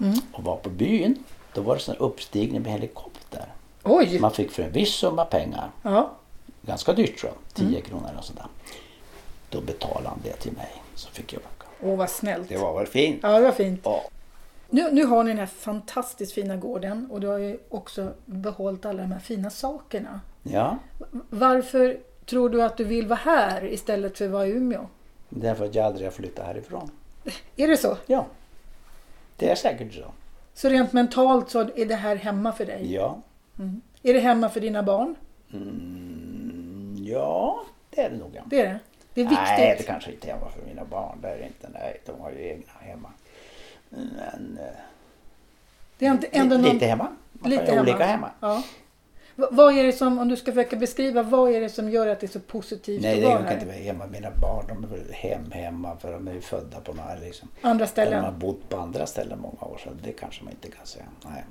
Mm. 0.00 0.14
och 0.32 0.44
var 0.44 0.56
på 0.56 0.68
byn, 0.70 1.24
då 1.54 1.60
var 1.60 1.74
det 1.74 1.80
sån 1.80 1.96
uppstigning 1.96 2.62
med 2.62 2.72
helikopter. 2.72 3.44
Oj! 3.84 4.18
Man 4.20 4.30
fick 4.30 4.50
för 4.50 4.62
en 4.62 4.72
viss 4.72 4.94
summa 4.94 5.24
pengar 5.24 5.70
Ja. 5.82 6.10
ganska 6.62 6.92
dyrt 6.92 7.18
tror 7.18 7.32
jag, 7.32 7.62
Mm. 7.64 7.72
10 7.74 7.80
kronor 7.82 8.10
och 8.18 8.24
sådär. 8.24 8.46
Då 9.50 9.60
betalade 9.60 10.08
han 10.08 10.18
det 10.24 10.32
till 10.32 10.52
mig 10.52 10.82
så 10.94 11.10
fick 11.10 11.32
jag 11.32 11.40
åka. 11.42 11.66
Åh, 11.82 11.96
vad 11.96 12.10
snällt. 12.10 12.48
Det 12.48 12.56
var 12.56 12.78
väl 12.78 12.86
fint? 12.86 13.20
Ja, 13.22 13.28
det 13.38 13.40
var 13.44 13.52
fint. 13.52 13.80
Ja. 13.84 14.02
Nu, 14.70 14.88
nu 14.92 15.04
har 15.04 15.24
ni 15.24 15.30
den 15.30 15.38
här 15.38 15.46
fantastiskt 15.46 16.32
fina 16.32 16.56
gården 16.56 17.08
och 17.10 17.20
du 17.20 17.26
har 17.26 17.38
ju 17.38 17.58
också 17.68 18.12
behållit 18.24 18.86
alla 18.86 19.02
de 19.02 19.12
här 19.12 19.20
fina 19.20 19.50
sakerna. 19.50 20.20
ja, 20.42 20.78
Varför 21.30 21.98
tror 22.30 22.50
du 22.50 22.62
att 22.62 22.76
du 22.76 22.84
vill 22.84 23.06
vara 23.06 23.18
här 23.18 23.64
istället 23.72 24.18
för 24.18 24.24
att 24.24 24.30
vara 24.30 24.46
i 24.46 24.50
Umeå? 24.50 24.86
därför 25.28 25.64
att 25.64 25.74
jag 25.74 25.84
aldrig 25.86 26.06
har 26.06 26.12
flyttat 26.12 26.46
härifrån. 26.46 26.90
Är 27.56 27.68
det 27.68 27.76
så? 27.76 27.96
Ja, 28.06 28.26
det 29.36 29.50
är 29.50 29.54
säkert 29.54 29.94
så. 29.94 30.04
Så 30.54 30.68
rent 30.68 30.92
mentalt 30.92 31.50
så 31.50 31.60
är 31.60 31.86
det 31.86 31.94
här 31.94 32.16
hemma 32.16 32.52
för 32.52 32.66
dig? 32.66 32.94
Ja, 32.94 33.18
Är 34.02 34.14
det 34.14 34.20
hemma 34.20 34.48
för 34.48 34.60
dina 34.60 34.82
barn? 34.82 35.14
mm, 35.52 36.96
ja 37.06 37.60
det 37.90 38.00
är 38.00 38.10
det 38.10 38.16
nog. 38.16 38.38
Det 38.46 38.60
är 38.60 38.64
det? 38.64 38.78
Det 39.14 39.20
är 39.20 39.24
viktigt? 39.24 39.38
Nej, 39.58 39.74
det 39.78 39.84
kanske 39.84 40.12
inte 40.12 40.28
är 40.30 40.34
hemma 40.34 40.50
för 40.50 40.62
mina 40.66 40.84
barn. 40.84 41.18
Det 41.22 41.28
är 41.28 41.46
inte. 41.46 41.68
Nej, 41.72 42.00
de 42.06 42.20
har 42.20 42.30
ju 42.30 42.48
egna 42.48 42.72
hemma. 42.80 43.08
Men 43.88 44.58
eh, 44.60 44.64
det 45.98 46.06
är 46.06 46.10
inte 46.10 46.26
ändå 46.26 46.56
lite, 46.56 46.66
någon... 46.68 46.74
lite 46.74 46.86
hemma. 46.86 47.08
Man 47.32 47.50
Lite 47.50 47.64
hemma. 47.64 47.80
olika 47.82 48.04
hemma. 48.04 48.30
Ja. 48.40 48.62
Vad 49.50 49.78
är 49.78 49.84
det 49.84 49.92
som, 49.92 50.18
om 50.18 50.28
du 50.28 50.36
ska 50.36 50.52
försöka 50.52 50.76
beskriva, 50.76 51.22
vad 51.22 51.52
är 51.52 51.60
det 51.60 51.68
som 51.68 51.90
gör 51.90 52.06
att 52.06 52.20
det 52.20 52.26
är 52.26 52.28
så 52.28 52.40
positivt 52.40 53.02
Nej, 53.02 53.14
att 53.14 53.20
det 53.20 53.26
vara 53.26 53.36
kan 53.36 53.46
här? 53.46 53.54
inte 53.54 53.66
vara 53.66 53.76
hemma. 53.76 54.06
Mina 54.06 54.30
barn 54.30 54.64
de 54.68 54.84
är 54.84 54.88
väl 54.88 55.12
hem 55.12 55.50
hemma 55.50 55.96
för 55.96 56.12
de 56.12 56.28
är 56.28 56.32
ju 56.32 56.40
födda 56.40 56.80
på 56.80 56.92
några 56.92 57.14
liksom. 57.14 57.48
Andra 57.60 57.70
Eller 57.70 57.86
de 57.86 57.90
ställen? 57.90 58.24
har 58.24 58.32
bott 58.32 58.68
på 58.68 58.76
andra 58.76 59.06
ställen 59.06 59.38
många 59.38 59.72
år 59.72 59.80
så 59.84 59.90
det 60.02 60.12
kanske 60.12 60.44
man 60.44 60.52
inte 60.52 60.76
kan 60.76 60.86
säga. 60.86 61.04
Nej. 61.24 61.44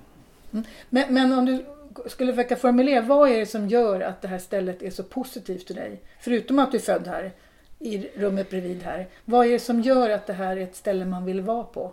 Men, 0.89 1.13
men 1.13 1.33
om 1.33 1.45
du 1.45 1.65
skulle 2.09 2.33
försöka 2.33 2.55
formulera, 2.55 3.01
vad 3.01 3.29
är 3.29 3.39
det 3.39 3.45
som 3.45 3.67
gör 3.67 4.01
att 4.01 4.21
det 4.21 4.27
här 4.27 4.37
stället 4.39 4.81
är 4.81 4.89
så 4.91 5.03
positivt 5.03 5.67
för 5.67 5.73
dig? 5.73 6.01
Förutom 6.19 6.59
att 6.59 6.71
du 6.71 6.77
är 6.77 6.81
född 6.81 7.07
här, 7.07 7.31
i 7.79 8.07
rummet 8.15 8.49
bredvid 8.49 8.83
här. 8.83 9.07
Vad 9.25 9.47
är 9.47 9.51
det 9.51 9.59
som 9.59 9.81
gör 9.81 10.09
att 10.09 10.27
det 10.27 10.33
här 10.33 10.57
är 10.57 10.61
ett 10.61 10.75
ställe 10.75 11.05
man 11.05 11.25
vill 11.25 11.41
vara 11.41 11.63
på? 11.63 11.91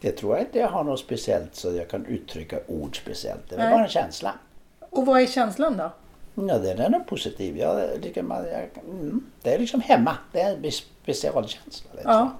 Det 0.00 0.10
tror 0.12 0.36
jag 0.36 0.46
inte 0.46 0.58
jag 0.58 0.68
har 0.68 0.84
något 0.84 1.00
speciellt 1.00 1.54
så 1.54 1.72
jag 1.76 1.88
kan 1.88 2.06
uttrycka 2.06 2.58
ord 2.66 2.96
speciellt. 2.96 3.48
Det 3.48 3.54
är 3.54 3.58
Nej. 3.58 3.70
bara 3.70 3.82
en 3.82 3.88
känsla. 3.88 4.34
Och 4.92 5.06
vad 5.06 5.20
är 5.20 5.26
känslan 5.26 5.76
då? 5.76 5.90
Ja, 6.34 6.58
den 6.58 6.78
är 6.78 6.88
nog 6.88 7.06
positiv. 7.06 7.56
Jag 7.56 8.02
tycker 8.02 8.22
man, 8.22 8.44
jag, 8.48 8.84
mm, 8.84 9.26
det 9.42 9.54
är 9.54 9.58
liksom 9.58 9.80
hemma. 9.80 10.16
Det 10.32 10.40
är 10.40 10.56
en 10.64 10.72
specialkänsla. 10.72 11.90
Jag. 11.94 12.12
Ja. 12.12 12.30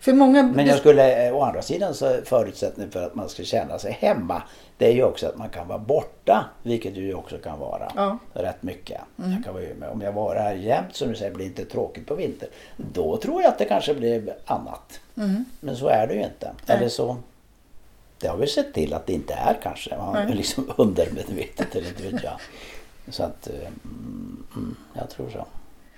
För 0.00 0.12
många... 0.12 0.42
Men 0.42 0.66
jag 0.66 0.78
skulle, 0.78 1.26
eh, 1.28 1.36
å 1.36 1.42
andra 1.42 1.62
sidan 1.62 1.94
så 1.94 2.20
förutsättning 2.24 2.90
för 2.90 3.06
att 3.06 3.14
man 3.14 3.28
ska 3.28 3.42
känna 3.42 3.78
sig 3.78 3.92
hemma 3.92 4.42
det 4.78 4.86
är 4.86 4.92
ju 4.92 5.04
också 5.04 5.26
att 5.26 5.36
man 5.36 5.48
kan 5.48 5.68
vara 5.68 5.78
borta, 5.78 6.44
vilket 6.62 6.96
ju 6.96 7.14
också 7.14 7.38
kan 7.38 7.58
vara 7.58 7.92
Ja. 7.96 8.18
rätt 8.32 8.62
mycket. 8.62 9.00
Jag 9.16 9.44
kan 9.44 9.54
vara 9.54 9.64
med. 9.78 9.88
Om 9.88 10.00
jag 10.00 10.12
var 10.12 10.36
här 10.36 10.54
jämt 10.54 10.96
som 10.96 11.08
du 11.08 11.14
säger, 11.14 11.34
blir 11.34 11.46
inte 11.46 11.64
tråkigt 11.64 12.06
på 12.06 12.14
vinter. 12.14 12.48
Då 12.76 13.16
tror 13.16 13.42
jag 13.42 13.48
att 13.48 13.58
det 13.58 13.64
kanske 13.64 13.94
blir 13.94 14.34
annat. 14.44 15.00
Mm. 15.16 15.44
Men 15.60 15.76
så 15.76 15.88
är 15.88 16.06
det 16.06 16.14
ju 16.14 16.24
inte. 16.24 16.52
Nej. 16.66 16.76
Eller 16.76 16.88
så, 16.88 17.16
det 18.20 18.28
har 18.28 18.36
vi 18.36 18.46
sett 18.46 18.74
till 18.74 18.94
att 18.94 19.06
det 19.06 19.12
inte 19.12 19.34
är 19.34 19.58
kanske. 19.62 19.96
Man 19.96 20.14
Nej. 20.14 20.34
liksom 20.34 20.70
undermedvetet 20.76 21.74
eller 21.74 21.88
inte 21.88 22.02
vet 22.02 22.24
jag. 22.24 22.40
Så 23.08 23.22
att, 23.22 23.46
eh, 23.48 23.54
mm, 23.54 24.44
mm, 24.56 24.76
jag 24.94 25.10
tror 25.10 25.30
så. 25.30 25.44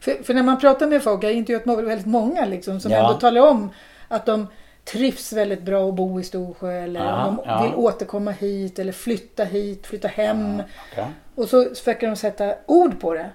För, 0.01 0.23
för 0.23 0.35
när 0.35 0.43
man 0.43 0.61
pratar 0.61 0.87
med 0.87 1.03
folk, 1.03 1.25
jag 1.25 1.29
har 1.29 1.35
intervjuat 1.35 1.85
väldigt 1.85 2.07
många 2.07 2.45
liksom, 2.45 2.81
som 2.81 2.93
Ja. 2.93 2.99
ändå 2.99 3.13
talar 3.21 3.41
om 3.41 3.71
att 4.09 4.27
de 4.27 4.47
trivs 4.85 5.33
väldigt 5.33 5.63
bra 5.63 5.89
att 5.89 5.95
bo 5.95 6.21
i 6.21 6.25
Storsjö 6.25 6.73
eller 6.73 7.01
Ja, 7.05 7.27
om 7.27 7.37
de 7.37 7.43
ja. 7.47 7.63
vill 7.63 7.75
återkomma 7.75 8.31
hit 8.31 8.79
eller 8.79 8.93
flytta 8.93 9.45
hit, 9.45 9.87
flytta 9.87 10.09
hem. 10.09 10.63
Okej. 10.93 11.05
Och 11.35 11.49
så 11.49 11.65
försöker 11.75 12.07
de 12.07 12.17
sätta 12.17 12.55
ord 12.67 13.01
på 13.01 13.15
det. 13.15 13.31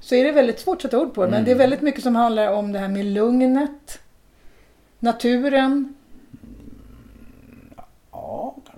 Så 0.00 0.14
är 0.14 0.24
det 0.24 0.32
väldigt 0.32 0.60
svårt 0.60 0.76
att 0.76 0.82
sätta 0.82 0.98
ord 0.98 1.14
på 1.14 1.20
det. 1.24 1.30
Men 1.30 1.34
Mm. 1.38 1.44
det 1.44 1.50
är 1.50 1.56
väldigt 1.58 1.80
mycket 1.82 2.02
som 2.02 2.16
handlar 2.16 2.52
om 2.52 2.72
det 2.72 2.78
här 2.78 2.88
med 2.88 3.04
lugnet, 3.04 3.98
naturen. 4.98 5.94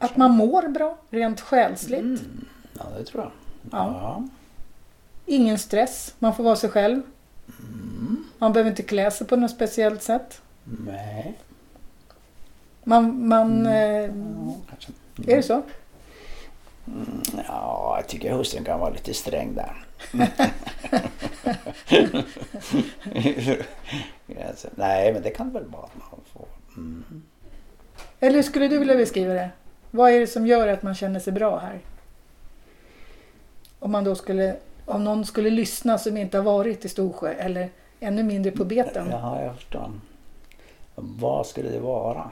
Att 0.04 0.16
man 0.16 0.30
mår 0.30 0.68
bra 0.68 0.98
rent 1.10 1.40
själsligt. 1.40 2.00
Mm. 2.00 2.44
Ja, 2.78 2.84
det 2.98 3.04
tror 3.04 3.22
jag. 3.22 3.32
Ja. 3.70 4.00
Ja. 4.02 4.22
Ingen 5.26 5.58
stress, 5.58 6.14
man 6.18 6.36
får 6.36 6.44
vara 6.44 6.56
sig 6.56 6.70
själv. 6.70 7.02
Mm. 7.58 8.24
Man 8.38 8.52
behöver 8.52 8.70
inte 8.70 8.82
klä 8.82 9.10
sig 9.10 9.26
på 9.26 9.36
något 9.36 9.50
speciellt 9.50 10.02
sätt. 10.02 10.40
Nej. 10.64 11.38
Man, 12.84 13.28
man, 13.28 13.66
eh, 13.66 13.74
Ja, 13.74 14.08
kanske. 14.70 14.92
är 15.26 15.36
det 15.36 15.42
så? 15.42 15.62
Ja, 17.48 17.94
jag 17.98 18.08
tycker 18.08 18.32
hustrun 18.32 18.64
kan 18.64 18.80
vara 18.80 18.90
lite 18.90 19.14
sträng 19.14 19.54
där. 19.54 19.84
Alltså, 24.48 24.68
Nej, 24.74 25.12
men 25.12 25.22
det 25.22 25.30
kan 25.30 25.52
väl 25.52 25.64
vara 25.64 25.82
att 25.84 25.96
man 25.96 26.20
får. 26.32 26.46
Mm. 26.76 27.22
Eller 28.20 28.34
hur 28.36 28.42
skulle 28.42 28.68
du 28.68 28.78
vilja 28.78 28.96
beskriva 28.96 29.34
det? 29.34 29.50
Vad 29.94 30.10
är 30.10 30.20
det 30.20 30.26
som 30.26 30.46
gör 30.46 30.68
att 30.68 30.82
man 30.82 30.94
känner 30.94 31.20
sig 31.20 31.32
bra 31.32 31.58
här? 31.58 31.80
Om 33.78 33.92
man 33.92 34.04
då 34.04 34.14
skulle, 34.14 34.56
om 34.86 35.04
någon 35.04 35.26
skulle 35.26 35.50
lyssna 35.50 35.98
som 35.98 36.16
inte 36.16 36.36
har 36.36 36.44
varit 36.44 36.84
i 36.84 36.88
Storsjö 36.88 37.32
eller 37.32 37.70
ännu 38.00 38.22
mindre 38.22 38.52
på 38.52 38.64
beten. 38.64 39.06
Jaha, 39.10 39.42
jag 39.42 39.56
förstår. 39.56 39.92
Vad 40.94 41.46
skulle 41.46 41.70
det 41.70 41.80
vara? 41.80 42.30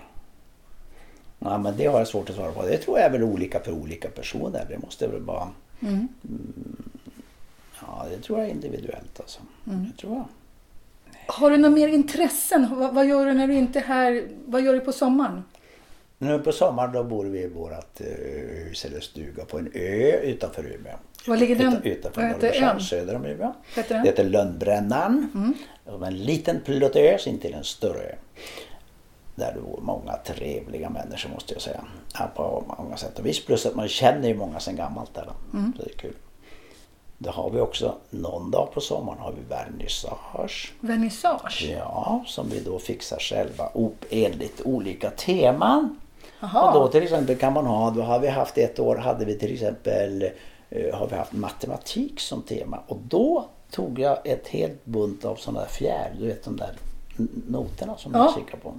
Ja, 1.39 1.59
men 1.59 1.77
det 1.77 1.87
har 1.87 1.99
jag 1.99 2.09
svårt 2.09 2.31
att 2.31 2.37
svara 2.37 2.53
på. 2.53 2.63
Det 2.63 2.79
tror 2.79 2.99
jag 2.99 3.07
är 3.07 3.11
väl 3.11 3.23
olika 3.23 3.61
för 3.61 3.73
olika 3.73 4.09
personer. 4.09 4.67
Det 4.69 4.79
måste 4.79 5.09
väl 5.09 5.23
vara... 5.23 5.49
Mm. 5.81 6.09
Ja, 7.81 8.07
det 8.11 8.19
tror 8.19 8.39
jag 8.39 8.49
är 8.49 8.53
individuellt 8.53 9.21
alltså. 9.21 9.41
Mm. 9.67 9.85
Det 9.85 10.01
tror 10.01 10.15
jag. 10.15 10.27
Har 11.27 11.51
du 11.51 11.57
några 11.57 11.75
mer 11.75 11.89
intressen? 11.89 12.69
Vad, 12.79 12.95
vad 12.95 13.07
gör 13.07 13.27
du 13.27 13.33
när 13.33 13.47
du 13.47 13.55
inte 13.55 13.79
är 13.79 13.85
här? 13.85 14.29
Vad 14.47 14.63
gör 14.63 14.75
du 14.75 14.81
på 14.81 14.93
sommaren? 14.93 15.45
Nu 16.23 16.39
på 16.39 16.53
sommaren 16.53 16.93
då 16.93 17.05
bor 17.05 17.25
vi 17.25 17.41
i 17.41 17.49
vårt 17.49 18.01
uh, 18.01 18.07
hus 18.07 18.85
eller 18.85 19.01
stuga 19.01 19.45
på 19.45 19.59
en 19.59 19.71
ö 19.75 20.21
utanför 20.23 20.63
Umeå. 20.63 20.95
Var 21.27 21.37
ligger 21.37 21.57
den? 21.57 21.69
Utan, 21.69 21.83
utanför 21.83 22.23
Norrköping, 22.23 22.81
söder 22.81 23.17
om 23.17 23.25
Umeå. 23.25 23.53
Heter 23.77 23.95
den? 23.95 24.05
Det 24.05 24.11
heter 24.11 24.25
Lönnbrännan. 24.25 25.31
Mm. 25.35 26.03
En 26.05 26.25
liten 26.25 26.61
plutt 26.61 26.97
ö 26.97 27.19
in 27.27 27.39
till 27.39 27.55
en 27.55 27.65
större 27.65 28.03
ö. 28.03 28.15
Där 29.35 29.53
det 29.55 29.61
bor 29.61 29.81
många 29.83 30.17
trevliga 30.17 30.91
människor 30.91 31.31
måste 31.31 31.53
jag 31.53 31.63
säga. 31.63 31.85
Ja, 32.19 32.31
på 32.35 32.75
många 32.79 32.97
sätt 32.97 33.19
och 33.19 33.27
vis. 33.27 33.45
Plus 33.45 33.67
att 33.67 33.75
man 33.75 33.89
känner 33.89 34.29
ju 34.29 34.35
många 34.35 34.61
sedan 34.61 34.77
gammalt 34.77 35.15
där. 35.15 35.31
Mm. 35.53 35.73
Så 35.77 35.83
det 35.83 35.91
är 35.91 35.97
kul. 35.97 36.15
Då 37.19 37.31
har 37.31 37.51
vi 37.51 37.61
också 37.61 37.95
någon 38.11 38.51
dag 38.51 38.69
på 38.75 38.81
sommaren 38.81 39.19
har 39.19 39.33
vi 39.33 39.43
vernissage. 39.49 40.73
Vernissage? 40.81 41.69
Ja, 41.79 42.25
som 42.27 42.49
vi 42.49 42.61
då 42.61 42.79
fixar 42.79 43.19
själva 43.19 43.71
enligt 44.11 44.61
olika 44.65 45.11
teman. 45.11 45.99
Jaha. 46.43 46.69
Och 46.69 46.81
då 46.81 46.89
till 46.89 47.03
exempel 47.03 47.37
kan 47.37 47.53
man 47.53 47.67
ha, 47.67 47.91
då 47.91 48.03
har 48.03 48.19
vi 48.19 48.29
haft 48.29 48.59
ett 48.59 48.79
år 48.79 48.97
hade 48.97 49.25
vi 49.25 49.39
till 49.39 49.53
exempel 49.53 50.23
eh, 50.71 50.95
har 50.95 51.07
vi 51.07 51.17
haft 51.17 51.33
matematik 51.33 52.21
som 52.21 52.43
tema 52.43 52.79
och 52.87 52.99
då 53.09 53.45
tog 53.71 53.99
jag 53.99 54.19
ett 54.27 54.49
helt 54.49 54.85
bunt 54.85 55.25
av 55.25 55.37
sådana 55.37 55.61
där 55.61 55.69
fjär, 55.69 56.13
du 56.19 56.27
vet 56.27 56.45
de 56.45 56.57
där 56.57 56.71
noterna 57.49 57.97
som 57.97 58.13
Ja. 58.15 58.19
man 58.19 58.35
kikar 58.35 58.59
på. 58.59 58.75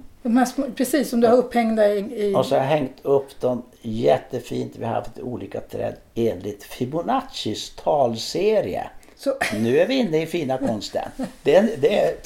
Små, 0.46 0.64
precis 0.76 1.10
som 1.10 1.20
du 1.20 1.26
har 1.26 1.36
upphängda 1.36 1.88
i... 1.88 1.98
i 2.30 2.34
Och 2.34 2.46
så 2.46 2.54
har 2.54 2.62
jag 2.62 2.68
hängt 2.68 2.96
upp 3.02 3.40
dem 3.40 3.62
jättefint. 3.82 4.72
Vi 4.76 4.84
har 4.84 4.94
haft 4.94 5.18
olika 5.18 5.60
träd 5.60 5.94
enligt 6.14 6.62
Fibonaccis 6.64 7.76
talserie. 7.84 8.90
så, 9.16 9.34
Nu 9.60 9.78
är 9.78 9.86
vi 9.86 9.94
inne 9.94 10.22
i 10.22 10.26
fina 10.26 10.58
konsten. 10.58 11.08
Det 11.42 11.60
det 11.82 12.24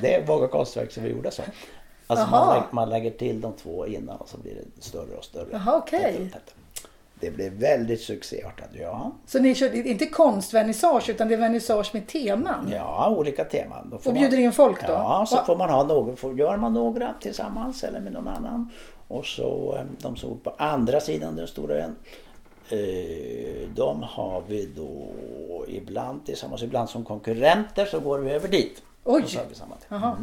det 0.00 0.14
är 0.14 0.26
Våga 0.26 0.48
konstverk 0.48 0.92
som 0.92 1.02
vi 1.02 1.10
gjorde 1.10 1.30
så. 1.30 1.42
Alltså 2.06 2.26
man, 2.26 2.54
lägger, 2.54 2.66
man 2.70 2.88
lägger 2.88 3.10
till 3.10 3.40
de 3.40 3.52
två 3.52 3.86
innan 3.86 4.16
och 4.16 4.28
så 4.28 4.38
blir 4.38 4.54
det 4.54 4.82
större 4.82 5.16
och 5.16 5.24
större. 5.24 5.46
Jaha, 5.52 5.76
okej. 5.76 6.30
Det 7.20 7.30
blev 7.30 7.52
väldigt 7.52 8.00
succéartat, 8.00 8.68
ja. 8.72 9.12
så 9.26 9.38
ni 9.38 9.54
kör 9.54 9.86
inte 9.86 10.06
konstvernissage 10.06 11.10
utan 11.10 11.28
det 11.28 11.34
är 11.34 11.38
vernissage 11.38 11.90
med 11.94 12.06
teman? 12.06 12.68
Ja, 12.72 13.14
olika 13.18 13.44
teman. 13.44 14.00
Och 14.04 14.12
bjuder 14.14 14.38
in 14.38 14.52
folk 14.52 14.86
då? 14.86 14.92
Ja, 14.92 15.26
så 15.28 15.36
Va- 15.36 15.44
får 15.44 15.56
man 15.56 15.70
ha 15.70 15.82
någon, 15.82 16.16
får, 16.16 16.38
gör 16.38 16.56
man 16.56 16.72
några 16.74 17.14
tillsammans 17.20 17.84
eller 17.84 18.00
med 18.00 18.12
någon 18.12 18.28
annan. 18.28 18.70
Och 19.08 19.26
så 19.26 19.76
eh, 19.78 19.84
de 20.02 20.16
som 20.16 20.38
på 20.38 20.54
andra 20.58 21.00
sidan 21.00 21.36
den 21.36 21.46
stora 21.46 21.74
ön. 21.74 21.96
Eh, 22.68 23.68
de 23.74 24.02
har 24.02 24.42
vi 24.48 24.68
då 24.76 25.08
ibland 25.68 26.26
tillsammans, 26.26 26.62
ibland 26.62 26.88
som 26.88 27.04
konkurrenter 27.04 27.84
så 27.84 28.00
går 28.00 28.18
vi 28.18 28.30
över 28.30 28.48
dit. 28.48 28.82
Oj. 29.04 29.22
Och 29.22 29.30
så 29.30 29.38
har 29.38 29.46
vi 29.48 29.54
samma 29.54 29.76
tema. 29.76 30.16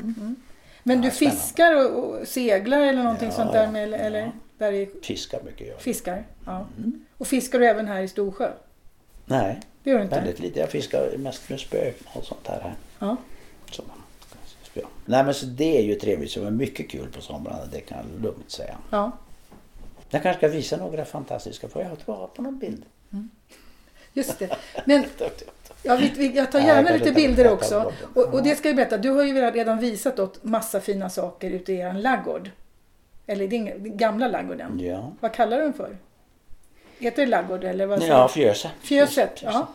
Mm. 0.86 1.00
Men 1.00 1.02
du 1.02 1.12
spännande. 1.12 1.38
fiskar 1.42 1.76
och, 1.86 2.04
och 2.20 2.28
seglar 2.28 2.80
eller 2.82 3.04
någonting 3.04 3.28
Ja, 3.30 3.36
sånt 3.36 3.52
där 3.54 3.72
med, 3.72 3.84
eller, 3.84 3.98
eller 4.00 4.32
där 4.58 4.72
i 4.72 4.90
Fiskar 5.04 5.42
mycket 5.46 5.68
jag. 5.68 5.82
fiskar? 5.82 6.24
Ja. 6.46 6.66
Mm. 6.78 7.06
Och 7.18 7.28
fiskar 7.28 7.60
du 7.60 7.66
även 7.68 7.88
här 7.88 8.02
i 8.02 8.08
Storsjö? 8.08 8.52
Nej, 9.26 9.60
Det 9.84 9.90
gör 9.90 9.98
du 9.98 10.04
inte? 10.04 10.16
väldigt 10.16 10.40
lite. 10.40 10.60
Jag 10.60 10.70
fiskar 10.70 11.18
mest 11.18 11.50
med 11.50 11.60
spö 11.60 11.92
och 12.14 12.24
sånt 12.24 12.48
här. 12.48 12.62
här. 12.62 12.74
Ja. 13.00 13.18
Så, 13.72 13.84
spö. 14.64 14.82
Nej 15.06 15.24
men 15.24 15.34
så 15.34 15.46
det 15.46 15.78
är 15.78 15.82
ju 15.84 15.96
trevligt. 15.96 16.32
Så 16.32 16.40
det 16.40 16.46
var 16.46 16.52
mycket 16.52 16.90
kul 16.90 17.08
på 17.12 17.22
somrarna, 17.22 17.66
det 17.72 17.80
kan 17.82 17.98
jag 17.98 18.24
lugnt 18.24 18.52
säga. 18.52 18.78
ja. 18.90 19.12
Jag 20.10 20.24
kanske 20.24 20.40
ska 20.40 20.48
visa 20.58 20.78
några 20.78 21.06
fantastiska, 21.06 21.68
för 21.70 21.82
jag 21.82 21.90
har 22.16 22.28
på 22.28 22.42
någon 22.42 22.60
bild. 22.60 22.86
Just 24.14 24.40
det. 24.40 24.58
Men 24.86 25.06
ja, 25.84 26.00
jag 26.34 26.52
tar 26.52 26.60
gärna 26.60 26.92
lite 26.92 27.12
bilder 27.12 27.52
också. 27.52 27.92
Och, 28.14 28.34
och 28.34 28.44
det 28.44 28.56
ska 28.56 28.70
jag 28.70 28.76
berätta, 28.76 28.98
du 28.98 29.10
har 29.10 29.24
ju 29.24 29.52
redan 29.52 29.80
visat 29.80 30.20
åt 30.20 30.44
massa 30.44 30.82
fina 30.82 31.10
saker 31.10 31.52
ute 31.52 31.74
i 31.74 31.78
er 31.78 31.94
laggård. 31.94 32.52
Eller 33.28 33.48
din 33.48 33.98
gamla 33.98 34.28
laggården. 34.28 34.80
Ja, 34.80 35.14
Vad 35.20 35.34
kallar 35.34 35.58
du 35.58 35.64
den 35.64 35.74
för? 35.74 35.98
Heter 37.00 37.22
det 37.22 37.32
laggård 37.32 37.64
eller 37.64 37.86
vad 37.86 38.04
ja? 38.04 38.28
Fjöse. 38.28 38.72
Fjöset, 38.82 39.42
ja. 39.44 39.68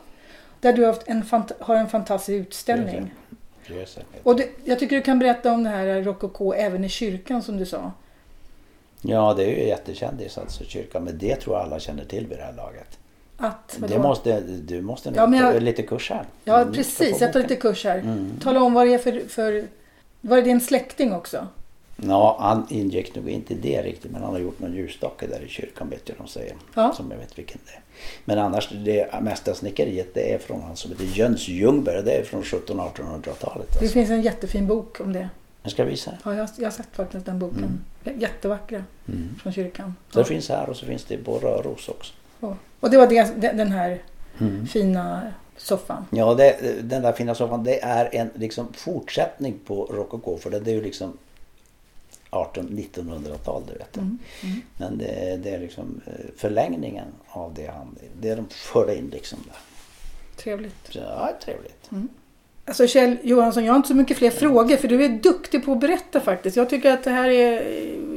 Där 0.61 0.73
du 0.73 0.85
har, 0.85 0.97
en 1.07 1.25
har 1.59 1.77
en 1.77 1.89
fantastisk 1.89 2.35
utställning. 2.35 3.15
Fjöse. 3.63 4.01
Och 4.23 4.37
det, 4.37 4.49
jag 4.65 4.79
tycker 4.79 4.97
du 4.97 5.03
kan 5.03 5.19
berätta 5.19 5.53
om 5.53 5.65
det 5.65 5.71
här 5.71 6.03
rokoko 6.03 6.53
även 6.53 6.85
i 6.85 6.89
kyrkan 6.89 7.43
som 7.43 7.57
du 7.57 7.67
sa. 7.67 7.93
Ja, 9.03 9.35
det 9.35 9.45
är 9.45 9.49
ju 9.49 9.67
jättekändis 9.67 10.39
alltså 10.39 10.65
kyrkan, 10.65 11.05
men 11.05 11.19
det 11.19 11.37
tror 11.37 11.57
jag 11.57 11.65
alla 11.65 11.81
känner 11.81 12.05
till 12.05 12.27
vid 12.27 12.39
det 12.39 12.45
här 12.45 12.53
laget. 12.53 12.99
Att? 13.41 13.79
Det 13.89 13.99
måste, 13.99 14.41
du 14.41 14.81
måste 14.83 15.13
Ja, 15.17 15.35
jag- 15.37 15.53
ta 15.53 15.59
lite 15.59 15.83
kurs 15.83 16.11
här. 16.11 16.25
Ja 16.45 16.61
Mm, 16.61 16.73
precis, 16.75 17.21
jag 17.21 17.33
tar 17.33 17.41
lite 17.41 17.57
kurs 17.57 17.85
här. 17.85 17.99
Mm. 17.99 18.33
Tala 18.43 18.63
om 18.63 18.75
vad 18.75 18.87
det 18.87 18.95
är 18.95 18.99
för, 18.99 19.29
för 19.29 19.65
var 20.21 20.37
det 20.37 20.43
din 20.43 20.61
släkting 20.61 21.13
också? 21.13 21.47
Ja, 21.97 22.37
han 22.41 22.67
ingick 22.71 23.15
nog 23.15 23.29
inte 23.29 23.55
i 23.55 23.57
det 23.57 23.83
riktigt, 23.83 24.11
men 24.11 24.23
han 24.23 24.33
har 24.33 24.39
gjort 24.41 24.59
någon 24.59 24.75
ljusstake 24.75 25.27
där 25.27 25.41
i 25.41 25.49
kyrkan 25.49 25.91
vet 25.91 26.09
jag 26.09 26.19
de 26.19 26.29
säger. 26.29 26.55
Ja. 26.75 26.93
Som 26.93 27.11
jag 27.11 27.19
vet 27.19 27.39
vilken 27.39 27.59
det 27.67 27.73
är. 27.73 27.81
Men 28.25 28.39
annars, 28.39 28.69
det 28.85 29.21
mesta 29.23 29.55
snickeriet 29.55 30.15
det 30.15 30.33
är 30.35 30.39
från 30.39 30.63
han 30.63 30.77
som 30.77 30.91
heter 30.91 31.05
Jöns 31.05 31.49
Ljungberg. 31.49 32.03
Det 32.03 32.13
är 32.13 32.23
från 32.25 32.43
1700-1800-talet. 32.43 33.69
Det 33.73 33.79
Alltså. 33.81 33.93
finns 33.95 34.11
en 34.11 34.23
jättefin 34.23 34.67
bok 34.67 35.01
om 35.01 35.13
det. 35.13 35.29
Jag 35.63 35.73
ska 35.73 35.85
visa. 35.85 36.13
Ja, 36.25 36.35
jag, 36.35 36.49
jag 36.57 36.65
har 36.67 36.71
sett 36.71 36.89
faktiskt 36.93 37.27
den 37.27 37.39
boken. 37.39 37.81
Jättevackra 38.19 38.85
Mm. 39.09 39.35
från 39.43 39.53
kyrkan. 39.53 39.95
Så 40.11 40.19
det 40.19 40.25
finns 40.25 40.49
här 40.49 40.69
och 40.69 40.77
så 40.77 40.87
finns 40.87 41.05
det 41.05 41.17
på 41.17 41.39
Röros 41.39 41.89
också. 41.89 42.13
Ja. 42.41 42.57
Och 42.81 42.91
det 42.91 42.97
var 42.97 43.07
det, 43.07 43.53
den 43.53 43.73
här 43.73 44.03
Mm. 44.41 44.67
fina 44.67 45.33
soffan. 45.57 46.05
Ja, 46.11 46.35
det, 46.35 46.57
den 46.83 47.03
där 47.03 47.13
fina 47.13 47.35
soffan 47.35 47.65
det 47.65 47.83
är 47.83 48.15
en 48.15 48.31
liksom, 48.35 48.73
fortsättning 48.73 49.59
på 49.67 49.85
rokoko. 49.85 50.39
För 50.39 50.51
det 50.51 50.71
är 50.71 50.75
ju 50.75 50.83
liksom 50.83 51.19
1800-1900-tal, 52.31 53.63
du 53.73 53.79
vet. 53.79 53.97
Mm. 53.97 54.19
Men 54.77 54.99
det, 54.99 55.41
det 55.43 55.51
är 55.51 55.59
liksom 55.59 56.01
eh, 56.07 56.13
förlängningen 56.37 57.07
av 57.29 57.55
det 57.55 57.67
han... 57.67 57.97
Det 58.21 58.35
de 58.35 58.47
förde 58.49 58.97
in 58.97 59.11
liksom 59.13 59.39
där. 59.45 59.57
Trevligt. 60.43 60.89
Så, 60.89 60.99
ja, 60.99 61.33
trevligt. 61.45 61.91
Alltså 62.65 62.87
Kjell 62.87 63.17
Johansson, 63.23 63.65
jag 63.65 63.73
har 63.73 63.77
inte 63.77 63.89
så 63.89 63.95
mycket 63.95 64.17
fler 64.17 64.31
frågor 64.31 64.77
för 64.77 64.89
du 64.89 65.05
är 65.05 65.09
duktig 65.09 65.65
på 65.65 65.73
att 65.73 65.81
berätta 65.81 66.21
faktiskt. 66.21 66.57
Jag 66.57 66.71
tycker 66.71 66.91
att 66.93 67.05
det 67.05 67.11
här 67.11 67.29
är 67.29 67.63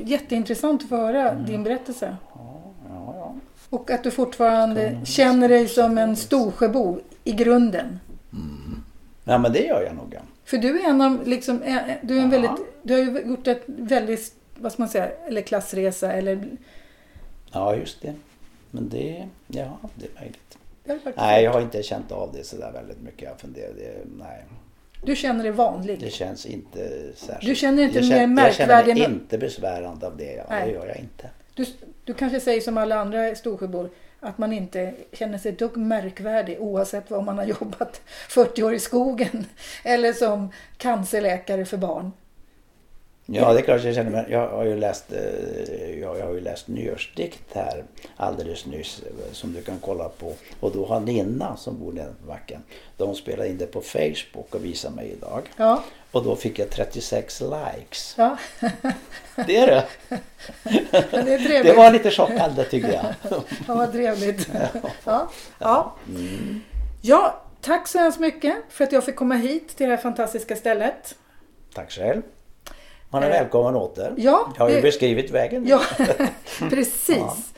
jätteintressant 0.05 0.83
att 0.83 0.89
få 0.89 0.95
höra 0.95 1.33
din 1.33 1.63
berättelse. 1.63 2.17
Och 3.71 3.91
att 3.91 4.03
du 4.03 4.11
fortfarande 4.11 4.97
känner 5.05 5.49
dig 5.49 5.67
som 5.67 5.97
en 5.97 6.15
Storsjöbo 6.15 6.99
i 7.23 7.31
grunden. 7.31 7.99
ja, 9.23 9.37
men 9.37 9.53
det 9.53 9.59
gör 9.65 9.81
jag 9.81 9.95
nog. 9.95 10.15
För 10.45 10.57
du 10.57 10.79
är 10.81 10.89
en 10.89 11.01
av, 11.01 11.27
liksom, 11.27 11.61
eh, 11.61 11.77
du 12.01 12.17
är 12.17 12.21
en 12.21 12.29
väldigt, 12.29 12.51
du 12.83 12.93
har 12.93 12.99
ju 13.01 13.21
gjort 13.27 13.47
ett 13.47 13.63
väldigt, 13.65 14.35
vad 14.55 14.71
ska 14.71 14.81
man 14.81 14.89
säga, 14.89 15.09
eller 15.27 15.41
klassresa 15.41 16.11
eller... 16.11 16.47
Ja, 17.51 17.75
just 17.75 18.01
det. 18.01 18.13
Men 18.71 18.89
det, 18.89 19.27
ja, 19.47 19.77
det 19.95 20.05
är 20.05 20.19
möjligt. 20.19 20.57
Jag 20.83 20.93
har 20.93 20.99
faktiskt- 20.99 21.17
Nej, 21.17 21.43
jag 21.43 21.51
har 21.51 21.61
inte 21.61 21.83
känt 21.83 22.11
av 22.11 22.29
det 22.33 22.43
sådär 22.43 22.71
väldigt 22.71 23.01
mycket. 23.01 23.21
Jag 23.21 23.39
funderar, 23.39 23.73
det, 23.73 23.97
nej, 24.19 24.43
Du 25.05 25.15
känner 25.15 25.43
dig 25.43 25.51
vanlig. 25.51 25.99
det 25.99 26.09
känns 26.09 26.45
inte 26.45 26.89
särskilt... 27.15 27.49
Du 27.49 27.55
känner 27.55 27.83
inte 27.83 27.99
jag 27.99 28.05
mer 28.07 28.11
känner, 28.17 28.45
Jag 28.45 28.55
känner 28.55 28.75
märkvärdig 28.75 29.01
mig 29.01 29.11
inte 29.15 29.37
besvärande 29.37 30.07
av 30.07 30.17
det. 30.17 30.33
Ja, 30.49 30.55
det 30.65 30.71
gör 30.71 30.87
jag 30.87 30.97
inte. 30.97 31.29
Du, 31.53 31.65
du 32.05 32.13
kanske 32.13 32.39
säger 32.39 32.61
som 32.61 32.77
alla 32.77 32.95
andra 32.99 33.35
Storsjöbor 33.35 33.89
att 34.19 34.37
man 34.37 34.53
inte 34.53 34.93
känner 35.13 35.37
sig 35.37 35.51
ett 35.51 35.59
dugg 35.59 35.77
märkvärdig 35.77 36.61
oavsett 36.61 37.11
vad 37.11 37.23
man 37.23 37.37
har 37.37 37.45
jobbat 37.61 38.01
40 38.29 38.63
år 38.63 38.73
i 38.73 38.79
skogen 38.79 39.45
eller 39.83 40.13
som 40.13 40.51
cancerläkare 40.77 41.65
för 41.65 41.77
barn. 41.77 42.11
Ja, 43.33 43.53
det 43.53 43.59
är 43.59 43.63
klart 43.63 43.83
jag 43.83 43.95
känner 43.95 44.11
mig. 44.11 44.25
Jag 44.29 44.47
har 44.49 44.63
ju 44.63 44.77
läst, 44.77 45.11
eh, 45.11 45.99
jag, 45.99 46.19
jag 46.19 46.25
har 46.25 46.33
ju 46.33 46.41
läst 46.41 46.67
nyårsdikt 46.67 47.43
här 47.53 47.83
alldeles 48.17 48.65
nyss 48.65 49.01
eh, 49.03 49.31
som 49.33 49.53
du 49.53 49.61
kan 49.61 49.77
kolla 49.81 50.09
på. 50.09 50.33
Och 50.59 50.71
då 50.71 50.85
har 50.85 50.99
Nina 50.99 51.57
som 51.57 51.79
bor 51.79 51.91
nere 51.93 52.13
på 52.21 52.27
backen, 52.27 52.63
de 52.97 53.15
spelade 53.15 53.49
in 53.49 53.57
det 53.57 53.65
på 53.65 53.81
Facebook 53.81 54.55
och 54.55 54.65
visade 54.65 54.95
mig 54.95 55.09
idag. 55.17 55.41
Ja, 55.57 55.83
Och 56.11 56.23
då 56.23 56.35
fick 56.35 56.59
jag 56.59 56.69
36 56.69 57.41
likes. 57.41 58.15
ja. 58.17 58.37
Det 59.47 59.57
är 59.57 59.67
det. 59.67 59.85
Men 61.11 61.25
det 61.25 61.33
är 61.33 61.63
Det 61.63 61.73
var 61.73 61.91
lite 61.91 62.11
chockande 62.11 62.63
tycker 62.63 62.93
jag. 62.93 63.05
Ja, 63.67 63.75
vad 63.75 63.91
trevligt. 63.91 64.49
Ja. 65.03 65.29
Ja. 65.59 65.95
ja, 67.01 67.41
tack 67.61 67.87
så 67.87 67.97
hemskt 67.99 68.19
mycket 68.19 68.55
för 68.69 68.83
att 68.83 68.91
jag 68.91 69.03
fick 69.03 69.15
komma 69.15 69.35
hit 69.35 69.77
till 69.77 69.89
det 69.89 69.95
här 69.95 70.01
fantastiska 70.01 70.55
stället. 70.55 71.15
Tack 71.73 71.91
själv. 71.91 72.21
Man 73.11 73.23
är 73.23 73.27
Eh, 73.27 73.31
välkommen 73.33 73.75
åter. 73.75 74.13
ja, 74.17 74.53
jag 74.55 74.63
har 74.63 74.69
ju 74.69 74.75
det- 74.75 74.81
beskrivit 74.81 75.31
vägen. 75.31 75.67
Ja, 75.67 75.81
precis. 76.69 77.53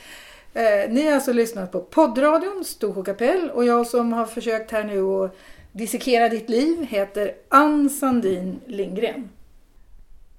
Eh, 0.54 0.90
ni 0.90 1.06
har 1.06 1.14
alltså 1.14 1.34
lyssnat 1.34 1.72
på 1.72 1.80
poddradion 1.80 2.64
Storsjö 2.66 3.04
kapell 3.04 3.50
och 3.50 3.66
jag 3.66 3.88
som 3.88 4.14
har 4.14 4.26
försökt 4.26 4.72
här 4.72 4.84
nu 4.84 5.04
att 5.04 5.36
dissekera 5.72 6.30
ditt 6.30 6.50
liv 6.50 6.86
heter 6.90 7.32
Ann 7.50 7.90
Sandin 7.90 8.60
Lindgren. 8.66 9.30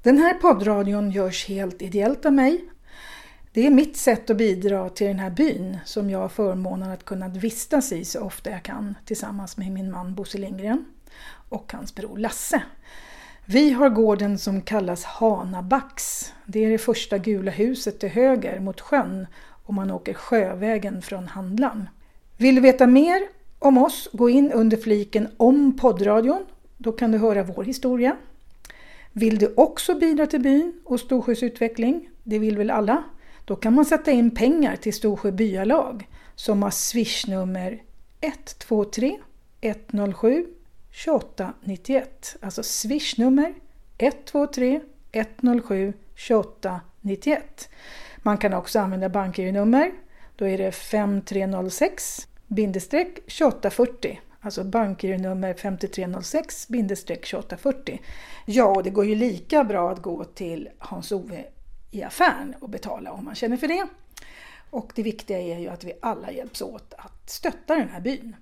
Den 0.03 0.19
här 0.19 0.35
poddradion 0.35 1.11
görs 1.11 1.49
helt 1.49 1.83
ideellt 1.83 2.27
av 2.27 2.33
mig. 2.33 2.65
Det 3.53 3.67
är 3.67 3.71
mitt 3.71 3.97
sätt 3.97 4.31
att 4.31 4.37
bidra 4.37 4.89
till 4.89 5.07
den 5.07 5.19
här 5.19 5.31
byn 5.31 5.79
som 5.85 6.11
jag 6.11 6.19
har 6.19 6.29
förmånen 6.29 6.91
att 6.91 7.05
kunna 7.05 7.29
vistas 7.29 7.93
i 7.93 8.05
så 8.05 8.21
ofta 8.21 8.51
jag 8.51 8.63
kan 8.63 8.95
tillsammans 9.05 9.57
med 9.57 9.73
min 9.73 9.91
man 9.91 10.15
Bosse 10.15 10.39
Lindgren 10.39 10.85
och 11.49 11.73
hans 11.73 11.95
bror 11.95 12.19
Lasse. 12.19 12.63
Vi 13.47 13.71
har 13.71 13.89
gården 13.89 14.39
som 14.39 14.63
kallas 14.63 15.05
Hanabacks. 15.05 16.33
Det 16.47 16.65
är 16.65 16.71
det 16.71 16.79
första 16.79 17.19
gula 17.19 17.51
huset 17.51 18.01
till 18.01 18.09
höger 18.09 18.61
mot 18.61 18.81
sjön 18.81 19.27
om 19.65 19.75
man 19.75 19.91
åker 19.91 20.15
sjövägen 20.15 21.03
från 21.03 21.29
Handlan. 21.29 21.89
Vill 22.37 22.55
du 22.55 22.61
veta 22.61 22.87
mer 22.87 23.23
om 23.59 23.79
oss, 23.79 24.09
gå 24.13 24.31
in 24.31 24.53
under 24.53 24.77
fliken 24.77 25.29
om 25.37 25.77
poddradion. 25.77 26.47
Då 26.79 26.93
kan 26.93 27.13
du 27.13 27.19
höra 27.19 27.43
vår 27.43 27.65
historia. 27.65 28.17
Vill 29.13 29.39
du 29.39 29.55
också 29.57 29.95
bidra 29.95 30.27
till 30.27 30.41
byn 30.41 30.73
och 30.85 31.01
Storsjös 31.01 31.43
utveckling? 31.43 32.09
Det 32.23 32.39
vill 32.39 32.57
väl 32.57 32.71
alla? 32.71 33.05
Då 33.45 33.57
kan 33.57 33.75
man 33.75 33.85
sätta 33.85 34.11
in 34.11 34.31
pengar 34.31 34.77
till 34.77 34.95
Storsjö 34.95 35.33
byalag 35.33 36.09
som 36.35 36.63
har 36.63 36.71
swishnummer 36.71 37.83
123 38.21 39.19
107 39.61 40.47
2891. 40.95 42.37
Alltså 42.41 42.63
swishnummer 42.63 43.55
123 43.99 44.81
107 45.13 45.93
2891. 46.29 47.69
Man 48.17 48.39
kan 48.39 48.55
också 48.55 48.81
använda 48.81 49.09
bankgironummer. 49.09 49.93
Då 50.37 50.49
är 50.49 50.59
det 50.59 50.73
5306 50.73 52.29
2840. 52.49 54.21
Alltså 54.41 54.65
bankgironummer 54.65 55.55
5306 55.55 56.67
2840. 56.67 58.01
Ja, 58.45 58.67
och 58.67 58.83
det 58.83 58.91
går 58.91 59.05
ju 59.05 59.15
lika 59.15 59.65
bra 59.65 59.91
att 59.91 60.03
gå 60.03 60.25
till 60.25 60.69
Hans-Ove 60.79 61.45
i 61.91 62.03
affären 62.03 62.55
och 62.61 62.69
betala 62.69 63.13
om 63.13 63.25
man 63.25 63.35
känner 63.35 63.57
för 63.57 63.69
det. 63.69 63.87
Och 64.71 64.93
det 64.95 65.03
viktiga 65.03 65.41
är 65.41 65.59
ju 65.59 65.69
att 65.69 65.85
vi 65.85 65.93
alla 66.03 66.31
hjälps 66.31 66.63
åt 66.63 66.95
att 66.99 67.31
stötta 67.31 67.75
den 67.75 67.89
här 67.89 68.01
byn. 68.01 68.37